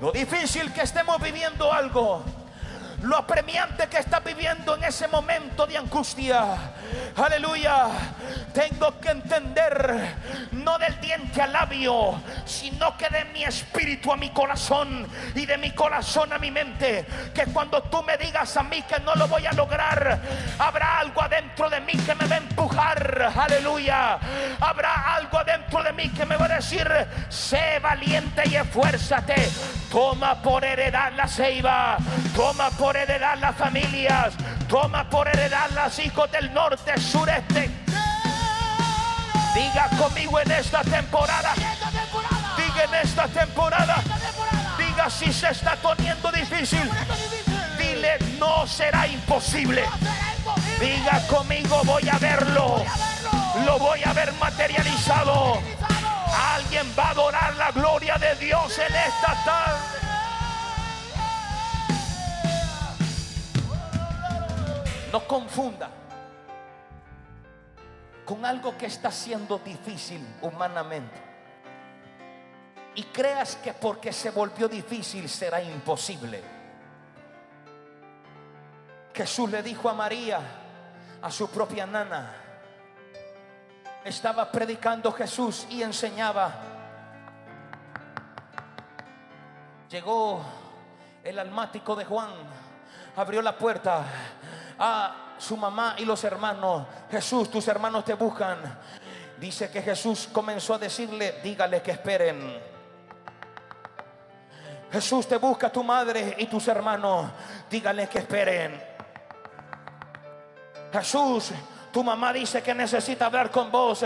Lo 0.00 0.12
difícil 0.12 0.72
que 0.72 0.82
estemos 0.82 1.20
viviendo 1.20 1.72
algo. 1.72 2.22
Lo 3.02 3.16
apremiante 3.16 3.86
que 3.86 3.98
está 3.98 4.18
viviendo 4.18 4.74
en 4.74 4.82
ese 4.82 5.06
momento 5.06 5.66
de 5.66 5.78
angustia. 5.78 6.44
Aleluya. 7.16 7.86
Tengo 8.52 8.98
que 8.98 9.10
entender, 9.10 10.16
no 10.52 10.78
del 10.78 11.00
diente 11.00 11.40
al 11.40 11.52
labio, 11.52 12.20
sino 12.44 12.96
que 12.96 13.08
de 13.08 13.24
mi 13.26 13.44
espíritu 13.44 14.12
a 14.12 14.16
mi 14.16 14.30
corazón 14.30 15.06
y 15.34 15.46
de 15.46 15.56
mi 15.58 15.70
corazón 15.72 16.32
a 16.32 16.38
mi 16.38 16.50
mente. 16.50 17.06
Que 17.32 17.46
cuando 17.46 17.82
tú 17.84 18.02
me 18.02 18.16
digas 18.16 18.56
a 18.56 18.64
mí 18.64 18.82
que 18.82 18.98
no 19.00 19.14
lo 19.14 19.28
voy 19.28 19.46
a 19.46 19.52
lograr, 19.52 20.18
habrá 20.58 20.98
algo 20.98 21.22
adentro 21.22 21.70
de 21.70 21.80
mí 21.80 21.92
que 21.92 22.14
me 22.16 22.26
va 22.26 22.34
a 22.34 22.38
empujar. 22.38 23.32
Aleluya. 23.36 24.18
Habrá 24.58 25.14
algo 25.14 25.38
adentro 25.38 25.84
de 25.84 25.92
mí 25.92 26.08
que 26.10 26.26
me 26.26 26.36
va 26.36 26.46
a 26.46 26.56
decir, 26.56 26.90
sé 27.28 27.78
valiente 27.80 28.42
y 28.46 28.56
esfuérzate. 28.56 29.48
Toma 29.88 30.42
por 30.42 30.64
heredad 30.64 31.12
la 31.12 31.28
ceiba. 31.28 31.96
Toma 32.34 32.70
por 32.70 32.87
heredad 32.96 33.38
las 33.38 33.56
familias. 33.56 34.34
Toma 34.68 35.08
por 35.08 35.28
heredad 35.28 35.70
los 35.70 35.98
hijos 35.98 36.30
del 36.30 36.52
norte, 36.52 36.98
sureste. 37.00 37.70
Diga 39.54 39.88
conmigo 39.98 40.40
en 40.40 40.50
esta 40.52 40.82
temporada. 40.82 41.54
Diga 42.56 42.84
en 42.84 42.94
esta 43.06 43.26
temporada. 43.28 43.96
Diga 44.78 45.10
si 45.10 45.32
se 45.32 45.48
está 45.48 45.74
poniendo 45.76 46.30
difícil. 46.30 46.88
Dile, 47.78 48.18
no 48.38 48.66
será 48.66 49.06
imposible. 49.06 49.84
Diga 50.80 51.26
conmigo, 51.26 51.82
voy 51.84 52.08
a 52.08 52.18
verlo. 52.18 52.84
Lo 53.64 53.78
voy 53.78 54.00
a 54.04 54.12
ver 54.12 54.32
materializado. 54.34 55.60
Alguien 56.54 56.86
va 56.96 57.08
a 57.08 57.10
adorar 57.10 57.56
la 57.56 57.70
gloria 57.72 58.16
de 58.18 58.34
Dios 58.36 58.78
en 58.78 58.94
esta 58.94 59.44
tarde. 59.44 59.87
No 65.18 65.26
confunda 65.26 65.90
con 68.24 68.44
algo 68.44 68.78
que 68.78 68.86
está 68.86 69.10
siendo 69.10 69.58
difícil 69.58 70.24
humanamente. 70.42 71.20
Y 72.94 73.02
creas 73.02 73.56
que 73.56 73.72
porque 73.72 74.12
se 74.12 74.30
volvió 74.30 74.68
difícil 74.68 75.28
será 75.28 75.60
imposible. 75.60 76.40
Jesús 79.12 79.50
le 79.50 79.60
dijo 79.60 79.88
a 79.88 79.94
María, 79.94 80.38
a 81.20 81.30
su 81.32 81.50
propia 81.50 81.84
nana, 81.84 82.32
estaba 84.04 84.52
predicando 84.52 85.10
Jesús 85.10 85.66
y 85.68 85.82
enseñaba. 85.82 86.52
Llegó 89.90 90.42
el 91.24 91.40
almático 91.40 91.96
de 91.96 92.04
Juan, 92.04 92.30
abrió 93.16 93.42
la 93.42 93.58
puerta 93.58 94.04
a 94.78 95.34
su 95.38 95.56
mamá 95.56 95.94
y 95.98 96.04
los 96.04 96.22
hermanos. 96.24 96.86
Jesús, 97.10 97.50
tus 97.50 97.66
hermanos 97.68 98.04
te 98.04 98.14
buscan. 98.14 98.58
Dice 99.38 99.70
que 99.70 99.82
Jesús 99.82 100.28
comenzó 100.32 100.74
a 100.74 100.78
decirle, 100.78 101.40
dígale 101.42 101.80
que 101.80 101.92
esperen. 101.92 102.60
Jesús 104.90 105.28
te 105.28 105.36
busca 105.36 105.70
tu 105.70 105.84
madre 105.84 106.34
y 106.38 106.46
tus 106.46 106.66
hermanos, 106.68 107.30
dígale 107.70 108.08
que 108.08 108.18
esperen. 108.18 108.82
Jesús, 110.92 111.52
tu 111.92 112.02
mamá 112.02 112.32
dice 112.32 112.62
que 112.62 112.74
necesita 112.74 113.26
hablar 113.26 113.50
con 113.50 113.70
vos. 113.70 114.04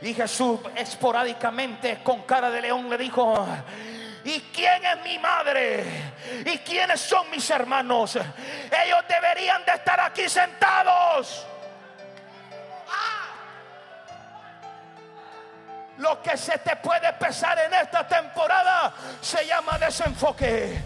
Y 0.00 0.14
Jesús 0.14 0.60
esporádicamente 0.74 2.02
con 2.02 2.22
cara 2.22 2.50
de 2.50 2.62
león 2.62 2.88
le 2.88 2.96
dijo, 2.96 3.46
¿y 4.28 4.40
quién 4.52 4.84
es 4.84 5.02
mi 5.02 5.18
madre? 5.18 5.84
¿Y 6.44 6.58
quiénes 6.58 7.00
son 7.00 7.30
mis 7.30 7.48
hermanos? 7.48 8.16
Ellos 8.16 9.04
deberían 9.08 9.64
de 9.64 9.72
estar 9.72 9.98
aquí 10.00 10.28
sentados. 10.28 11.46
Lo 15.96 16.22
que 16.22 16.36
se 16.36 16.58
te 16.58 16.76
puede 16.76 17.12
pesar 17.14 17.58
en 17.58 17.74
esta 17.74 18.06
temporada 18.06 18.92
se 19.20 19.46
llama 19.46 19.78
desenfoque. 19.78 20.78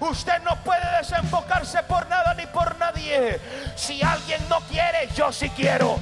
Usted 0.00 0.40
no 0.42 0.56
puede 0.62 0.98
desenfocarse 0.98 1.82
por 1.82 2.06
nada 2.08 2.32
ni 2.34 2.46
por 2.46 2.78
nadie. 2.78 3.40
Si 3.76 4.02
alguien 4.02 4.48
no 4.48 4.60
quiere, 4.60 5.08
yo 5.14 5.32
sí 5.32 5.50
quiero. 5.50 5.98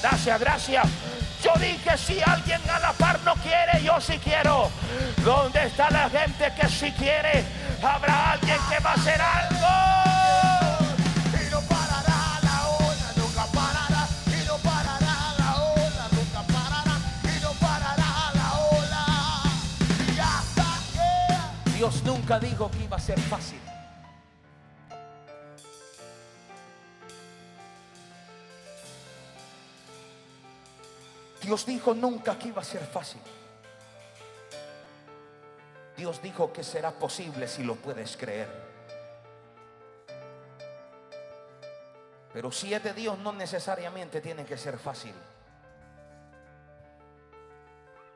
Gracias, 0.00 0.40
gracias. 0.40 1.09
Yo 1.42 1.52
dije 1.58 1.96
si 1.96 2.20
alguien 2.20 2.60
a 2.68 2.78
la 2.78 2.92
par 2.92 3.18
no 3.24 3.34
quiere, 3.36 3.82
yo 3.82 4.00
sí 4.00 4.18
quiero. 4.22 4.70
¿Dónde 5.24 5.66
está 5.66 5.90
la 5.90 6.10
gente 6.10 6.52
que 6.58 6.68
sí 6.68 6.92
quiere? 6.92 7.44
Habrá 7.82 8.32
alguien 8.32 8.58
que 8.68 8.78
va 8.80 8.90
a 8.90 8.94
hacer 8.94 9.20
algo. 9.20 10.10
Dios 21.76 22.02
nunca 22.04 22.38
dijo 22.38 22.70
que 22.70 22.84
iba 22.84 22.98
a 22.98 23.00
ser 23.00 23.18
fácil. 23.18 23.59
Dios 31.50 31.66
dijo 31.66 31.94
nunca 31.94 32.38
que 32.38 32.46
iba 32.46 32.62
a 32.62 32.64
ser 32.64 32.86
fácil. 32.86 33.20
Dios 35.96 36.22
dijo 36.22 36.52
que 36.52 36.62
será 36.62 36.92
posible 36.92 37.48
si 37.48 37.64
lo 37.64 37.74
puedes 37.74 38.16
creer. 38.16 38.48
Pero 42.32 42.52
si 42.52 42.72
es 42.72 42.80
de 42.84 42.92
Dios, 42.92 43.18
no 43.18 43.32
necesariamente 43.32 44.20
tiene 44.20 44.44
que 44.44 44.56
ser 44.56 44.78
fácil. 44.78 45.12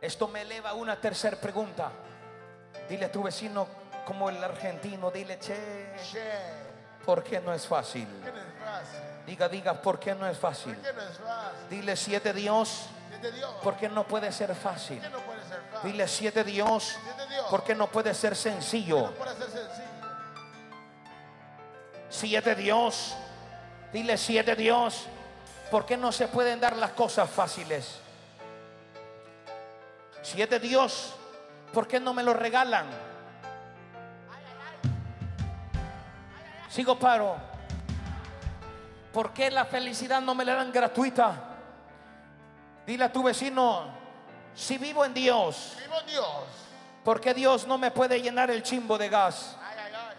Esto 0.00 0.28
me 0.28 0.42
eleva 0.42 0.70
a 0.70 0.74
una 0.74 1.00
tercera 1.00 1.36
pregunta. 1.36 1.90
Dile 2.88 3.06
a 3.06 3.10
tu 3.10 3.24
vecino 3.24 3.66
como 4.06 4.30
el 4.30 4.44
argentino, 4.44 5.10
dile, 5.10 5.40
che, 5.40 5.92
Che, 6.08 6.22
¿por 7.04 7.24
qué 7.24 7.40
no 7.40 7.52
es 7.52 7.66
fácil? 7.66 8.06
Diga, 9.26 9.48
diga, 9.48 9.82
¿por 9.82 9.98
qué 9.98 10.14
no 10.14 10.24
es 10.24 10.38
fácil? 10.38 10.78
Dile, 11.68 11.96
si 11.96 12.14
es 12.14 12.22
de 12.22 12.32
Dios, 12.32 12.90
Si 13.24 13.28
es 13.28 13.32
de 13.32 13.38
Dios, 13.38 13.54
¿por 13.62 13.76
qué 13.76 13.88
no 13.88 14.04
puede 14.06 14.30
ser 14.32 14.48
¿por 14.48 14.56
fácil? 14.56 15.00
Dile, 15.82 16.06
si 16.06 16.26
es 16.26 16.34
de 16.34 16.44
Dios, 16.44 16.84
Si 16.84 17.08
es 17.08 17.16
de 17.16 17.26
Dios, 17.34 17.46
¿por 17.48 17.64
qué 17.64 17.74
no 17.74 17.86
puede 17.86 18.12
ser 18.12 18.36
sencillo? 18.36 19.12
puede 19.12 19.34
ser 19.34 19.48
sencillo? 19.48 19.88
Si 22.10 22.36
es 22.36 22.44
de 22.44 22.54
Dios, 22.54 23.14
dile, 23.94 24.18
si 24.18 24.36
es 24.36 24.44
de 24.44 24.54
Dios, 24.54 25.06
¿por 25.70 25.86
qué 25.86 25.96
no 25.96 26.12
se 26.12 26.28
pueden 26.28 26.60
dar 26.60 26.76
las 26.76 26.90
cosas 26.90 27.30
fáciles? 27.30 27.98
Si 30.20 30.42
es 30.42 30.50
de 30.50 30.60
Dios, 30.60 31.14
¿por 31.72 31.88
qué 31.88 31.98
no 31.98 32.12
me 32.12 32.22
lo 32.22 32.34
regalan? 32.34 32.86
Sigo 36.68 36.98
paro. 36.98 37.36
¿Por 39.14 39.32
qué 39.32 39.50
la 39.50 39.64
felicidad 39.64 40.20
no 40.20 40.34
me 40.34 40.44
la 40.44 40.56
dan 40.56 40.70
gratuita? 40.70 41.53
Dile 42.86 43.04
a 43.04 43.12
tu 43.12 43.22
vecino, 43.22 43.84
si 44.54 44.78
vivo 44.78 45.04
en 45.04 45.14
Dios, 45.14 45.76
Vivo 45.82 46.00
en 46.00 46.06
Dios. 46.06 46.26
¿por 47.02 47.20
qué 47.20 47.32
Dios 47.32 47.66
no 47.66 47.78
me 47.78 47.90
puede 47.90 48.20
llenar 48.20 48.50
el 48.50 48.62
chimbo 48.62 48.98
de 48.98 49.08
gas? 49.08 49.56
Ay, 49.62 49.76
ay, 49.86 49.92
ay. 49.94 50.16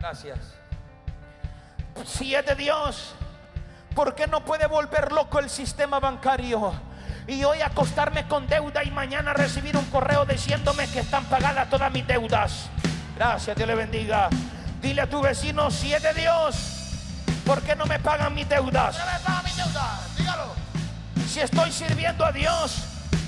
Gracias. 0.00 0.38
Si 2.04 2.34
es 2.34 2.44
de 2.44 2.54
Dios, 2.56 3.14
¿por 3.94 4.14
qué 4.14 4.26
no 4.26 4.44
puede 4.44 4.66
volver 4.66 5.12
loco 5.12 5.38
el 5.38 5.48
sistema 5.48 6.00
bancario? 6.00 6.72
Y 7.28 7.44
hoy 7.44 7.60
acostarme 7.60 8.26
con 8.26 8.48
deuda 8.48 8.82
y 8.82 8.90
mañana 8.90 9.32
recibir 9.32 9.76
un 9.76 9.84
correo 9.86 10.24
diciéndome 10.24 10.90
que 10.90 11.00
están 11.00 11.24
pagadas 11.26 11.70
todas 11.70 11.92
mis 11.92 12.04
deudas. 12.04 12.68
Gracias, 13.16 13.56
Dios 13.56 13.68
le 13.68 13.76
bendiga. 13.76 14.28
Dile 14.80 15.02
a 15.02 15.08
tu 15.08 15.20
vecino, 15.20 15.70
si 15.70 15.94
es 15.94 16.02
de 16.02 16.12
Dios, 16.14 16.81
¿por 17.44 17.62
qué 17.62 17.74
no 17.76 17.86
me 17.86 17.98
pagan 17.98 18.34
mis 18.34 18.48
deudas? 18.48 18.96
¿Qué 18.96 19.04
me 19.04 19.18
paga 19.20 19.42
mi 19.42 19.50
deuda? 19.52 20.00
Dígalo. 20.16 20.54
Si 21.28 21.40
estoy 21.40 21.72
sirviendo 21.72 22.24
a 22.24 22.32
Dios, 22.32 22.84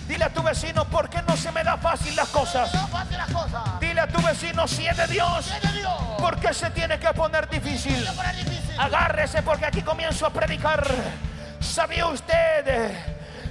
dile 0.09 0.25
a 0.25 0.31
tu 0.31 0.43
vecino, 0.43 0.85
¿por 0.87 1.09
qué 1.09 1.23
no 1.23 1.37
se 1.37 1.51
me 1.53 1.65
da 1.65 1.77
fácil 1.77 2.15
las 2.17 2.29
cosas? 2.29 2.73
No 2.75 2.87
fácil 2.89 3.17
las 3.17 3.31
cosas. 3.31 3.81
Dile 3.81 4.01
a 4.01 4.07
tu 4.09 4.21
vecino, 4.23 4.69
si 4.69 4.87
es 4.87 4.97
de 4.97 5.07
Dios, 5.07 5.45
Si 5.47 5.53
es 5.53 5.63
de 5.73 5.79
Dios, 5.79 5.93
¿por 6.19 6.39
qué 6.39 6.53
se 6.53 6.71
tiene 6.71 6.99
que 6.99 7.09
poner 7.15 7.49
difícil? 7.49 8.05
se 8.05 8.13
pone 8.13 8.33
difícil. 8.35 8.81
Agárrese 8.81 9.43
porque 9.43 9.67
aquí 9.67 9.83
comienzo 9.83 10.27
a 10.27 10.31
predicar. 10.31 10.87
¿Sabía 11.61 12.07
usted 12.07 12.93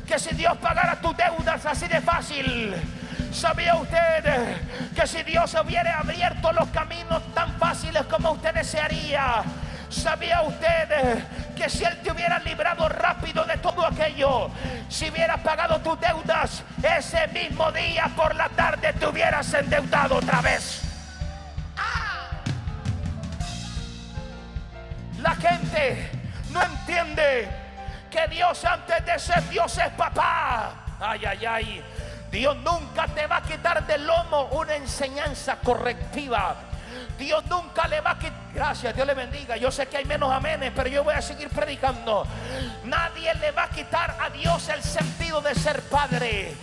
que 0.07 0.19
si 0.19 0.35
Dios 0.35 0.55
pagara 0.57 0.99
tus 1.01 1.15
deudas 1.17 1.65
así 1.65 1.87
de 1.87 1.99
fácil? 2.01 2.75
¿Sabía 3.33 3.75
usted 3.75 4.61
que 4.95 5.07
si 5.07 5.23
Dios 5.23 5.55
hubiera 5.63 5.97
abierto 5.99 6.51
los 6.53 6.67
caminos 6.69 7.23
tan 7.33 7.57
fáciles 7.57 8.03
como 8.05 8.31
usted 8.31 8.53
desearía? 8.53 9.43
¿Sabía 9.93 10.41
usted 10.41 11.23
que 11.55 11.69
si 11.69 11.83
Él 11.83 11.97
te 12.01 12.11
hubiera 12.11 12.39
librado 12.39 12.89
rápido 12.89 13.45
de 13.45 13.57
todo 13.57 13.85
aquello, 13.85 14.49
si 14.89 15.09
hubiera 15.09 15.37
pagado 15.37 15.79
tus 15.81 15.99
deudas, 15.99 16.63
ese 16.81 17.27
mismo 17.27 17.71
día 17.71 18.09
por 18.15 18.35
la 18.35 18.49
tarde 18.49 18.91
te 18.93 19.05
hubieras 19.05 19.53
endeudado 19.53 20.15
otra 20.15 20.41
vez? 20.41 20.81
La 25.21 25.35
gente 25.35 26.09
no 26.51 26.61
entiende 26.61 27.49
que 28.09 28.27
Dios 28.27 28.65
antes 28.65 29.05
de 29.05 29.19
ser 29.19 29.47
Dios 29.49 29.77
es 29.77 29.89
papá. 29.91 30.73
Ay, 30.99 31.23
ay, 31.25 31.45
ay. 31.45 31.83
Dios 32.31 32.57
nunca 32.57 33.07
te 33.07 33.27
va 33.27 33.37
a 33.37 33.41
quitar 33.43 33.85
del 33.85 34.07
lomo 34.07 34.45
una 34.51 34.75
enseñanza 34.75 35.57
correctiva. 35.57 36.55
Dios 37.23 37.45
nunca 37.45 37.87
le 37.87 38.01
va 38.01 38.11
a 38.11 38.19
quitar. 38.19 38.33
Gracias, 38.53 38.93
Dios 38.95 39.07
le 39.07 39.13
bendiga. 39.13 39.57
Yo 39.57 39.71
sé 39.71 39.87
que 39.87 39.97
hay 39.97 40.05
menos 40.05 40.31
amenes, 40.31 40.71
pero 40.75 40.89
yo 40.89 41.03
voy 41.03 41.15
a 41.15 41.21
seguir 41.21 41.49
predicando. 41.49 42.27
Nadie 42.83 43.33
le 43.35 43.51
va 43.51 43.63
a 43.63 43.69
quitar 43.69 44.15
a 44.19 44.29
Dios 44.29 44.67
el 44.69 44.83
sentido 44.83 45.41
de 45.41 45.55
ser 45.55 45.81
padre. 45.83 46.53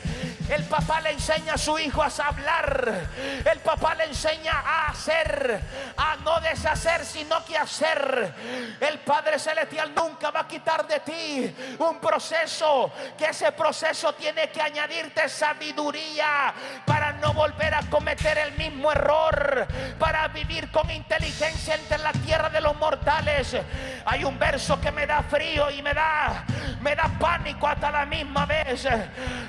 El 0.51 0.64
papá 0.64 1.01
le 1.01 1.11
enseña 1.12 1.55
a 1.55 1.59
su 1.59 1.78
hijo 1.78 2.03
a 2.03 2.11
hablar. 2.26 3.09
El 3.44 3.61
papá 3.61 3.94
le 3.94 4.05
enseña 4.07 4.53
a 4.53 4.88
hacer, 4.88 5.61
a 5.96 6.16
no 6.16 6.40
deshacer, 6.40 7.05
sino 7.05 7.44
que 7.44 7.57
hacer. 7.57 8.34
El 8.80 8.98
Padre 8.98 9.38
Celestial 9.38 9.94
nunca 9.94 10.32
va 10.32 10.40
a 10.40 10.48
quitar 10.48 10.88
de 10.88 10.98
ti 11.01 11.57
un 11.78 12.01
proceso, 12.01 12.90
que 13.16 13.26
ese 13.26 13.53
proceso 13.53 14.12
tiene 14.14 14.51
que 14.51 14.61
añadirte 14.61 15.28
sabiduría 15.28 16.53
para 16.84 17.12
no 17.12 17.32
volver 17.32 17.72
a 17.72 17.82
cometer 17.82 18.36
el 18.38 18.53
mismo 18.55 18.90
error, 18.90 19.68
para 20.01 20.26
vivir 20.28 20.68
con 20.72 20.90
inteligencia 20.90 21.76
entre 21.76 21.98
la 21.98 22.11
tierra 22.12 22.51
de 22.51 22.61
los 22.61 22.76
mortales. 22.76 23.57
Hay 24.05 24.24
un 24.24 24.36
verso 24.36 24.80
que 24.80 24.90
me 24.90 25.07
da 25.07 25.22
frío 25.22 25.70
y 25.70 25.80
me 25.80 25.94
da, 25.94 26.44
me 26.80 26.96
da 26.96 27.09
pánico 27.20 27.68
hasta 27.68 27.92
la 27.92 28.05
misma 28.05 28.46
vez. 28.46 28.84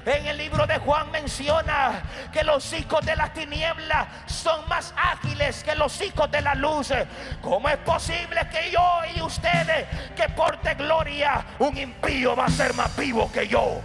En 0.05 0.27
el 0.27 0.37
libro 0.37 0.67
de 0.67 0.77
Juan 0.77 0.90
menciona 1.11 2.03
que 2.31 2.43
los 2.43 2.71
hijos 2.73 3.05
de 3.05 3.15
las 3.15 3.33
tinieblas 3.33 4.07
son 4.25 4.67
más 4.67 4.93
ágiles 4.95 5.63
que 5.63 5.75
los 5.75 6.01
hijos 6.01 6.29
de 6.31 6.41
la 6.41 6.55
luz. 6.55 6.91
¿Cómo 7.41 7.69
es 7.69 7.77
posible 7.77 8.47
que 8.51 8.71
yo 8.71 9.01
y 9.15 9.21
ustedes, 9.21 9.87
que 10.15 10.29
porte 10.29 10.73
gloria, 10.75 11.45
un 11.59 11.77
impío 11.77 12.35
va 12.35 12.45
a 12.45 12.49
ser 12.49 12.73
más 12.73 12.95
vivo 12.95 13.31
que 13.31 13.47
yo? 13.47 13.81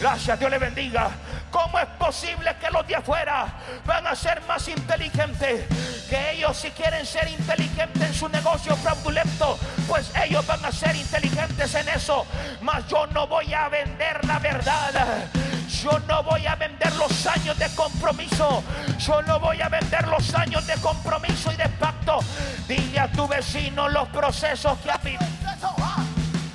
Gracias, 0.00 0.38
Dios 0.38 0.50
le 0.50 0.58
bendiga. 0.58 1.10
¿Cómo 1.50 1.78
es 1.78 1.86
posible 1.98 2.56
que 2.58 2.70
los 2.70 2.86
de 2.86 2.96
afuera 2.96 3.46
van 3.84 4.06
a 4.06 4.16
ser 4.16 4.40
más 4.48 4.66
inteligentes? 4.66 5.66
Que 6.08 6.32
ellos 6.32 6.56
si 6.56 6.70
quieren 6.70 7.04
ser 7.04 7.28
inteligentes 7.28 8.02
en 8.02 8.14
su 8.14 8.26
negocio 8.30 8.74
fraudulento, 8.76 9.58
pues 9.86 10.10
ellos 10.24 10.46
van 10.46 10.64
a 10.64 10.72
ser 10.72 10.96
inteligentes 10.96 11.74
en 11.74 11.86
eso. 11.90 12.26
Mas 12.62 12.88
yo 12.88 13.06
no 13.08 13.26
voy 13.26 13.52
a 13.52 13.68
vender 13.68 14.24
la 14.24 14.38
verdad. 14.38 15.28
Yo 15.68 15.98
no 16.08 16.22
voy 16.22 16.46
a 16.46 16.56
vender 16.56 16.94
los 16.96 17.26
años 17.26 17.58
de 17.58 17.68
compromiso. 17.74 18.64
Yo 18.98 19.20
no 19.22 19.38
voy 19.38 19.60
a 19.60 19.68
vender 19.68 20.08
los 20.08 20.34
años 20.34 20.66
de 20.66 20.74
compromiso 20.74 21.52
y 21.52 21.56
de 21.56 21.68
pacto. 21.68 22.20
Dile 22.66 23.00
a 23.00 23.08
tu 23.12 23.28
vecino 23.28 23.86
los 23.88 24.08
procesos 24.08 24.78
que 24.78 24.90
ha 24.90 24.96
vivido. 24.96 25.26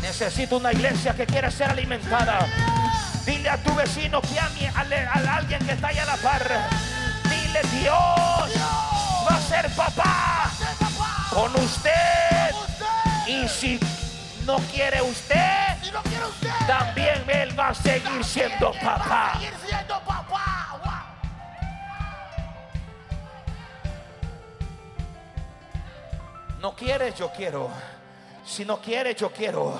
Necesito 0.01 0.57
una 0.57 0.71
iglesia 0.71 1.13
que 1.13 1.27
quiera 1.27 1.51
ser 1.51 1.69
alimentada. 1.69 2.84
Dile 3.25 3.49
a 3.49 3.57
tu 3.57 3.73
vecino 3.75 4.21
que 4.21 4.39
a, 4.39 4.45
a 4.47 5.35
alguien 5.37 5.65
que 5.65 5.71
está 5.73 5.87
allá 5.87 6.03
a 6.03 6.05
la 6.05 6.17
par. 6.17 6.69
Dile, 7.23 7.61
Dios 7.79 7.95
va 7.97 9.35
a 9.35 9.41
ser 9.41 9.69
papá 9.75 10.51
con 11.31 11.55
usted. 11.55 12.51
Usted. 12.53 13.27
Y 13.27 13.47
si 13.47 13.79
no 14.45 14.57
quiere 14.71 15.01
usted, 15.01 15.75
Si 15.81 15.91
no 15.91 16.01
quiere 16.03 16.25
usted. 16.25 16.49
también 16.67 17.23
él 17.29 17.59
va 17.59 17.69
a 17.69 17.73
seguir 17.73 18.23
siendo 18.23 18.71
Él 18.73 18.79
va 18.87 18.93
a 18.93 18.97
papá. 18.97 19.33
seguir 19.39 19.53
siendo 19.67 19.99
papá. 20.01 20.67
Wow. 20.83 20.91
No 26.61 26.75
quieres, 26.75 27.15
yo 27.15 27.31
quiero. 27.31 27.69
Si 28.45 28.65
no 28.65 28.79
quieres, 28.81 29.15
yo 29.15 29.31
quiero. 29.31 29.79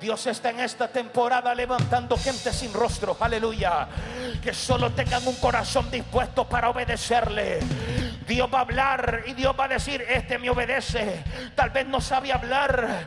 Dios 0.00 0.26
está 0.26 0.50
en 0.50 0.60
esta 0.60 0.88
temporada 0.88 1.54
levantando 1.54 2.16
gente 2.18 2.52
sin 2.52 2.72
rostro, 2.72 3.16
aleluya. 3.18 3.88
Que 4.42 4.52
solo 4.52 4.92
tengan 4.92 5.26
un 5.26 5.36
corazón 5.36 5.90
dispuesto 5.90 6.46
para 6.46 6.68
obedecerle. 6.68 7.60
Dios 8.26 8.48
va 8.52 8.58
a 8.58 8.62
hablar 8.62 9.22
y 9.26 9.34
Dios 9.34 9.54
va 9.58 9.64
a 9.64 9.68
decir, 9.68 10.04
este 10.08 10.38
me 10.38 10.50
obedece. 10.50 11.22
Tal 11.54 11.70
vez 11.70 11.86
no 11.86 12.00
sabe 12.00 12.32
hablar. 12.32 13.04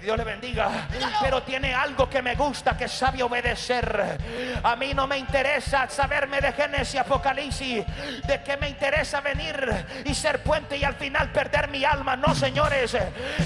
Dios 0.00 0.16
le 0.16 0.24
bendiga. 0.24 0.88
Pero 1.20 1.42
tiene 1.42 1.74
algo 1.74 2.08
que 2.08 2.22
me 2.22 2.34
gusta, 2.34 2.76
que 2.76 2.88
sabe 2.88 3.22
obedecer. 3.22 4.18
A 4.62 4.74
mí 4.76 4.94
no 4.94 5.06
me 5.06 5.18
interesa 5.18 5.88
saberme 5.88 6.40
de 6.40 6.52
Génesis, 6.52 7.00
Apocalipsis. 7.00 7.84
De 8.26 8.42
qué 8.42 8.56
me 8.56 8.70
interesa 8.70 9.20
venir 9.20 9.86
y 10.04 10.14
ser 10.14 10.42
puente 10.42 10.78
y 10.78 10.84
al 10.84 10.94
final 10.94 11.30
perder 11.30 11.68
mi 11.68 11.84
alma. 11.84 12.16
No, 12.16 12.34
señores. 12.34 12.96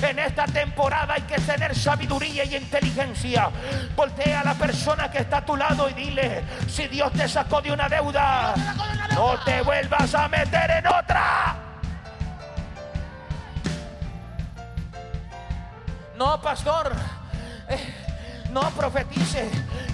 En 0.00 0.18
esta 0.20 0.44
temporada 0.44 1.14
hay 1.14 1.22
que 1.22 1.38
tener 1.40 1.74
sabiduría 1.74 2.44
y 2.44 2.54
inteligencia. 2.78 3.50
Voltea 3.96 4.40
a 4.40 4.44
la 4.44 4.54
persona 4.54 5.10
que 5.10 5.18
está 5.18 5.38
a 5.38 5.44
tu 5.44 5.56
lado 5.56 5.88
y 5.88 5.94
dile, 5.94 6.42
si 6.68 6.86
Dios 6.88 7.12
te 7.12 7.28
sacó 7.28 7.60
de 7.60 7.72
una 7.72 7.88
deuda, 7.88 8.54
no 9.14 9.38
te 9.44 9.60
vuelvas 9.62 10.14
a 10.14 10.28
meter 10.28 10.70
en 10.70 10.86
otra. 10.86 11.56
No, 16.16 16.40
pastor. 16.40 16.92
eh, 17.68 18.07
No 18.50 18.62
profetice 18.70 19.50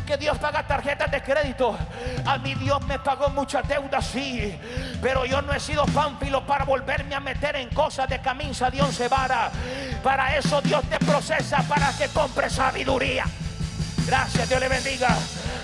que 0.06 0.16
Dios 0.16 0.38
paga 0.38 0.66
tarjetas 0.66 1.10
de 1.10 1.22
crédito. 1.22 1.76
A 2.24 2.38
mi 2.38 2.54
Dios 2.54 2.80
me 2.86 2.98
pagó 2.98 3.28
muchas 3.30 3.66
deudas, 3.66 4.06
sí. 4.06 4.58
Pero 5.02 5.24
yo 5.24 5.42
no 5.42 5.52
he 5.52 5.60
sido 5.60 5.84
pánfilo 5.86 6.46
para 6.46 6.64
volverme 6.64 7.14
a 7.14 7.20
meter 7.20 7.56
en 7.56 7.68
cosas 7.70 8.08
de 8.08 8.20
camisa 8.20 8.70
de 8.70 8.82
once 8.82 9.08
vara. 9.08 9.50
Para 10.02 10.36
eso 10.36 10.60
Dios 10.62 10.82
te 10.88 10.98
procesa 10.98 11.62
para 11.62 11.92
que 11.96 12.08
compre 12.08 12.48
sabiduría. 12.48 13.24
Gracias, 14.06 14.48
Dios 14.48 14.60
le 14.60 14.68
bendiga. 14.68 15.16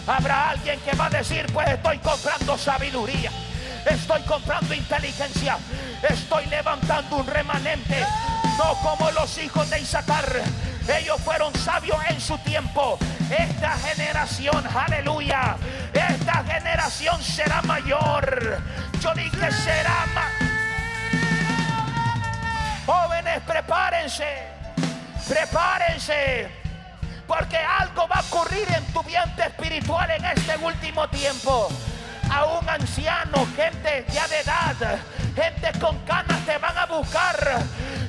Habrá 0.07 0.51
alguien 0.51 0.81
que 0.81 0.97
va 0.97 1.07
a 1.07 1.11
decir, 1.11 1.47
pues 1.53 1.69
estoy 1.69 1.99
comprando 1.99 2.57
sabiduría. 2.59 3.31
Estoy 3.87 4.23
comprando 4.23 4.75
inteligencia. 4.75 5.59
Estoy 6.03 6.47
levantando 6.47 7.17
un 7.17 7.27
remanente. 7.27 8.05
No 8.59 8.75
como 8.83 9.11
los 9.13 9.39
hijos 9.39 9.69
de 9.71 9.81
Isaacar. 9.81 10.43
Ellos 10.89 11.21
fueron 11.21 11.55
sabios 11.55 11.99
en 12.09 12.21
su 12.21 12.37
tiempo. 12.39 12.99
Esta 13.31 13.77
generación, 13.79 14.67
aleluya. 14.75 15.57
Esta 15.93 16.45
generación 16.45 17.23
será 17.23 17.63
mayor. 17.63 18.59
Yo 19.01 19.15
dije 19.15 19.53
será 19.53 20.07
más. 20.15 20.33
Jóvenes, 22.87 23.41
prepárense. 23.47 24.27
Prepárense. 25.29 26.49
Porque 27.27 27.57
algo 27.57 28.09
va 28.09 28.17
a 28.17 28.21
ocurrir 28.23 28.67
en 28.77 28.85
tu 28.93 29.03
viento 29.05 29.43
espiritual 29.43 30.11
en 30.11 30.25
este 30.25 30.57
último 30.57 31.09
tiempo. 31.09 31.69
A 32.31 32.45
un 32.45 32.69
anciano, 32.69 33.47
gente 33.57 34.05
ya 34.13 34.27
de 34.29 34.41
edad, 34.41 34.99
gente 35.35 35.79
con 35.79 35.99
canas 36.01 36.45
te 36.47 36.59
van 36.59 36.77
a 36.79 36.87
buscar. 36.87 37.59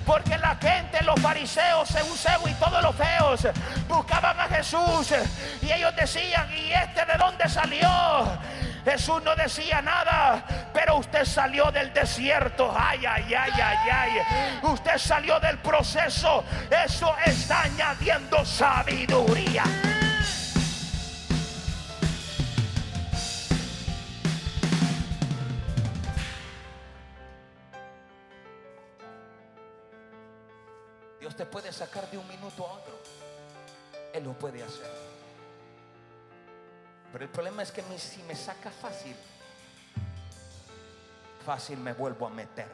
Porque 0.06 0.38
la 0.38 0.56
gente, 0.56 1.04
los 1.04 1.20
fariseos, 1.22 1.94
Eusebio 1.96 2.48
y 2.48 2.54
todos 2.56 2.82
los 2.82 2.96
feos, 2.96 3.48
buscaban 3.88 4.40
a 4.40 4.48
Jesús. 4.48 5.14
Y 5.62 5.72
ellos 5.72 5.96
decían, 5.96 6.50
¿y 6.56 6.72
este 6.72 7.06
de 7.06 7.18
dónde 7.18 7.48
salió? 7.50 7.90
Jesús 8.84 9.22
no 9.24 9.36
decía 9.36 9.82
nada, 9.82 10.44
pero 10.74 10.98
usted 10.98 11.24
salió 11.26 11.72
del 11.72 11.94
desierto. 11.94 12.74
Ay, 12.76 13.06
ay, 13.06 13.34
ay, 13.34 13.52
ay, 13.54 13.90
ay. 13.92 14.10
Usted 14.64 14.98
salió 14.98 15.40
del 15.40 15.58
proceso. 15.60 16.44
Eso 16.70 17.16
está 17.26 17.64
añadiendo 17.64 18.44
sabiduría. 18.44 19.64
Puede 31.52 31.72
sacar 31.74 32.10
de 32.10 32.18
un 32.18 32.28
minuto 32.28 32.66
a 32.66 32.72
otro. 32.74 32.98
Él 34.14 34.24
lo 34.24 34.34
puede 34.34 34.64
hacer. 34.64 34.90
Pero 37.12 37.26
el 37.26 37.30
problema 37.30 37.62
es 37.62 37.72
que 37.72 37.84
si 38.00 38.24
me 38.24 38.36
saca 38.36 38.72
fácil, 38.72 39.16
fácil 41.46 41.78
me 41.78 41.94
vuelvo 41.94 42.26
a 42.26 42.30
meter. 42.30 42.72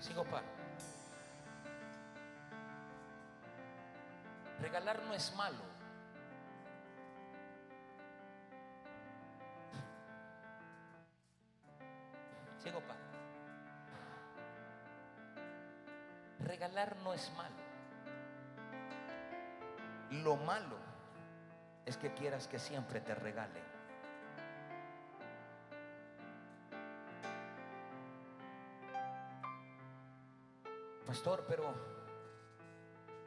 Sigo 0.00 0.24
para. 0.24 0.44
Regalar 4.60 5.02
no 5.04 5.14
es 5.14 5.34
malo. 5.34 5.79
Sigo 12.62 12.80
para. 12.80 13.00
Regalar 16.40 16.96
no 16.96 17.14
es 17.14 17.30
malo. 17.36 17.56
Lo 20.22 20.36
malo 20.36 20.76
es 21.86 21.96
que 21.96 22.12
quieras 22.12 22.48
que 22.48 22.58
siempre 22.58 23.00
te 23.00 23.14
regalen. 23.14 23.70
Pastor, 31.06 31.44
pero 31.48 31.74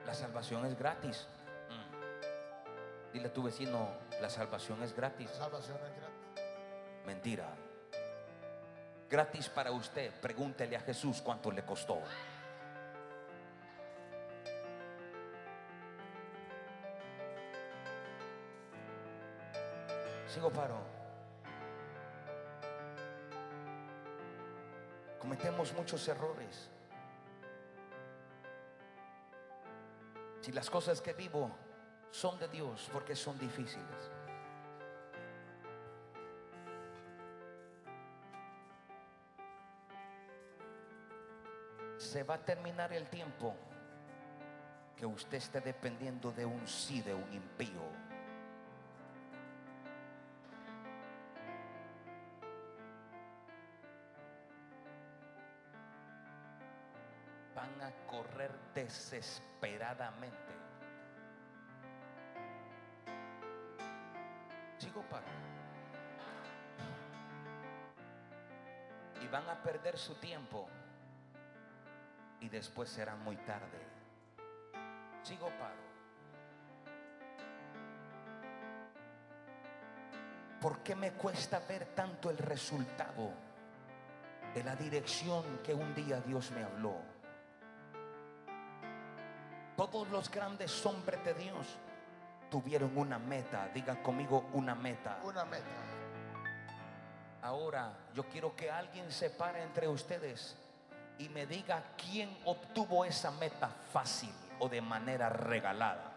la 0.05 0.13
salvación 0.13 0.65
es 0.65 0.77
gratis. 0.77 1.27
Mm. 1.69 3.13
Dile 3.13 3.27
a 3.27 3.33
tu 3.33 3.43
vecino, 3.43 3.89
la 4.21 4.29
salvación 4.29 4.81
es 4.83 4.95
gratis. 4.95 5.29
Salvación 5.31 5.77
es 5.77 5.95
gratis. 5.95 6.43
Mentira. 7.05 7.62
Gratis 9.13 9.47
para 9.47 9.71
usted. 9.71 10.11
Pregúntele 10.11 10.75
a 10.75 10.79
Jesús 10.79 11.21
cuánto 11.21 11.51
le 11.51 11.63
costó. 11.63 12.01
Sigo 20.27 20.49
paro. 20.51 20.79
Cometemos 25.19 25.71
muchos 25.73 26.07
errores. 26.07 26.71
Si 30.41 30.51
las 30.51 30.71
cosas 30.71 31.01
que 31.01 31.13
vivo 31.13 31.51
son 32.09 32.39
de 32.39 32.47
Dios, 32.47 32.89
porque 32.91 33.15
son 33.15 33.37
difíciles. 33.37 34.09
Se 42.13 42.21
va 42.21 42.35
a 42.35 42.45
terminar 42.45 42.93
el 42.93 43.07
tiempo 43.07 43.55
que 44.95 45.03
usted 45.03 45.37
esté 45.39 45.61
dependiendo 45.61 46.31
de 46.31 46.45
un 46.45 46.67
sí 46.67 47.01
de 47.01 47.11
un 47.11 47.33
impío. 47.33 47.81
Van 57.55 57.81
a 57.81 57.91
correr 58.05 58.51
desesperadamente. 58.75 60.53
Sigo 64.77 65.01
para. 65.09 65.25
Y 69.19 69.27
van 69.29 69.49
a 69.49 69.63
perder 69.63 69.97
su 69.97 70.13
tiempo 70.13 70.69
y 72.43 72.49
después 72.49 72.89
será 72.89 73.15
muy 73.15 73.37
tarde. 73.37 73.79
Sigo 75.23 75.47
paro. 75.47 75.81
¿Por 80.59 80.79
qué 80.79 80.93
me 80.93 81.13
cuesta 81.13 81.59
ver 81.59 81.85
tanto 81.95 82.29
el 82.29 82.37
resultado 82.37 83.31
de 84.53 84.63
la 84.63 84.75
dirección 84.75 85.59
que 85.63 85.73
un 85.73 85.95
día 85.95 86.19
Dios 86.19 86.51
me 86.51 86.63
habló? 86.63 86.97
Todos 89.77 90.09
los 90.09 90.29
grandes 90.29 90.85
hombres 90.85 91.23
de 91.23 91.33
Dios 91.35 91.77
tuvieron 92.51 92.97
una 92.97 93.19
meta. 93.19 93.69
Digan 93.73 94.03
conmigo 94.03 94.49
una 94.51 94.75
meta. 94.75 95.21
Una 95.23 95.45
meta. 95.45 95.63
Ahora 97.41 97.93
yo 98.13 98.23
quiero 98.23 98.53
que 98.53 98.69
alguien 98.69 99.09
se 99.11 99.29
pare 99.29 99.63
entre 99.63 99.87
ustedes 99.87 100.57
y 101.19 101.29
me 101.29 101.45
diga 101.45 101.83
quién 101.97 102.37
obtuvo 102.45 103.05
esa 103.05 103.31
meta 103.31 103.69
fácil 103.91 104.33
o 104.59 104.67
de 104.69 104.81
manera 104.81 105.29
regalada. 105.29 106.13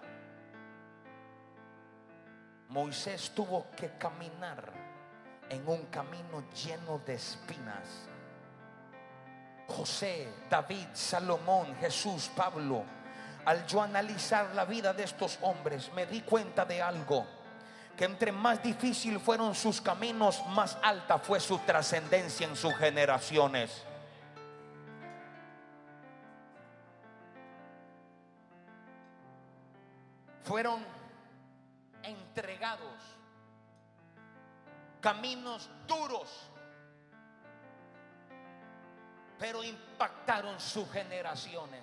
Moisés 2.69 3.31
tuvo 3.35 3.67
que 3.77 3.91
caminar 3.97 4.73
en 5.49 5.67
un 5.69 5.87
camino 5.87 6.45
lleno 6.51 6.99
de 7.07 7.15
espinas. 7.15 8.09
José, 9.69 10.29
David, 10.51 10.89
Salomón, 10.93 11.77
Jesús, 11.81 12.31
Pablo. 12.35 12.85
Al 13.45 13.65
yo 13.67 13.81
analizar 13.81 14.55
la 14.55 14.65
vida 14.65 14.93
de 14.93 15.05
estos 15.05 15.39
hombres, 15.43 15.93
me 15.93 16.07
di 16.07 16.23
cuenta 16.23 16.65
de 16.65 16.83
algo. 16.83 17.25
Que 17.97 18.05
entre 18.05 18.33
más 18.33 18.63
difícil 18.63 19.21
fueron 19.21 19.55
sus 19.55 19.81
caminos, 19.81 20.45
más 20.49 20.77
alta 20.83 21.19
fue 21.19 21.41
su 21.41 21.59
trascendencia 21.59 22.47
en 22.47 22.57
sus 22.57 22.75
generaciones. 22.75 23.85
Fueron 30.47 30.85
entregados 32.05 32.95
caminos 35.01 35.69
duros, 35.89 36.51
pero 39.39 39.63
impactaron 39.65 40.59
sus 40.61 40.91
generaciones. 40.93 41.83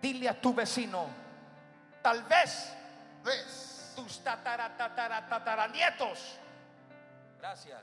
Dile 0.00 0.28
a 0.28 0.40
tu 0.40 0.52
vecino, 0.52 1.06
tal 2.02 2.24
vez 2.24 2.72
¿Ves? 3.22 3.92
tus 3.94 4.18
tatara, 4.24 4.76
tatara, 4.76 5.28
tatara 5.28 5.68
nietos. 5.68 6.38
Gracias. 7.38 7.82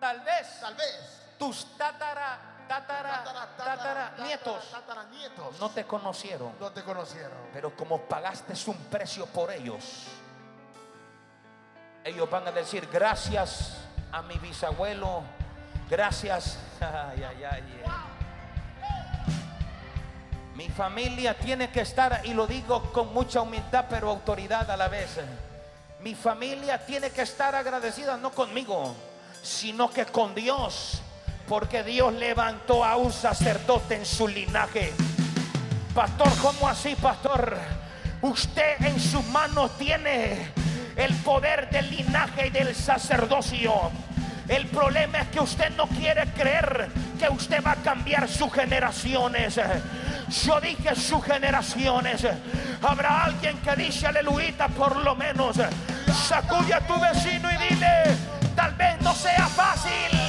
Tal 0.00 0.20
vez 0.20 0.60
Tal 0.60 0.74
vez. 0.74 1.34
tus 1.38 1.76
tatara, 1.78 2.53
tatara, 2.68 3.24
tatara, 3.56 4.14
nietos 4.18 4.70
tataranietos 4.70 5.58
no 5.60 5.70
te 5.70 5.84
conocieron. 5.84 6.52
no 6.58 6.70
te 6.70 6.82
conocieron. 6.82 7.38
Pero 7.52 7.74
como 7.76 8.00
pagaste 8.00 8.54
un 8.70 8.76
precio 8.90 9.26
por 9.26 9.50
ellos, 9.50 10.04
ellos 12.04 12.28
van 12.30 12.48
a 12.48 12.52
decir 12.52 12.88
gracias 12.92 13.78
a 14.12 14.22
mi 14.22 14.38
bisabuelo, 14.38 15.22
gracias. 15.88 16.58
Ay, 16.80 17.22
ay, 17.22 17.44
ay, 17.44 17.82
ay. 17.86 18.14
Mi 20.54 20.68
familia 20.68 21.36
tiene 21.36 21.70
que 21.70 21.80
estar, 21.80 22.20
y 22.24 22.32
lo 22.32 22.46
digo 22.46 22.92
con 22.92 23.12
mucha 23.12 23.40
humildad, 23.40 23.86
pero 23.90 24.10
autoridad 24.10 24.70
a 24.70 24.76
la 24.76 24.86
vez. 24.86 25.18
Mi 26.00 26.14
familia 26.14 26.84
tiene 26.84 27.10
que 27.10 27.22
estar 27.22 27.54
agradecida 27.56 28.16
no 28.16 28.30
conmigo, 28.30 28.94
sino 29.42 29.90
que 29.90 30.06
con 30.06 30.32
Dios, 30.34 31.02
porque 31.48 31.82
Dios 31.82 32.12
levantó 32.14 32.84
a 32.84 32.96
un 32.96 33.12
sacerdote 33.12 33.96
en 33.96 34.06
su 34.06 34.28
linaje. 34.28 34.92
Pastor, 35.94 36.28
¿cómo 36.40 36.68
así, 36.68 36.96
pastor? 36.96 37.56
Usted 38.22 38.80
en 38.80 38.98
sus 38.98 39.24
manos 39.26 39.76
tiene 39.78 40.48
el 40.96 41.14
poder 41.16 41.68
del 41.70 41.90
linaje 41.90 42.46
y 42.46 42.50
del 42.50 42.74
sacerdocio. 42.74 43.90
El 44.48 44.66
problema 44.66 45.20
es 45.20 45.28
que 45.28 45.40
usted 45.40 45.70
no 45.76 45.86
quiere 45.86 46.26
creer 46.32 46.88
que 47.18 47.28
usted 47.28 47.62
va 47.64 47.72
a 47.72 47.76
cambiar 47.76 48.28
sus 48.28 48.52
generaciones. 48.52 49.60
Yo 50.44 50.60
dije 50.60 50.94
sus 50.96 51.24
generaciones. 51.24 52.26
Habrá 52.82 53.24
alguien 53.24 53.56
que 53.58 53.76
dice 53.76 54.06
aleluya 54.06 54.68
por 54.68 54.96
lo 54.96 55.14
menos. 55.14 55.56
Sacude 56.28 56.74
a 56.74 56.80
tu 56.80 56.98
vecino 57.00 57.50
y 57.50 57.56
dile, 57.68 58.04
tal 58.54 58.74
vez 58.74 59.00
no 59.00 59.14
sea 59.14 59.46
fácil. 59.46 60.23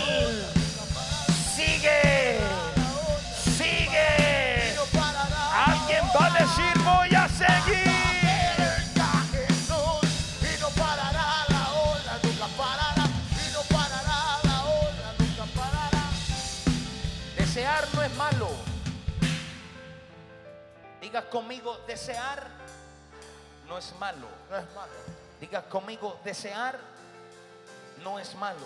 Diga 21.15 21.29
conmigo, 21.29 21.77
desear 21.87 22.45
no 23.69 23.77
es 23.77 23.95
malo. 23.97 24.27
No 24.49 24.57
es 24.57 24.65
malo. 24.75 24.91
Diga 25.39 25.61
conmigo, 25.61 26.19
desear 26.25 26.77
no 28.03 28.19
es 28.19 28.35
malo. 28.35 28.65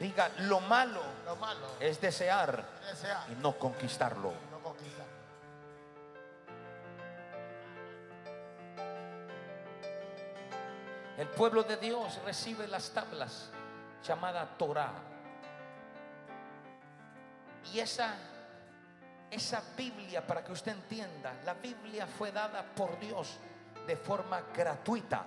Diga, 0.00 0.30
lo 0.38 0.60
malo 0.60 1.02
Lo 1.26 1.36
malo 1.36 1.66
es 1.78 2.00
desear 2.00 2.64
es 2.80 3.02
desear 3.02 3.26
y 3.30 3.34
no 3.42 3.58
conquistarlo. 3.58 4.32
y 4.32 4.50
no 4.50 4.58
conquistar. 4.60 5.04
El 11.18 11.28
pueblo 11.28 11.64
de 11.64 11.76
Dios 11.76 12.18
recibe 12.24 12.66
las 12.66 12.88
tablas 12.92 13.50
llamada 14.02 14.56
Torah. 14.56 14.94
Y 17.74 17.80
esa 17.80 18.14
esa 19.30 19.62
Biblia 19.76 20.26
para 20.26 20.42
que 20.42 20.52
usted 20.52 20.72
entienda, 20.72 21.34
la 21.44 21.54
Biblia 21.54 22.06
fue 22.06 22.32
dada 22.32 22.62
por 22.62 22.98
Dios 22.98 23.38
de 23.86 23.96
forma 23.96 24.42
gratuita 24.54 25.24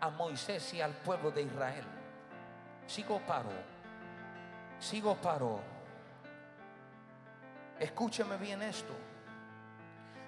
a 0.00 0.10
Moisés 0.10 0.74
y 0.74 0.80
al 0.80 0.92
pueblo 0.92 1.30
de 1.30 1.42
Israel. 1.42 1.84
Sigo 2.86 3.20
paro. 3.20 3.50
Sigo 4.78 5.14
paro. 5.16 5.60
Escúcheme 7.78 8.36
bien 8.36 8.62
esto. 8.62 8.92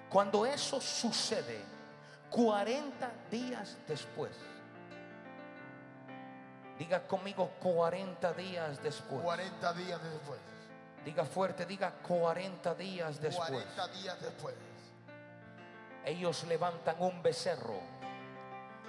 Cuando 0.09 0.45
eso 0.45 0.81
sucede, 0.81 1.63
40 2.29 3.11
días 3.29 3.77
después, 3.87 4.31
diga 6.77 7.05
conmigo 7.07 7.51
40 7.61 8.33
días 8.33 8.81
después. 8.81 9.21
40 9.21 9.73
días 9.73 10.01
después. 10.03 10.56
Diga 11.07 11.23
fuerte, 11.23 11.65
diga 11.65 11.89
40 12.05 12.75
días 12.75 13.21
después. 13.21 13.47
40 13.47 13.87
días 13.93 14.21
después. 14.21 14.55
Ellos 16.03 16.43
levantan 16.43 16.97
un 16.99 17.23
becerro 17.23 17.79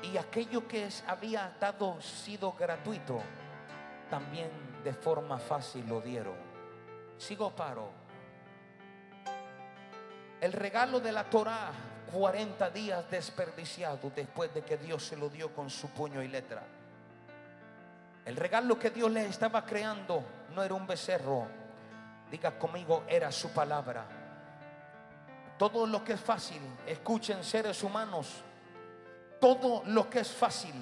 y 0.03 0.17
aquello 0.17 0.67
que 0.67 0.89
había 1.07 1.55
dado 1.61 2.01
sido 2.01 2.55
gratuito, 2.55 3.21
también 4.11 4.51
de 4.83 4.93
forma 4.95 5.39
fácil 5.39 5.87
lo 5.87 6.01
dieron. 6.01 6.35
Sigo 7.19 7.55
paro. 7.55 7.89
El 10.41 10.53
regalo 10.53 10.99
de 10.99 11.13
la 11.13 11.23
Torah, 11.23 11.71
40 12.13 12.69
días 12.71 13.09
desperdiciado 13.09 14.11
después 14.11 14.53
de 14.53 14.63
que 14.63 14.77
Dios 14.77 15.05
se 15.05 15.17
lo 15.17 15.29
dio 15.29 15.55
con 15.55 15.71
su 15.71 15.89
puño 15.91 16.21
y 16.21 16.27
letra. 16.27 16.65
El 18.25 18.35
regalo 18.35 18.77
que 18.77 18.91
Dios 18.91 19.09
les 19.09 19.31
estaba 19.31 19.65
creando 19.65 20.25
no 20.53 20.65
era 20.65 20.75
un 20.75 20.85
becerro, 20.85 21.68
diga 22.31 22.59
conmigo, 22.59 23.05
era 23.09 23.31
su 23.33 23.51
palabra. 23.51 24.05
Todo 25.59 25.87
lo 25.87 26.05
que 26.05 26.13
es 26.13 26.21
fácil, 26.21 26.61
escuchen 26.87 27.43
seres 27.43 27.83
humanos, 27.83 28.29
todo 29.41 29.83
lo 29.87 30.09
que 30.09 30.21
es 30.21 30.31
fácil, 30.31 30.75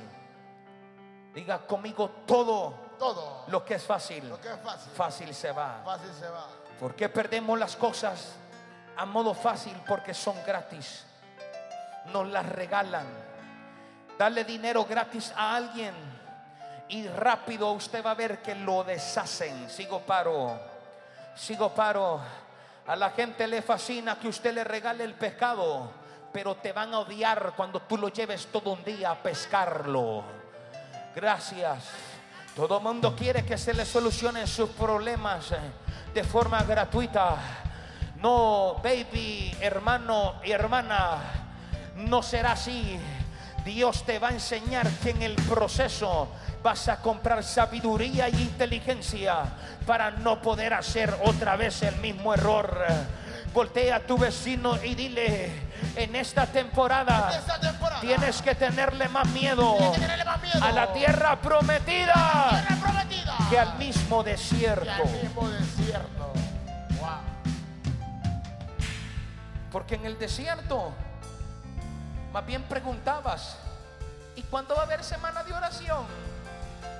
diga 1.35 1.67
conmigo, 1.67 2.11
todo 2.27 2.87
Todo 2.99 3.45
lo 3.49 3.63
que 3.65 3.75
es 3.75 3.85
fácil, 3.85 4.29
lo 4.29 4.41
que 4.41 4.49
es 4.49 4.61
fácil. 4.61 4.93
fácil 4.93 5.35
se 5.35 5.53
va. 5.53 5.83
Fácil 5.85 6.13
se 6.19 6.29
va. 6.29 6.47
¿Por 6.81 6.95
qué 6.95 7.09
perdemos 7.09 7.59
las 7.59 7.77
cosas 7.77 8.33
a 8.97 9.05
modo 9.05 9.35
fácil? 9.35 9.75
Porque 9.87 10.15
son 10.15 10.37
gratis. 10.47 11.05
Nos 12.07 12.27
las 12.29 12.47
regalan. 12.47 13.07
Darle 14.19 14.45
dinero 14.45 14.85
gratis 14.87 15.33
a 15.37 15.57
alguien 15.57 15.95
y 16.89 17.07
rápido 17.09 17.73
usted 17.73 18.05
va 18.05 18.13
a 18.13 18.15
ver 18.15 18.41
que 18.41 18.55
lo 18.55 18.83
deshacen. 18.85 19.69
Sigo 19.69 20.01
paro. 20.01 20.59
Sigo 21.37 21.75
paro. 21.75 22.21
A 22.87 22.97
la 22.97 23.11
gente 23.11 23.47
le 23.47 23.63
fascina 23.63 24.19
que 24.19 24.29
usted 24.29 24.55
le 24.55 24.65
regale 24.65 25.05
el 25.05 25.15
pescado, 25.15 25.91
pero 26.33 26.55
te 26.57 26.73
van 26.73 26.95
a 26.95 27.01
odiar 27.01 27.53
cuando 27.57 27.81
tú 27.83 27.99
lo 27.99 28.09
lleves 28.09 28.47
todo 28.47 28.73
un 28.73 28.83
día 28.85 29.11
a 29.11 29.23
pescarlo. 29.23 30.25
Gracias. 31.15 31.85
Todo 32.55 32.81
mundo 32.81 33.15
quiere 33.15 33.45
que 33.45 33.59
se 33.59 33.75
le 33.75 33.85
solucionen 33.85 34.47
sus 34.47 34.71
problemas 34.71 35.53
eh, 35.53 35.59
de 36.15 36.25
forma 36.25 36.63
gratuita. 36.63 37.37
No, 38.23 38.81
baby, 38.83 39.55
hermano 39.61 40.41
y 40.43 40.53
hermana, 40.53 41.19
no 41.97 42.23
será 42.23 42.53
así. 42.53 42.99
Dios 43.67 44.05
te 44.05 44.21
va 44.21 44.29
a 44.29 44.31
enseñar 44.31 44.89
que 45.03 45.11
en 45.11 45.23
el 45.23 45.35
proceso 45.35 46.29
vas 46.63 46.89
a 46.89 47.01
comprar 47.03 47.43
sabiduría 47.43 48.29
y 48.29 48.35
inteligencia 48.35 49.43
para 49.85 50.13
no 50.13 50.41
poder 50.41 50.73
hacer 50.73 51.13
otra 51.25 51.57
vez 51.57 51.83
el 51.83 51.97
mismo 51.97 52.33
error. 52.33 52.87
Voltea 53.53 53.97
a 53.97 54.01
tu 54.01 54.17
vecino 54.19 54.81
y 54.85 54.95
dile, 54.95 55.51
en 55.97 56.15
esta 56.15 56.47
temporada 56.47 57.31
En 57.33 57.41
esta 57.41 57.59
temporada 57.59 58.01
tienes 58.01 58.41
que 58.41 58.55
tenerle 58.55 59.09
más 59.09 59.27
miedo 59.29 59.77
tienes 59.77 59.95
que 59.95 60.01
tenerle 60.01 60.25
más 60.25 60.43
miedo 60.43 60.65
a 60.65 60.73
la 60.73 60.93
tierra 60.93 61.41
prometida 61.41 62.51
tierra 62.51 62.83
prometida 62.83 63.37
que 63.51 63.59
al 63.59 63.79
mismo 63.79 64.23
que 64.23 64.31
desierto. 64.31 64.91
al 64.91 65.23
mismo 65.23 65.49
desierto. 65.49 66.33
Wow. 67.01 67.09
Porque 69.73 69.97
en 69.97 70.07
el 70.07 70.19
desierto, 70.19 70.93
más 72.37 72.45
bien 72.45 72.65
preguntabas, 72.65 73.57
¿y 74.35 74.43
cuándo 74.43 74.75
va 74.75 74.83
a 74.83 74.85
haber 74.85 75.03
semana 75.03 75.43
de 75.43 75.55
oración? 75.55 76.05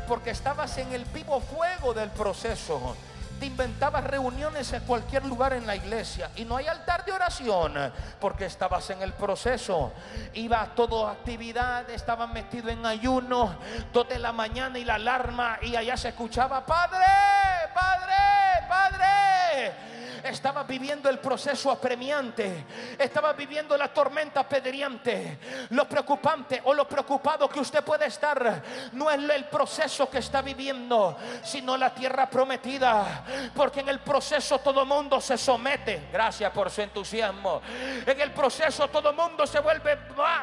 Porque 0.09 0.31
estabas 0.31 0.79
en 0.79 0.91
el 0.95 1.05
vivo 1.05 1.43
fuego 1.43 1.93
del 1.93 2.09
proceso. 2.09 2.97
Te 3.39 3.47
inventabas 3.47 4.05
reuniones 4.05 4.73
en 4.73 4.83
cualquier 4.85 5.25
lugar 5.27 5.53
en 5.53 5.67
la 5.67 5.77
iglesia 5.77 6.31
y 6.37 6.45
no 6.45 6.57
hay 6.57 6.67
altar 6.67 7.05
de 7.05 7.13
oración 7.13 7.75
porque 8.19 8.47
estabas 8.47 8.89
en 8.91 9.03
el 9.03 9.13
proceso. 9.13 9.93
Iba 10.35 10.63
a 10.63 10.75
toda 10.75 11.13
actividad, 11.13 11.89
estabas 11.91 12.31
metido 12.31 12.71
en 12.71 12.85
ayuno, 12.87 13.57
dos 13.93 14.09
de 14.09 14.19
la 14.19 14.33
mañana 14.33 14.79
y 14.79 14.85
la 14.85 14.95
alarma 14.95 15.59
y 15.61 15.77
allá 15.77 15.97
se 15.97 16.09
escuchaba, 16.09 16.65
Padre, 16.65 17.05
Padre, 17.75 18.15
Padre. 18.69 19.73
estaba 20.25 20.65
viviendo 20.65 21.09
el 21.09 21.19
proceso 21.19 21.71
apremiante, 21.71 22.65
estaba 22.99 23.33
viviendo 23.33 23.77
la 23.77 23.93
tormenta 23.93 24.49
pedriante. 24.49 25.39
Lo 25.71 25.89
preocupante 25.89 26.61
o 26.65 26.75
lo 26.75 26.89
preocupado 26.89 27.49
que 27.49 27.61
usted 27.61 27.85
puede 27.85 28.07
estar 28.07 28.63
no 28.93 29.11
es 29.11 29.19
el 29.31 29.45
proceso 29.47 30.09
que 30.09 30.19
está 30.19 30.43
viviendo, 30.43 31.17
sino 31.43 31.77
la 31.77 31.95
tierra 31.95 32.29
prometida. 32.29 33.25
Porque 33.55 33.81
en 33.81 33.89
el 33.89 34.01
proceso 34.01 34.59
todo 34.59 34.85
mundo 34.85 35.21
se 35.21 35.37
somete. 35.37 36.09
Gracias 36.13 36.51
por 36.53 36.71
su 36.71 36.83
entusiasmo. 36.83 37.61
En 38.07 38.21
el 38.21 38.31
proceso 38.33 38.89
todo 38.89 39.13
mundo 39.13 39.47
se 39.47 39.61
vuelve 39.61 39.99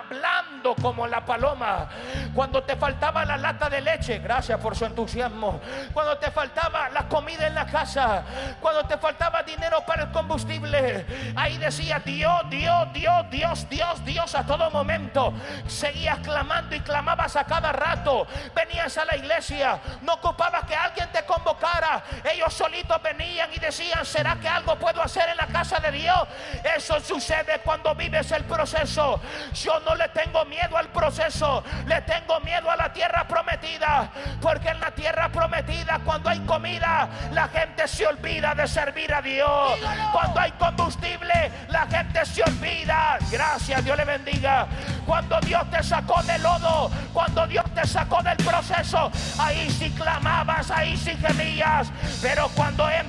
blando 0.10 0.76
como 0.76 1.08
la 1.08 1.26
paloma. 1.26 1.90
Cuando 2.34 2.64
te 2.64 2.76
faltaba 2.76 3.26
la 3.26 3.38
lata 3.38 3.70
de 3.70 3.82
leche, 3.82 4.20
gracias 4.20 4.60
por 4.60 4.76
su 4.76 4.86
entusiasmo. 4.86 5.60
Cuando 5.94 6.18
te 6.18 6.32
faltaba 6.32 6.90
la 6.90 7.08
comida 7.08 7.48
en 7.48 7.56
la 7.56 7.66
casa, 7.66 8.24
cuando 8.60 8.84
te 8.86 8.98
faltaba 8.98 9.44
dinero 9.44 9.84
para 9.86 10.04
el 10.04 10.12
combustible, 10.12 11.06
ahí 11.36 11.58
decía 11.58 12.02
Dios, 12.04 12.50
Dios, 12.50 12.94
Dios, 12.94 13.30
Dios, 13.30 13.70
Dios, 13.70 14.06
Dios 14.06 14.36
a 14.36 14.46
todo 14.46 14.70
momento. 14.72 15.34
Seguías 15.68 16.20
clamando 16.20 16.76
y 16.76 16.80
clamabas 16.82 17.36
a 17.36 17.46
cada 17.46 17.72
rato. 17.72 18.28
Venías 18.56 18.98
a 18.98 19.06
la 19.06 19.16
iglesia, 19.16 19.80
no 20.02 20.14
ocupabas 20.14 20.66
que 20.66 20.76
alguien 20.76 21.12
te 21.12 21.24
convocara. 21.26 22.04
Ellos 22.32 22.54
venían 23.02 23.50
y 23.54 23.60
decían, 23.60 24.06
¿será 24.06 24.36
que 24.36 24.48
algo 24.48 24.76
puedo 24.78 25.02
hacer 25.02 25.30
en 25.30 25.38
la 25.38 25.48
casa 25.48 25.80
de 25.80 25.92
Dios? 25.92 26.28
Eso 26.76 27.00
sucede 27.00 27.60
cuando 27.64 27.94
vives 27.96 28.32
el 28.32 28.44
proceso. 28.46 29.20
Yo 29.54 29.80
no 29.82 29.96
le 29.96 30.10
tengo 30.10 30.46
miedo 30.46 30.78
al 30.78 30.88
proceso, 30.90 31.64
le 31.86 32.02
tengo 32.02 32.40
miedo 32.40 32.70
a 32.72 32.76
la 32.76 32.92
tierra 32.92 33.28
prometida. 33.28 34.10
Porque 34.42 34.70
en 34.70 34.80
la 34.80 34.92
tierra 34.92 35.30
prometida, 35.30 36.00
cuando 36.04 36.30
hay 36.30 36.40
comida, 36.42 37.10
la 37.32 37.48
gente 37.48 37.88
se 37.88 38.08
olvida 38.08 38.56
de 38.56 38.68
servir 38.68 39.14
a 39.14 39.22
Dios. 39.22 39.80
Cuando 40.12 40.40
hay 40.40 40.52
combustible, 40.54 41.52
la 41.70 41.86
gente 41.88 42.26
se 42.26 42.44
olvida. 42.44 43.18
Gracias, 43.32 43.84
Dios 43.84 43.98
le 43.98 44.06
bendiga. 44.06 44.68
Cuando 45.06 45.40
Dios 45.42 45.70
te 45.70 45.84
sacó 45.84 46.24
del 46.24 46.42
lodo, 46.42 46.90
cuando 47.12 47.46
Dios 47.48 47.66
te 47.76 47.86
sacó 47.86 48.22
del 48.24 48.38
proceso, 48.38 49.12
ahí 49.38 49.70
sí 49.70 49.92
clamabas, 49.92 50.72
ahí 50.72 50.96
sí 50.98 51.16
gemías. 51.18 51.92
Pero 52.22 52.48
cuando 52.50 52.63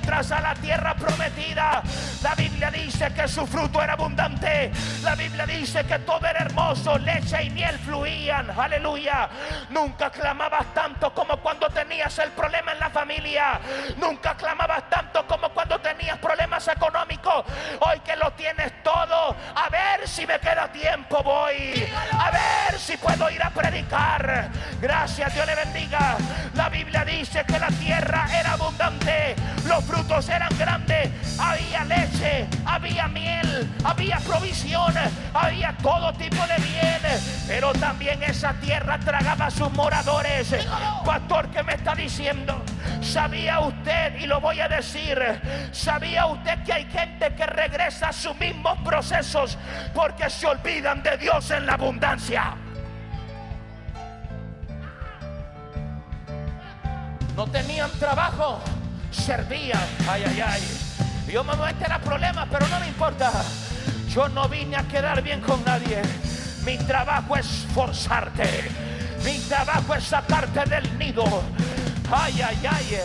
entras 0.05 0.31
a 0.31 0.41
la 0.41 0.55
tierra 0.55 0.95
prometida, 0.95 1.81
la 2.21 2.35
Biblia 2.35 2.71
dice 2.71 3.13
que 3.13 3.27
su 3.27 3.45
fruto 3.45 3.81
era 3.81 3.93
abundante. 3.93 4.71
La 5.03 5.15
Biblia 5.15 5.45
dice 5.45 5.85
que 5.85 5.99
todo 5.99 6.25
era 6.27 6.41
hermoso, 6.41 6.97
leche 6.97 7.43
y 7.43 7.49
miel 7.49 7.77
fluían. 7.79 8.49
Aleluya. 8.51 9.29
Nunca 9.69 10.09
clamabas 10.09 10.73
tanto 10.73 11.13
como 11.13 11.37
cuando 11.37 11.69
tenías 11.69 12.17
el 12.19 12.31
problema 12.31 12.73
en 12.73 12.79
la 12.79 12.89
familia. 12.89 13.59
Nunca 13.97 14.35
clamabas 14.35 14.89
tanto 14.89 15.25
como 15.27 15.49
cuando 15.49 15.79
tenías 15.79 16.17
problemas 16.17 16.67
económicos. 16.67 17.45
Hoy 17.79 17.99
que 17.99 18.15
lo 18.15 18.31
tienes 18.33 18.83
todo, 18.83 19.35
a 19.55 19.69
ver 19.69 20.07
si 20.07 20.25
me 20.25 20.39
queda 20.39 20.71
tiempo, 20.71 21.21
voy. 21.23 21.87
A 22.19 22.31
ver 22.31 22.79
si 22.79 22.97
puedo 22.97 23.29
ir 23.29 23.43
a 23.43 23.49
predicar. 23.49 24.49
Gracias, 24.81 25.33
Dios 25.33 25.45
le 25.45 25.55
bendiga. 25.55 26.17
La 26.53 26.69
Biblia 26.69 27.05
dice 27.05 27.43
que 27.45 27.59
la 27.59 27.67
tierra 27.67 28.27
era 28.33 28.53
abundante, 28.53 29.35
los 29.67 29.83
frutos 29.83 30.29
eran 30.29 30.49
grandes, 30.57 31.09
había 31.39 31.83
leche, 31.85 32.47
había 32.65 33.07
miel, 33.07 33.69
había 33.83 34.17
provisión, 34.19 34.93
había 35.33 35.75
todo 35.81 36.13
tipo 36.13 36.45
de 36.47 36.55
bienes, 36.57 37.45
pero 37.47 37.73
también 37.73 38.21
esa 38.23 38.53
tierra 38.53 38.99
tragaba 38.99 39.47
a 39.47 39.51
sus 39.51 39.71
moradores. 39.73 40.55
Pastor, 41.03 41.49
¿qué 41.49 41.63
me 41.63 41.73
está 41.73 41.95
diciendo? 41.95 42.61
¿Sabía 43.01 43.59
usted, 43.59 44.19
y 44.19 44.25
lo 44.27 44.39
voy 44.39 44.59
a 44.59 44.67
decir, 44.67 45.19
sabía 45.71 46.25
usted 46.25 46.63
que 46.63 46.73
hay 46.73 46.85
gente 46.85 47.33
que 47.35 47.45
regresa 47.45 48.09
a 48.09 48.13
sus 48.13 48.35
mismos 48.37 48.77
procesos 48.79 49.57
porque 49.93 50.29
se 50.29 50.47
olvidan 50.47 51.03
de 51.03 51.17
Dios 51.17 51.51
en 51.51 51.65
la 51.65 51.73
abundancia? 51.73 52.55
No 57.35 57.45
tenían 57.47 57.91
trabajo, 57.99 58.61
servían. 59.15 59.81
Ay, 60.09 60.23
ay, 60.27 60.41
ay. 60.41 60.61
Yo, 61.31 61.43
mamá, 61.43 61.71
este 61.71 61.85
era 61.85 61.99
problema, 61.99 62.47
pero 62.49 62.67
no 62.67 62.79
me 62.79 62.87
importa. 62.87 63.31
Yo 64.09 64.29
no 64.29 64.47
vine 64.47 64.77
a 64.77 64.83
quedar 64.87 65.21
bien 65.21 65.41
con 65.41 65.63
nadie. 65.65 66.01
Mi 66.65 66.77
trabajo 66.77 67.35
es 67.35 67.47
forzarte. 67.73 68.69
Mi 69.23 69.37
trabajo 69.39 69.95
es 69.95 70.03
sacarte 70.03 70.69
del 70.69 70.97
nido. 70.97 71.23
Ay, 72.11 72.41
ay, 72.41 72.59
ay. 72.69 72.99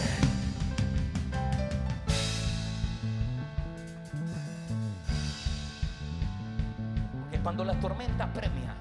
Que 7.31 7.39
cuando 7.39 7.65
la 7.65 7.75
tormenta 7.81 8.27
premia, 8.33 8.75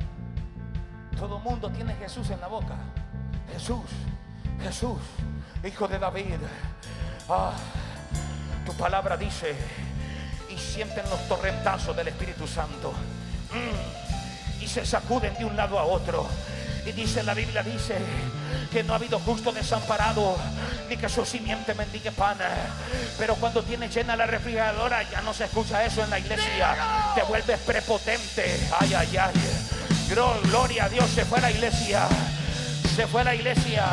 todo 1.17 1.39
mundo 1.39 1.69
tiene 1.69 1.95
Jesús 1.95 2.29
en 2.29 2.41
la 2.41 2.47
boca. 2.47 2.75
Jesús, 3.51 3.85
Jesús, 4.61 4.99
hijo 5.63 5.87
de 5.87 5.97
David. 5.99 6.39
Ah, 7.31 7.51
tu 8.65 8.73
palabra 8.73 9.15
dice, 9.15 9.55
y 10.49 10.57
sienten 10.57 11.07
los 11.11 11.27
torrentazos 11.27 11.95
del 11.95 12.07
Espíritu 12.07 12.47
Santo. 12.47 12.91
Mm, 13.51 14.63
y 14.63 14.67
se 14.67 14.83
sacuden 14.83 15.35
de 15.35 15.45
un 15.45 15.55
lado 15.55 15.77
a 15.77 15.83
otro. 15.83 16.27
Y 16.87 16.91
dice 16.91 17.21
la 17.21 17.35
Biblia, 17.35 17.61
dice 17.61 17.97
que 18.71 18.83
no 18.83 18.93
ha 18.93 18.95
habido 18.95 19.19
justo 19.19 19.51
desamparado, 19.51 20.37
ni 20.89 20.97
que 20.97 21.07
su 21.07 21.23
simiente 21.23 21.75
mendigue 21.75 22.11
pan. 22.11 22.37
Pero 23.19 23.35
cuando 23.35 23.61
tienes 23.61 23.93
llena 23.93 24.15
la 24.15 24.25
refrigeradora, 24.25 25.03
ya 25.03 25.21
no 25.21 25.31
se 25.31 25.45
escucha 25.45 25.85
eso 25.85 26.03
en 26.03 26.09
la 26.09 26.17
iglesia. 26.17 26.75
Te 27.13 27.21
vuelves 27.23 27.59
prepotente. 27.59 28.69
Ay, 28.79 28.93
ay, 28.95 29.17
ay. 29.17 29.33
Gloria 30.09 30.85
a 30.85 30.89
Dios, 30.89 31.07
se 31.11 31.25
fue 31.25 31.37
a 31.37 31.41
la 31.41 31.51
iglesia. 31.51 32.07
Se 32.95 33.05
fue 33.05 33.21
a 33.21 33.25
la 33.25 33.35
iglesia. 33.35 33.85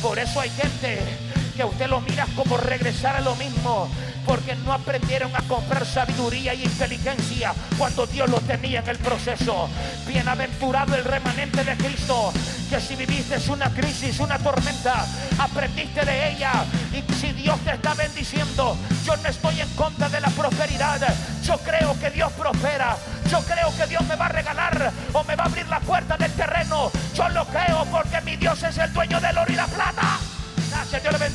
Por 0.00 0.20
eso 0.20 0.40
hay 0.40 0.50
gente 0.50 1.25
que 1.56 1.64
usted 1.64 1.88
lo 1.88 2.00
mira 2.02 2.26
como 2.36 2.58
regresar 2.58 3.16
a 3.16 3.20
lo 3.20 3.34
mismo 3.36 3.88
porque 4.26 4.54
no 4.56 4.72
aprendieron 4.72 5.34
a 5.34 5.40
comprar 5.42 5.86
sabiduría 5.86 6.52
y 6.52 6.64
inteligencia 6.64 7.54
cuando 7.78 8.06
Dios 8.06 8.28
lo 8.28 8.40
tenía 8.40 8.80
en 8.80 8.88
el 8.88 8.98
proceso. 8.98 9.68
Bienaventurado 10.06 10.96
el 10.96 11.04
remanente 11.04 11.64
de 11.64 11.76
Cristo, 11.76 12.32
que 12.68 12.80
si 12.80 12.96
viviste 12.96 13.36
una 13.50 13.70
crisis, 13.72 14.18
una 14.18 14.38
tormenta, 14.38 15.06
aprendiste 15.38 16.04
de 16.04 16.32
ella. 16.32 16.64
Y 16.92 17.12
si 17.14 17.32
Dios 17.32 17.58
te 17.60 17.72
está 17.72 17.94
bendiciendo, 17.94 18.76
yo 19.04 19.16
no 19.16 19.28
estoy 19.28 19.60
en 19.60 19.68
contra 19.70 20.08
de 20.08 20.20
la 20.20 20.28
prosperidad. 20.30 21.00
Yo 21.42 21.56
creo 21.58 21.98
que 21.98 22.10
Dios 22.10 22.32
prospera. 22.32 22.96
Yo 23.30 23.40
creo 23.42 23.74
que 23.76 23.86
Dios 23.86 24.04
me 24.06 24.16
va 24.16 24.26
a 24.26 24.30
regalar 24.30 24.92
o 25.12 25.24
me 25.24 25.36
va 25.36 25.44
a 25.44 25.46
abrir 25.46 25.68
la 25.68 25.80
puerta 25.80 26.16
del 26.16 26.32
terreno. 26.32 26.90
Yo 27.14 27.28
lo 27.28 27.44
creo 27.46 27.84
porque 27.90 28.20
mi 28.22 28.36
Dios 28.36 28.62
es 28.62 28.76
el 28.78 28.92
dueño 28.92 29.20
del 29.20 29.38
oro 29.38 29.52
y 29.52 29.56
la 29.56 29.66
plata. 29.66 30.18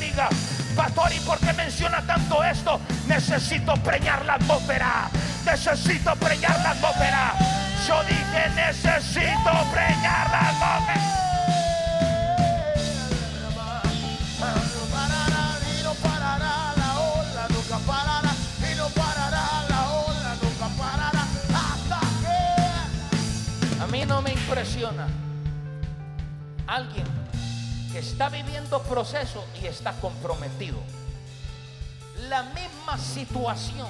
Bendiga. 0.02 0.28
Pastor, 0.74 1.12
¿y 1.12 1.20
por 1.20 1.38
qué 1.38 1.52
menciona 1.52 2.02
tanto 2.02 2.42
esto? 2.42 2.80
Necesito 3.06 3.74
preñar 3.74 4.24
la 4.24 4.34
atmósfera. 4.34 5.08
Necesito 5.44 6.16
preñar 6.16 6.58
la 6.60 6.70
atmósfera. 6.70 7.34
Yo 7.86 8.02
dije, 8.02 8.50
necesito 8.56 9.52
preñar 9.72 10.30
la 10.30 10.48
atmósfera. 10.48 11.18
A 23.80 23.86
mí 23.86 24.04
no 24.06 24.22
me 24.22 24.32
impresiona 24.32 25.06
alguien 26.66 27.21
que 27.92 27.98
está 27.98 28.30
viviendo 28.30 28.82
proceso 28.82 29.44
y 29.60 29.66
está 29.66 29.92
comprometido. 30.00 30.78
La 32.28 32.42
misma 32.44 32.96
situación 32.96 33.88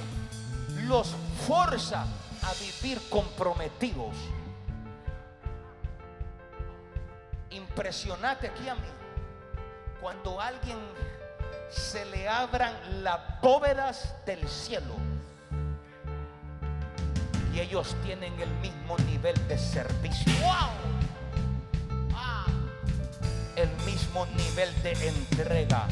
los 0.89 1.15
forza 1.47 2.03
a 2.43 2.53
vivir 2.61 3.01
comprometidos. 3.09 4.17
Impresionate 7.51 8.49
aquí 8.49 8.69
a 8.69 8.75
mí 8.75 8.81
cuando 10.01 10.41
a 10.41 10.49
alguien 10.49 10.79
se 11.71 12.05
le 12.07 12.29
abran 12.29 12.75
las 13.05 13.41
bóvedas 13.41 14.15
del 14.27 14.47
cielo 14.49 14.97
y 17.55 17.61
ellos 17.61 17.95
tienen 18.03 18.39
el 18.41 18.51
mismo 18.57 18.97
nivel 19.07 19.37
de 19.47 19.57
servicio. 19.57 20.33
El 23.57 23.69
mismo 23.85 24.27
nivel 24.35 24.83
de 24.83 24.93
entrega 25.09 25.87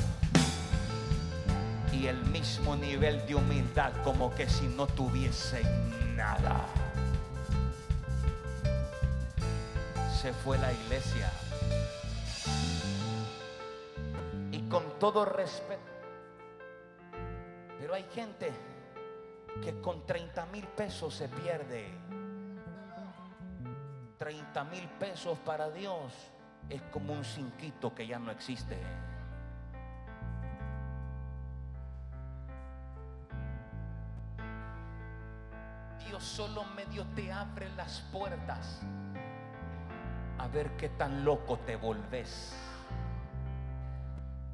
y 1.92 2.06
el 2.06 2.16
mismo 2.26 2.74
nivel 2.76 3.26
de 3.26 3.34
humildad 3.34 3.92
como 4.02 4.34
que 4.34 4.48
si 4.48 4.66
no 4.66 4.86
tuviesen 4.86 6.16
nada. 6.16 6.66
Se 10.20 10.32
fue 10.32 10.56
la 10.58 10.72
iglesia. 10.72 11.30
Y 14.52 14.62
con 14.68 14.98
todo 14.98 15.24
respeto. 15.26 15.82
Pero 17.78 17.94
hay 17.94 18.04
gente 18.14 18.52
que 19.62 19.80
con 19.80 20.06
30 20.06 20.46
mil 20.46 20.66
pesos 20.66 21.14
se 21.14 21.28
pierde. 21.28 21.90
30 24.18 24.64
mil 24.64 24.86
pesos 24.98 25.38
para 25.38 25.70
Dios 25.70 26.12
es 26.70 26.80
como 26.92 27.12
un 27.12 27.24
cinquito 27.24 27.94
que 27.94 28.06
ya 28.06 28.18
no 28.18 28.30
existe. 28.30 28.78
Dios 36.06 36.24
solo 36.24 36.64
medio 36.76 37.04
te 37.14 37.30
abre 37.32 37.68
las 37.76 38.00
puertas 38.12 38.80
a 40.38 40.48
ver 40.48 40.70
qué 40.76 40.88
tan 40.88 41.24
loco 41.24 41.58
te 41.58 41.76
volves. 41.76 42.56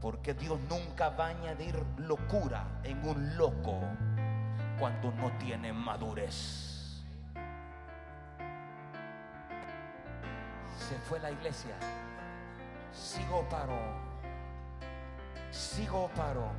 Porque 0.01 0.35
Dios 0.35 0.59
nunca 0.69 1.11
va 1.11 1.27
a 1.27 1.29
añadir 1.29 1.81
locura 1.99 2.81
en 2.83 3.07
un 3.09 3.37
loco 3.37 3.81
cuando 4.79 5.13
no 5.13 5.31
tiene 5.39 5.73
madurez. 5.73 6.76
Se 10.79 10.97
fue 11.09 11.19
la 11.19 11.31
iglesia. 11.31 11.75
Sigo 12.93 13.49
paro. 13.49 13.79
Sigo 15.51 16.09
paro. 16.15 16.51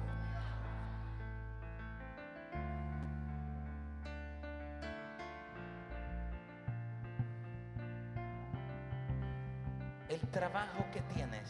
El 10.10 10.22
trabajo 10.30 10.85
que 10.94 11.02
tienes, 11.14 11.49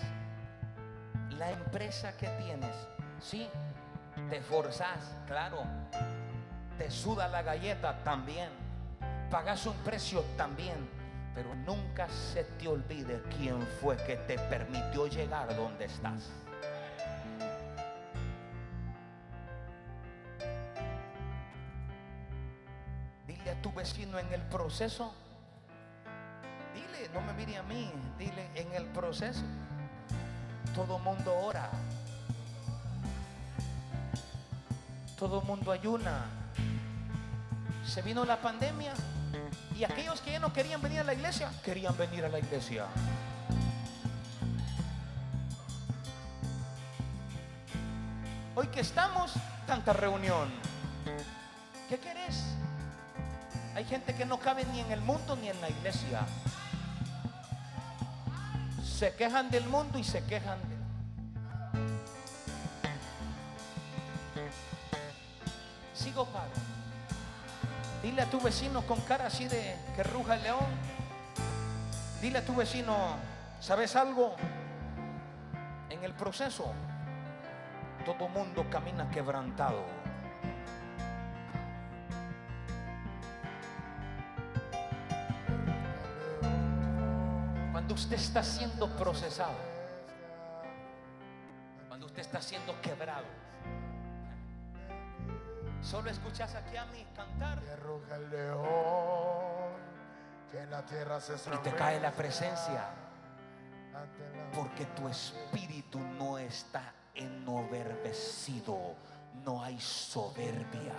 la 1.38 1.52
empresa 1.52 2.18
que 2.18 2.27
tienes, 2.27 2.76
sí, 3.19 3.49
te 4.30 4.41
forzas, 4.41 5.15
claro, 5.27 5.64
te 6.77 6.89
suda 6.89 7.27
la 7.27 7.44
galleta 7.44 8.03
también, 8.03 8.49
pagas 9.30 9.65
un 9.68 9.76
precio 9.77 10.22
también, 10.35 10.89
pero 11.38 11.53
nunca 11.53 12.09
se 12.09 12.43
te 12.43 12.68
olvide 12.68 13.22
quién 13.38 13.61
fue 13.80 13.95
que 13.95 14.15
te 14.15 14.39
permitió 14.39 15.05
llegar 15.05 15.55
donde 15.55 15.85
estás. 15.85 16.31
Dile 23.27 23.51
a 23.51 23.61
tu 23.61 23.72
vecino 23.72 24.18
en 24.18 24.34
el 24.34 24.41
proceso, 24.41 25.14
dile, 26.73 27.07
no 27.14 27.22
me 27.22 27.34
mire 27.34 27.57
a 27.57 27.61
mí, 27.61 27.93
dile 28.18 28.49
en 28.55 28.73
el 28.73 28.85
proceso, 28.85 29.43
todo 30.73 30.97
mundo 30.97 31.38
ora, 31.38 31.69
todo 35.19 35.41
mundo 35.41 35.72
ayuna. 35.72 36.26
Se 37.85 38.01
vino 38.01 38.26
la 38.26 38.41
pandemia 38.41 38.93
y 39.78 39.84
aquellos 39.84 40.22
que 40.22 40.32
ya 40.32 40.40
no 40.40 40.52
querían 40.52 40.82
venir 40.82 41.02
a 41.02 41.04
la 41.04 41.14
iglesia, 41.14 41.52
querían 41.64 41.95
venir 41.95 42.26
a 42.26 42.30
la 42.30 42.40
iglesia. 42.40 42.88
Hoy 48.56 48.68
que 48.68 48.80
estamos, 48.80 49.34
tanta 49.68 49.94
reunión. 49.94 50.49
¿Qué 51.88 51.99
querés? 51.99 52.44
Hay 53.76 53.86
gente 53.86 54.16
que 54.16 54.26
no 54.26 54.40
cabe 54.40 54.66
ni 54.66 54.80
en 54.80 54.91
el 54.91 55.02
mundo 55.02 55.36
ni 55.36 55.49
en 55.49 55.62
la 55.62 55.70
iglesia. 55.70 56.22
Se 58.84 59.14
quejan 59.14 59.52
del 59.52 59.68
mundo 59.68 59.99
y 59.99 60.04
se 60.04 60.24
quejan 60.26 60.58
de... 60.58 60.76
Sigo 65.94 66.26
paro. 66.26 66.47
Dile 68.18 68.30
a 68.30 68.31
tu 68.31 68.41
vecino 68.41 68.81
con 68.81 68.99
cara 69.02 69.27
así 69.27 69.48
de 69.48 69.76
que 69.95 70.02
ruja 70.02 70.34
el 70.34 70.41
león. 70.41 70.65
Dile 72.19 72.39
a 72.39 72.44
tu 72.44 72.56
vecino, 72.56 73.15
¿sabes 73.60 73.95
algo? 73.95 74.35
En 75.88 76.03
el 76.03 76.15
proceso, 76.15 76.73
todo 78.03 78.27
mundo 78.27 78.65
camina 78.72 79.07
quebrantado. 79.11 79.84
Cuando 87.72 87.94
usted 87.94 88.15
está 88.15 88.41
siendo 88.41 88.89
procesado, 88.98 89.60
cuando 91.88 92.07
usted 92.07 92.22
está 92.22 92.41
siendo 92.41 92.81
quebrado, 92.81 93.27
solo 95.88 96.09
escuchas 96.09 96.53
aquí 96.53 96.76
a 96.76 96.85
mí 96.88 97.05
cantar 97.15 97.61
Que 97.61 97.76
ruja 97.77 98.15
el 98.18 98.30
león, 98.30 99.72
que 100.51 100.59
en 100.59 100.69
la 100.69 100.85
tierra 100.85 101.22
se 101.22 101.35
y 101.35 101.57
te 101.59 101.73
cae 101.73 101.99
la 101.99 102.11
presencia. 102.11 102.89
Porque 104.53 104.85
tu 104.88 105.07
espíritu 105.07 105.99
no 105.99 106.38
está 106.38 106.93
enovervecido, 107.15 108.95
no 109.45 109.64
hay 109.64 109.80
soberbia. 109.80 110.93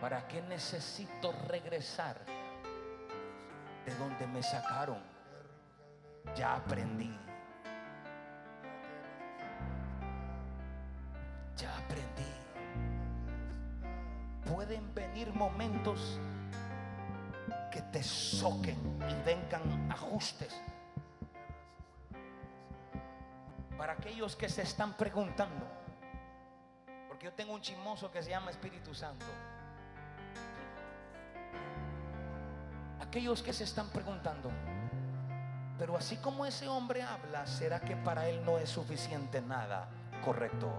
¿Para 0.00 0.26
qué 0.28 0.40
necesito 0.42 1.32
regresar 1.48 2.16
de 3.84 3.94
donde 3.96 4.26
me 4.26 4.42
sacaron? 4.42 5.02
Ya 6.34 6.54
aprendí. 6.54 7.29
Pueden 14.70 14.94
venir 14.94 15.34
momentos 15.34 16.20
que 17.72 17.82
te 17.82 18.04
soquen 18.04 18.78
y 19.00 19.26
vengan 19.26 19.90
ajustes. 19.90 20.54
Para 23.76 23.94
aquellos 23.94 24.36
que 24.36 24.48
se 24.48 24.62
están 24.62 24.92
preguntando, 24.92 25.66
porque 27.08 27.24
yo 27.24 27.32
tengo 27.32 27.52
un 27.52 27.60
chismoso 27.60 28.12
que 28.12 28.22
se 28.22 28.30
llama 28.30 28.52
Espíritu 28.52 28.94
Santo. 28.94 29.26
Aquellos 33.00 33.42
que 33.42 33.52
se 33.52 33.64
están 33.64 33.88
preguntando, 33.88 34.52
pero 35.80 35.96
así 35.96 36.16
como 36.18 36.46
ese 36.46 36.68
hombre 36.68 37.02
habla, 37.02 37.44
¿será 37.44 37.80
que 37.80 37.96
para 37.96 38.28
él 38.28 38.44
no 38.44 38.56
es 38.56 38.70
suficiente 38.70 39.40
nada? 39.42 39.88
Correcto. 40.24 40.72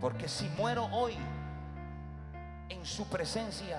Porque 0.00 0.28
si 0.28 0.48
muero 0.50 0.86
hoy 0.86 1.16
en 2.68 2.84
su 2.84 3.06
presencia, 3.08 3.78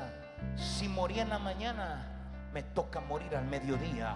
si 0.55 0.87
morí 0.87 1.19
en 1.19 1.29
la 1.29 1.39
mañana, 1.39 2.05
me 2.53 2.63
toca 2.63 2.99
morir 2.99 3.35
al 3.35 3.45
mediodía. 3.45 4.15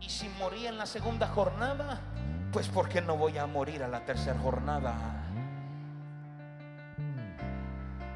Y 0.00 0.08
si 0.08 0.28
morí 0.38 0.66
en 0.66 0.78
la 0.78 0.86
segunda 0.86 1.28
jornada, 1.28 2.00
pues 2.52 2.68
¿por 2.68 2.88
qué 2.88 3.00
no 3.00 3.16
voy 3.16 3.38
a 3.38 3.46
morir 3.46 3.82
a 3.82 3.88
la 3.88 4.04
tercera 4.04 4.38
jornada? 4.38 4.94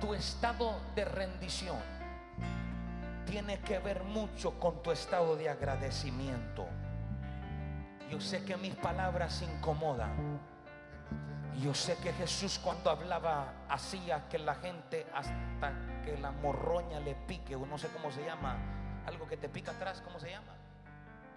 Tu 0.00 0.14
estado 0.14 0.80
de 0.94 1.04
rendición 1.04 1.78
tiene 3.26 3.60
que 3.60 3.78
ver 3.78 4.04
mucho 4.04 4.58
con 4.58 4.82
tu 4.82 4.90
estado 4.92 5.36
de 5.36 5.48
agradecimiento. 5.48 6.66
Yo 8.10 8.20
sé 8.20 8.44
que 8.44 8.56
mis 8.56 8.74
palabras 8.74 9.42
incomodan. 9.42 10.12
Yo 11.60 11.72
sé 11.72 11.96
que 11.96 12.12
Jesús 12.12 12.58
cuando 12.62 12.90
hablaba 12.90 13.52
hacía 13.68 14.28
que 14.28 14.38
la 14.38 14.56
gente 14.56 15.06
hasta 15.14 16.02
que 16.04 16.18
la 16.18 16.32
morroña 16.32 17.00
le 17.00 17.14
pique, 17.14 17.54
o 17.54 17.64
no 17.64 17.78
sé 17.78 17.88
cómo 17.88 18.10
se 18.10 18.24
llama, 18.24 18.56
algo 19.06 19.26
que 19.28 19.36
te 19.36 19.48
pica 19.48 19.70
atrás, 19.70 20.02
¿cómo 20.04 20.18
se 20.18 20.30
llama? 20.30 20.52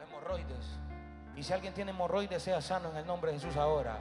Hemorroides. 0.03 0.79
Y 1.35 1.43
si 1.43 1.53
alguien 1.53 1.73
tiene 1.73 1.91
hemorroides, 1.91 2.41
sea 2.41 2.61
sano 2.61 2.89
en 2.89 2.97
el 2.97 3.05
nombre 3.05 3.31
de 3.31 3.39
Jesús 3.39 3.55
ahora. 3.57 3.99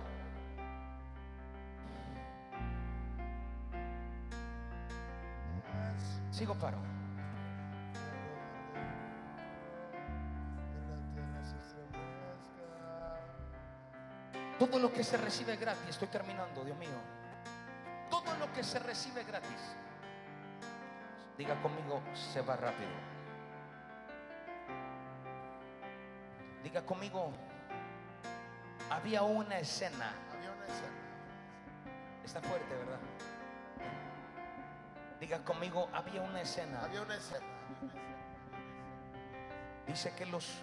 Sigo 6.30 6.54
paro. 6.54 6.95
Todo 14.58 14.78
lo 14.78 14.92
que 14.92 15.04
se 15.04 15.16
recibe 15.16 15.56
gratis, 15.56 15.88
estoy 15.88 16.08
terminando, 16.08 16.64
Dios 16.64 16.76
mío. 16.78 16.98
Todo 18.10 18.36
lo 18.38 18.52
que 18.52 18.62
se 18.62 18.78
recibe 18.78 19.24
gratis, 19.24 19.76
diga 21.36 21.60
conmigo, 21.60 22.00
se 22.14 22.40
va 22.40 22.56
rápido. 22.56 22.90
Diga 26.62 26.82
conmigo, 26.84 27.32
había 28.90 29.22
una 29.22 29.58
escena, 29.58 30.12
había 30.32 30.52
una 30.52 30.64
escena 30.66 31.06
está 32.26 32.42
fuerte, 32.42 32.74
¿verdad? 32.74 32.98
Diga 35.20 35.38
conmigo, 35.44 35.88
había 35.92 36.20
una 36.20 36.42
escena. 36.42 36.82
había 36.82 37.00
una 37.00 37.14
escena 37.14 37.46
Dice 39.86 40.12
que 40.16 40.26
los 40.26 40.58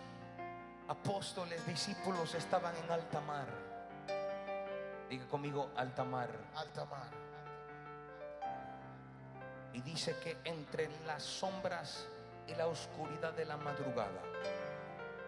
apóstoles, 0.90 1.65
discípulos 1.65 2.36
estaban 2.36 2.76
en 2.76 2.91
alta 2.91 3.22
mar. 3.22 3.48
Diga 5.14 5.27
conmigo 5.27 5.69
alta 5.76 6.03
mar. 6.03 6.27
Alta 6.56 6.85
mar. 6.85 7.06
Y 9.72 9.81
dice 9.81 10.18
que 10.23 10.38
entre 10.44 10.90
las 11.06 11.22
sombras 11.22 12.07
y 12.48 12.56
la 12.56 12.65
oscuridad 12.65 13.31
de 13.34 13.45
la 13.45 13.56
madrugada, 13.57 14.23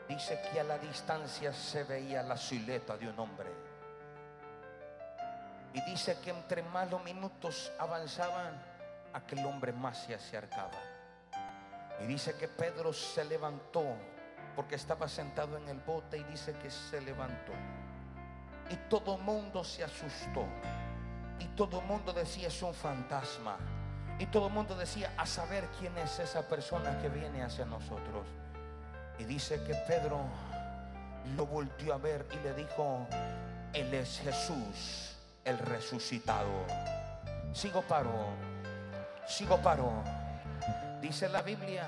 dice 0.10 0.42
que 0.52 0.60
a 0.60 0.64
la 0.64 0.80
distancia 0.80 1.54
se 1.54 1.84
veía 1.84 2.24
la 2.24 2.36
silueta 2.36 2.98
de 2.98 3.10
un 3.10 3.20
hombre. 3.20 3.52
Y 5.74 5.82
dice 5.82 6.18
que 6.20 6.32
entre 6.32 6.64
más 6.64 6.90
los 6.90 7.04
minutos 7.04 7.72
avanzaban, 7.78 8.60
aquel 9.14 9.46
hombre 9.46 9.72
más 9.72 10.00
se 10.00 10.16
acercaba. 10.16 10.82
Y 12.02 12.08
dice 12.08 12.36
que 12.36 12.48
Pedro 12.48 12.92
se 12.92 13.24
levantó 13.24 13.84
porque 14.56 14.74
estaba 14.74 15.08
sentado 15.08 15.58
en 15.58 15.70
el 15.70 15.80
bote 15.80 16.18
y 16.18 16.24
dice 16.24 16.54
que 16.54 16.72
se 16.72 17.02
levantó. 17.02 17.54
Y 18.70 18.76
todo 18.90 19.16
el 19.16 19.22
mundo 19.22 19.64
se 19.64 19.84
asustó. 19.84 20.46
Y 21.40 21.46
todo 21.56 21.80
el 21.82 21.86
mundo 21.86 22.14
decía 22.14 22.48
es 22.48 22.62
un 22.62 22.74
fantasma. 22.74 23.58
Y 24.18 24.28
todo 24.28 24.48
el 24.48 24.54
mundo 24.54 24.76
decía 24.76 25.12
a 25.18 25.26
saber 25.26 25.68
quién 25.80 25.98
es 25.98 26.20
esa 26.20 26.48
persona 26.48 26.98
que 27.02 27.10
viene 27.10 27.44
hacia 27.44 27.66
nosotros. 27.66 28.26
Y 29.20 29.26
dice 29.26 29.62
que 29.64 29.76
Pedro 29.88 30.26
lo 31.36 31.46
volvió 31.46 31.94
a 31.94 31.98
ver 31.98 32.26
y 32.32 32.38
le 32.44 32.54
dijo, 32.54 33.08
Él 33.74 33.94
es 33.94 34.20
Jesús, 34.20 35.16
el 35.44 35.58
resucitado. 35.58 36.66
Sigo 37.54 37.82
paro, 37.82 38.30
sigo 39.28 39.58
paro. 39.58 39.92
Dice 41.02 41.28
la 41.30 41.42
Biblia 41.42 41.88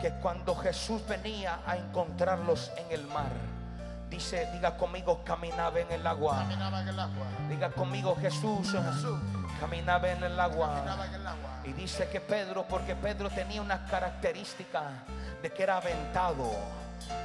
que 0.00 0.10
cuando 0.20 0.54
Jesús 0.54 1.06
venía 1.06 1.60
a 1.66 1.76
encontrarlos 1.76 2.72
en 2.76 2.92
el 2.92 3.06
mar, 3.06 3.32
dice, 4.12 4.46
diga 4.52 4.76
conmigo, 4.76 5.22
caminaba 5.24 5.80
en 5.80 5.90
el 5.90 6.06
agua. 6.06 6.36
Caminaba 6.38 6.82
en 6.82 6.88
el 6.88 7.00
agua. 7.00 7.26
Diga 7.48 7.70
conmigo, 7.70 8.14
Jesús, 8.20 8.70
Jesús 8.70 9.18
caminaba 9.58 10.10
en 10.10 10.22
el 10.22 10.38
agua. 10.38 10.74
caminaba 10.74 11.06
en 11.06 11.14
el 11.14 11.26
agua. 11.26 11.50
Y 11.64 11.72
dice 11.72 12.08
que 12.08 12.20
Pedro, 12.20 12.66
porque 12.68 12.94
Pedro 12.94 13.30
tenía 13.30 13.62
una 13.62 13.86
característica 13.86 14.82
de 15.40 15.50
que 15.50 15.62
era 15.62 15.78
aventado. 15.78 16.50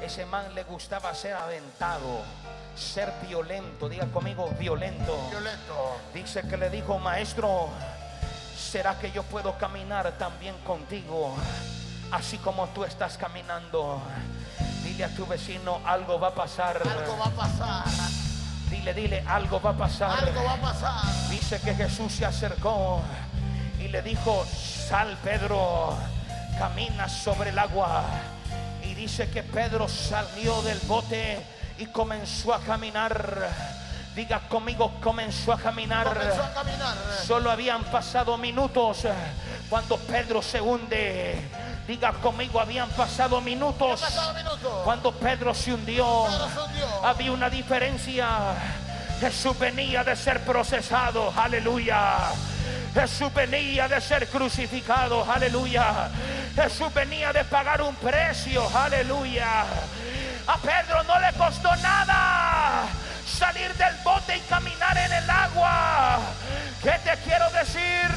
Ese 0.02 0.26
man 0.26 0.56
le 0.56 0.64
gustaba 0.64 1.14
ser 1.14 1.34
aventado, 1.36 2.22
ser 2.76 3.12
violento. 3.28 3.90
Diga 3.90 4.06
conmigo, 4.08 4.50
violento. 4.58 5.28
Violento. 5.30 5.98
Dice 6.14 6.42
que 6.44 6.56
le 6.56 6.70
dijo, 6.70 6.98
maestro, 7.00 7.68
¿será 8.56 8.98
que 8.98 9.12
yo 9.12 9.24
puedo 9.24 9.58
caminar 9.58 10.12
también 10.18 10.56
contigo? 10.60 11.36
Así 12.12 12.38
como 12.38 12.68
tú 12.68 12.86
estás 12.86 13.18
caminando. 13.18 14.02
Dile 14.98 15.06
a 15.06 15.16
tu 15.16 15.28
vecino, 15.28 15.80
algo 15.86 16.20
va 16.20 16.30
a 16.30 16.34
pasar. 16.34 16.82
Algo 16.82 17.20
va 17.20 17.26
a 17.26 17.30
pasar. 17.30 17.86
Dile, 18.68 18.96
dile, 18.96 19.24
algo 19.28 19.62
va 19.62 19.70
a 19.70 19.78
pasar. 19.78 20.24
Algo 20.24 20.44
va 20.44 20.54
a 20.54 20.58
pasar. 20.58 21.30
Dice 21.30 21.62
que 21.62 21.76
Jesús 21.76 22.14
se 22.14 22.26
acercó 22.26 23.04
y 23.80 23.90
le 23.90 24.02
dijo, 24.02 24.44
sal 24.44 25.16
Pedro, 25.24 25.96
camina 26.58 27.08
sobre 27.08 27.52
el 27.52 27.60
agua. 27.60 28.06
Y 28.82 28.96
dice 28.96 29.30
que 29.30 29.44
Pedro 29.44 29.88
salió 29.88 30.64
del 30.64 30.80
bote 30.88 31.46
y 31.78 31.86
comenzó 31.86 32.56
a 32.56 32.60
caminar. 32.62 33.50
Diga 34.16 34.50
conmigo, 34.50 35.00
comenzó 35.00 35.54
a 35.54 35.60
caminar. 35.60 36.08
Comenzó 36.08 36.42
a 36.42 36.54
caminar. 36.56 36.98
Solo 37.24 37.52
habían 37.52 37.84
pasado 37.84 38.36
minutos 38.40 39.06
cuando 39.70 39.98
Pedro 39.98 40.42
se 40.42 40.60
hunde. 40.60 41.40
Diga 41.88 42.12
conmigo, 42.14 42.60
habían 42.60 42.90
pasado 42.90 43.40
minutos 43.40 44.04
cuando 44.84 45.14
Pedro 45.14 45.54
se 45.54 45.74
hundió. 45.74 46.26
Pedro 46.28 46.50
se 46.50 46.60
hundió. 46.60 47.06
Había 47.06 47.32
una 47.32 47.50
diferencia. 47.50 48.28
Jesús 49.22 49.58
venía 49.58 50.04
de 50.04 50.16
ser 50.16 50.44
procesado, 50.44 51.34
aleluya. 51.36 52.30
Jesús 52.94 53.34
venía 53.34 53.88
de 53.88 54.02
ser 54.02 54.28
crucificado, 54.28 55.26
aleluya. 55.32 56.10
Jesús 56.56 56.94
venía 56.94 57.32
de 57.32 57.46
pagar 57.46 57.82
un 57.82 57.96
precio, 57.96 58.70
aleluya. 58.76 59.62
A 60.46 60.58
Pedro 60.58 61.04
no 61.04 61.20
le 61.20 61.32
costó 61.34 61.74
nada 61.78 62.86
salir 63.26 63.74
del 63.76 63.96
bote 64.04 64.38
y 64.38 64.40
caminar 64.42 64.98
en 64.98 65.14
el 65.14 65.30
agua. 65.30 66.20
¿Qué 66.82 66.96
te 67.04 67.18
quiero 67.24 67.50
decir? 67.52 68.10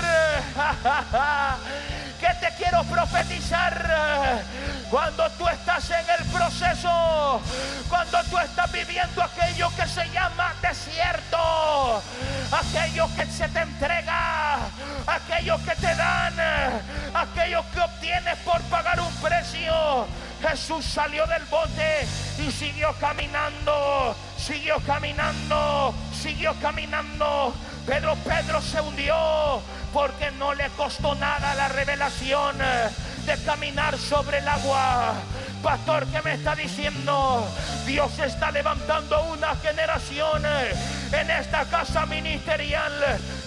¿Qué 2.20 2.28
te 2.40 2.55
profetizar? 2.85 4.43
Cuando 4.90 5.31
tú 5.32 5.47
estás 5.48 5.89
en 5.90 6.05
el 6.19 6.24
proceso, 6.32 7.40
cuando 7.89 8.23
tú 8.24 8.39
estás 8.39 8.70
viviendo 8.73 9.23
aquello 9.23 9.70
que 9.77 9.86
se 9.86 10.09
llama 10.11 10.52
desierto, 10.61 12.02
aquello 12.51 13.09
que 13.15 13.27
se 13.27 13.48
te 13.48 13.61
entrega, 13.61 14.57
aquello 15.07 15.59
que 15.65 15.77
te 15.77 15.94
dan, 15.94 16.35
aquello 17.15 17.65
que 17.73 17.81
obtienes 17.81 18.36
por 18.39 18.61
pagar 18.62 19.01
un 19.01 19.15
precio. 19.16 20.07
Jesús 20.43 20.85
salió 20.85 21.27
del 21.27 21.44
bote 21.44 22.09
y 22.39 22.51
siguió 22.51 22.93
caminando, 22.98 24.16
siguió 24.40 24.76
caminando, 24.86 25.94
siguió 26.12 26.54
caminando. 26.60 27.54
Pedro, 27.86 28.16
Pedro 28.16 28.60
se 28.60 28.80
hundió 28.80 29.60
porque 29.92 30.30
no 30.32 30.54
le 30.54 30.68
costó 30.70 31.14
nada 31.14 31.54
la 31.54 31.68
revelación 31.68 32.56
de 33.31 33.44
caminar 33.44 33.97
sobre 33.97 34.39
el 34.39 34.48
agua. 34.48 35.15
Pastor, 35.62 36.05
¿qué 36.07 36.20
me 36.23 36.35
está 36.35 36.57
diciendo? 36.57 37.47
Dios 37.86 38.19
está 38.19 38.51
levantando 38.51 39.23
una 39.24 39.55
generación 39.57 40.43
en 41.12 41.31
esta 41.31 41.65
casa 41.66 42.07
ministerial 42.07 42.93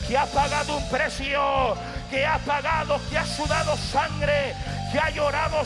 que 0.07 0.17
ha 0.17 0.25
pagado 0.27 0.77
un 0.77 0.89
precio, 0.89 1.75
que 2.09 2.25
ha 2.25 2.37
pagado, 2.39 3.01
que 3.09 3.17
ha 3.17 3.25
sudado 3.25 3.75
sangre, 3.75 4.55
que 4.91 4.99
ha 4.99 5.09
llorado 5.09 5.63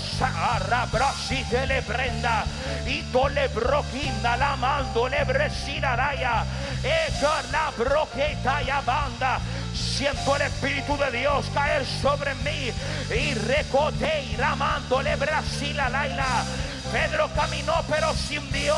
Brasil 0.91 1.45
le 1.67 1.81
prenda 1.83 2.45
y 2.87 3.01
tole 3.11 3.47
broquinda 3.49 4.37
la 4.37 4.55
mando 4.55 5.09
le 5.09 5.23
bresinaraya 5.25 6.43
eka 6.83 7.41
la 7.51 7.71
broqueta 7.77 8.63
y 8.63 8.85
banda 8.85 9.39
siento 9.77 10.35
el 10.35 10.41
Espíritu 10.43 10.97
de 10.97 11.19
Dios 11.19 11.45
caer 11.53 11.85
sobre 11.85 12.33
mí 12.35 12.71
y 13.15 13.33
recote 13.33 14.23
y 14.23 14.35
ramando 14.35 15.01
le 15.01 15.15
brasila 15.15 15.89
laila 15.89 16.43
Pedro 16.91 17.29
caminó 17.35 17.83
pero 17.89 18.13
se 18.13 18.39
hundió. 18.39 18.75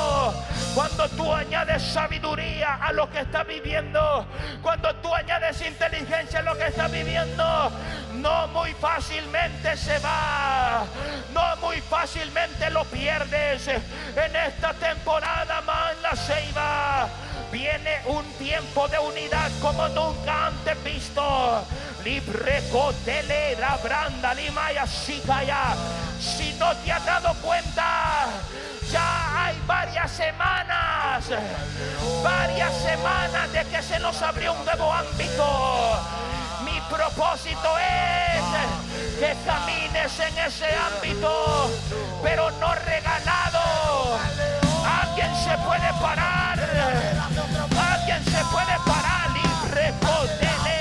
Cuando 0.73 1.07
tú 1.09 1.33
añades 1.33 1.83
sabiduría 1.83 2.75
a 2.75 2.91
lo 2.93 3.09
que 3.09 3.19
está 3.19 3.43
viviendo, 3.43 4.25
cuando 4.61 4.95
tú 4.95 5.13
añades 5.13 5.61
inteligencia 5.61 6.39
a 6.39 6.43
lo 6.43 6.57
que 6.57 6.67
está 6.67 6.87
viviendo, 6.87 7.71
no 8.15 8.47
muy 8.49 8.73
fácilmente 8.73 9.75
se 9.77 9.99
va, 9.99 10.85
no 11.33 11.55
muy 11.57 11.81
fácilmente 11.81 12.69
lo 12.69 12.83
pierdes. 12.85 13.67
En 13.67 14.35
esta 14.35 14.73
temporada 14.73 15.61
más 15.61 15.97
la 16.01 16.15
ceiba 16.15 17.09
viene 17.51 18.01
un 18.05 18.23
tiempo 18.33 18.87
de 18.87 18.99
unidad 18.99 19.51
como 19.61 19.87
nunca 19.89 20.47
antes 20.47 20.83
visto. 20.83 21.65
Libre 22.03 22.63
la 23.59 23.77
branda, 23.77 24.33
limaya, 24.33 24.85
ya. 24.85 25.75
Si 26.19 26.53
no 26.53 26.75
te 26.77 26.91
has 26.91 27.05
dado 27.05 27.33
cuenta, 27.41 28.27
ya 28.91 29.45
hay 29.45 29.61
varias 29.65 30.11
semanas, 30.11 31.25
varias 32.23 32.73
semanas 32.77 33.51
de 33.53 33.65
que 33.65 33.81
se 33.81 33.99
nos 33.99 34.21
abrió 34.21 34.53
un 34.53 34.65
nuevo 34.65 34.91
ámbito. 34.91 35.99
Mi 36.63 36.79
propósito 36.89 37.77
es 37.77 39.19
que 39.19 39.35
camines 39.45 40.19
en 40.19 40.37
ese 40.39 40.67
ámbito, 40.75 41.71
pero 42.23 42.51
no 42.51 42.73
regalado. 42.75 44.17
Alguien 45.01 45.35
se 45.35 45.57
puede 45.59 45.93
parar, 46.01 46.38
puede 48.51 48.77
parar 48.85 49.29
y 49.35 49.69
recotele 49.73 50.79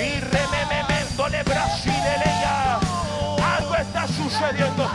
y 0.00 0.20
remememendole 0.20 1.42
Brasileleya. 1.42 2.78
Algo 3.56 3.74
está 3.76 4.06
sucediendo. 4.08 4.85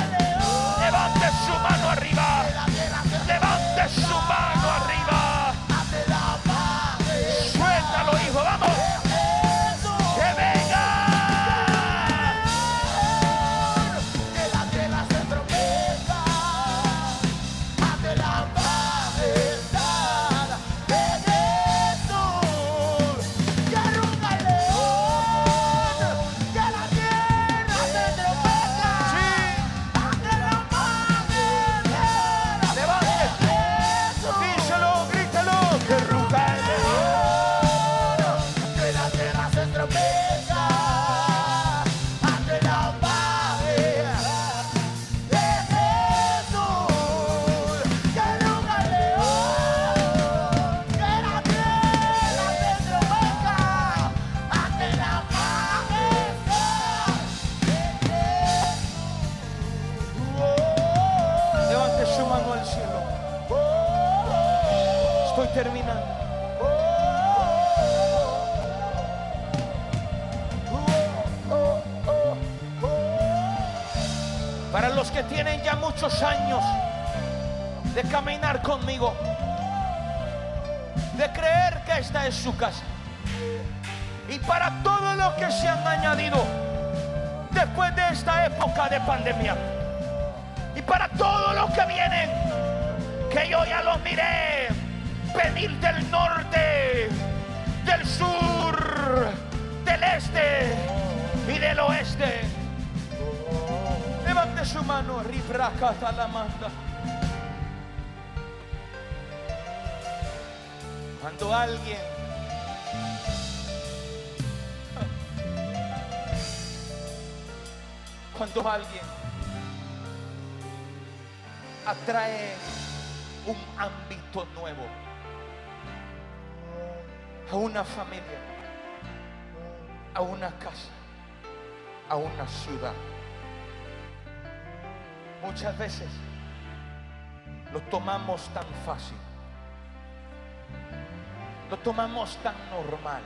Lo 141.71 141.77
tomamos 141.77 142.35
tan 142.43 142.53
normal. 142.69 143.21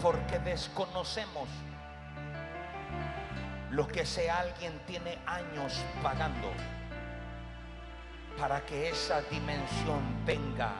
Porque 0.00 0.38
desconocemos 0.38 1.46
lo 3.70 3.86
que 3.86 4.00
ese 4.00 4.30
alguien 4.30 4.80
tiene 4.86 5.18
años 5.26 5.84
pagando 6.02 6.50
para 8.38 8.64
que 8.64 8.88
esa 8.88 9.20
dimensión 9.22 10.24
venga. 10.24 10.72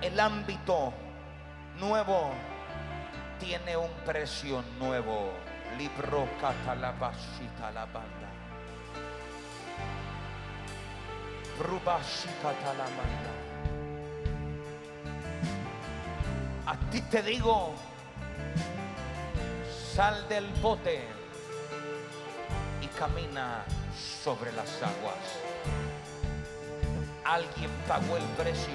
El 0.00 0.18
ámbito 0.18 0.92
nuevo 1.78 2.32
tiene 3.38 3.76
un 3.76 3.92
precio 4.04 4.64
nuevo. 4.80 5.30
Libro 5.78 6.28
catalabashita 6.40 7.70
la 7.70 7.86
banda. 7.86 8.29
A 16.66 16.76
ti 16.90 17.02
te 17.02 17.22
digo, 17.22 17.74
sal 19.94 20.26
del 20.28 20.46
bote 20.62 21.06
y 22.80 22.86
camina 22.86 23.64
sobre 24.22 24.52
las 24.52 24.82
aguas. 24.82 25.16
Alguien 27.24 27.70
pagó 27.86 28.16
el 28.16 28.24
precio. 28.38 28.72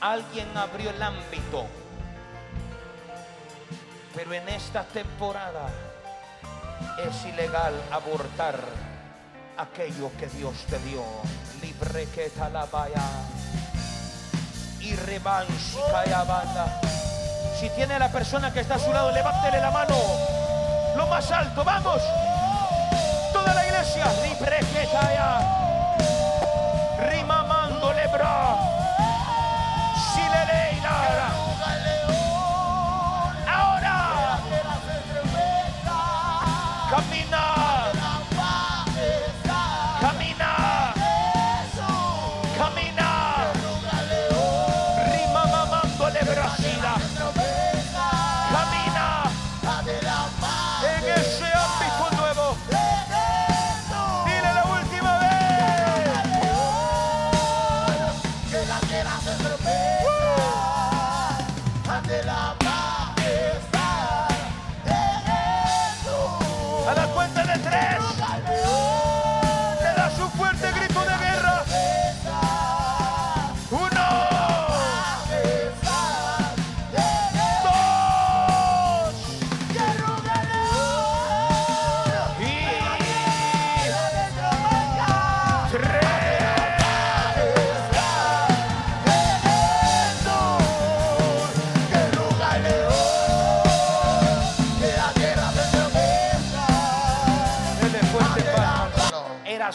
Alguien 0.00 0.54
abrió 0.56 0.90
el 0.90 1.02
ámbito. 1.02 1.66
Pero 4.14 4.32
en 4.34 4.48
esta 4.48 4.84
temporada 4.84 5.70
es 6.98 7.24
ilegal 7.24 7.74
abortar 7.90 8.87
aquello 9.58 10.10
que 10.18 10.26
Dios 10.28 10.54
te 10.70 10.78
dio. 10.88 11.02
Libre 11.60 12.06
que 12.14 12.30
talabaya. 12.30 13.02
Y 14.80 14.94
banda. 16.24 16.80
Si 17.60 17.68
tiene 17.70 17.94
a 17.94 17.98
la 17.98 18.10
persona 18.10 18.52
que 18.52 18.60
está 18.60 18.76
a 18.76 18.78
su 18.78 18.92
lado, 18.92 19.10
levántele 19.10 19.60
la 19.60 19.70
mano. 19.70 19.96
Lo 20.96 21.06
más 21.08 21.30
alto, 21.30 21.64
vamos. 21.64 22.00
Toda 23.32 23.52
la 23.52 23.66
iglesia. 23.66 24.06
Libre 24.22 24.60
que 24.72 24.86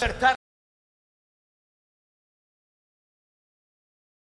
la 0.08 0.33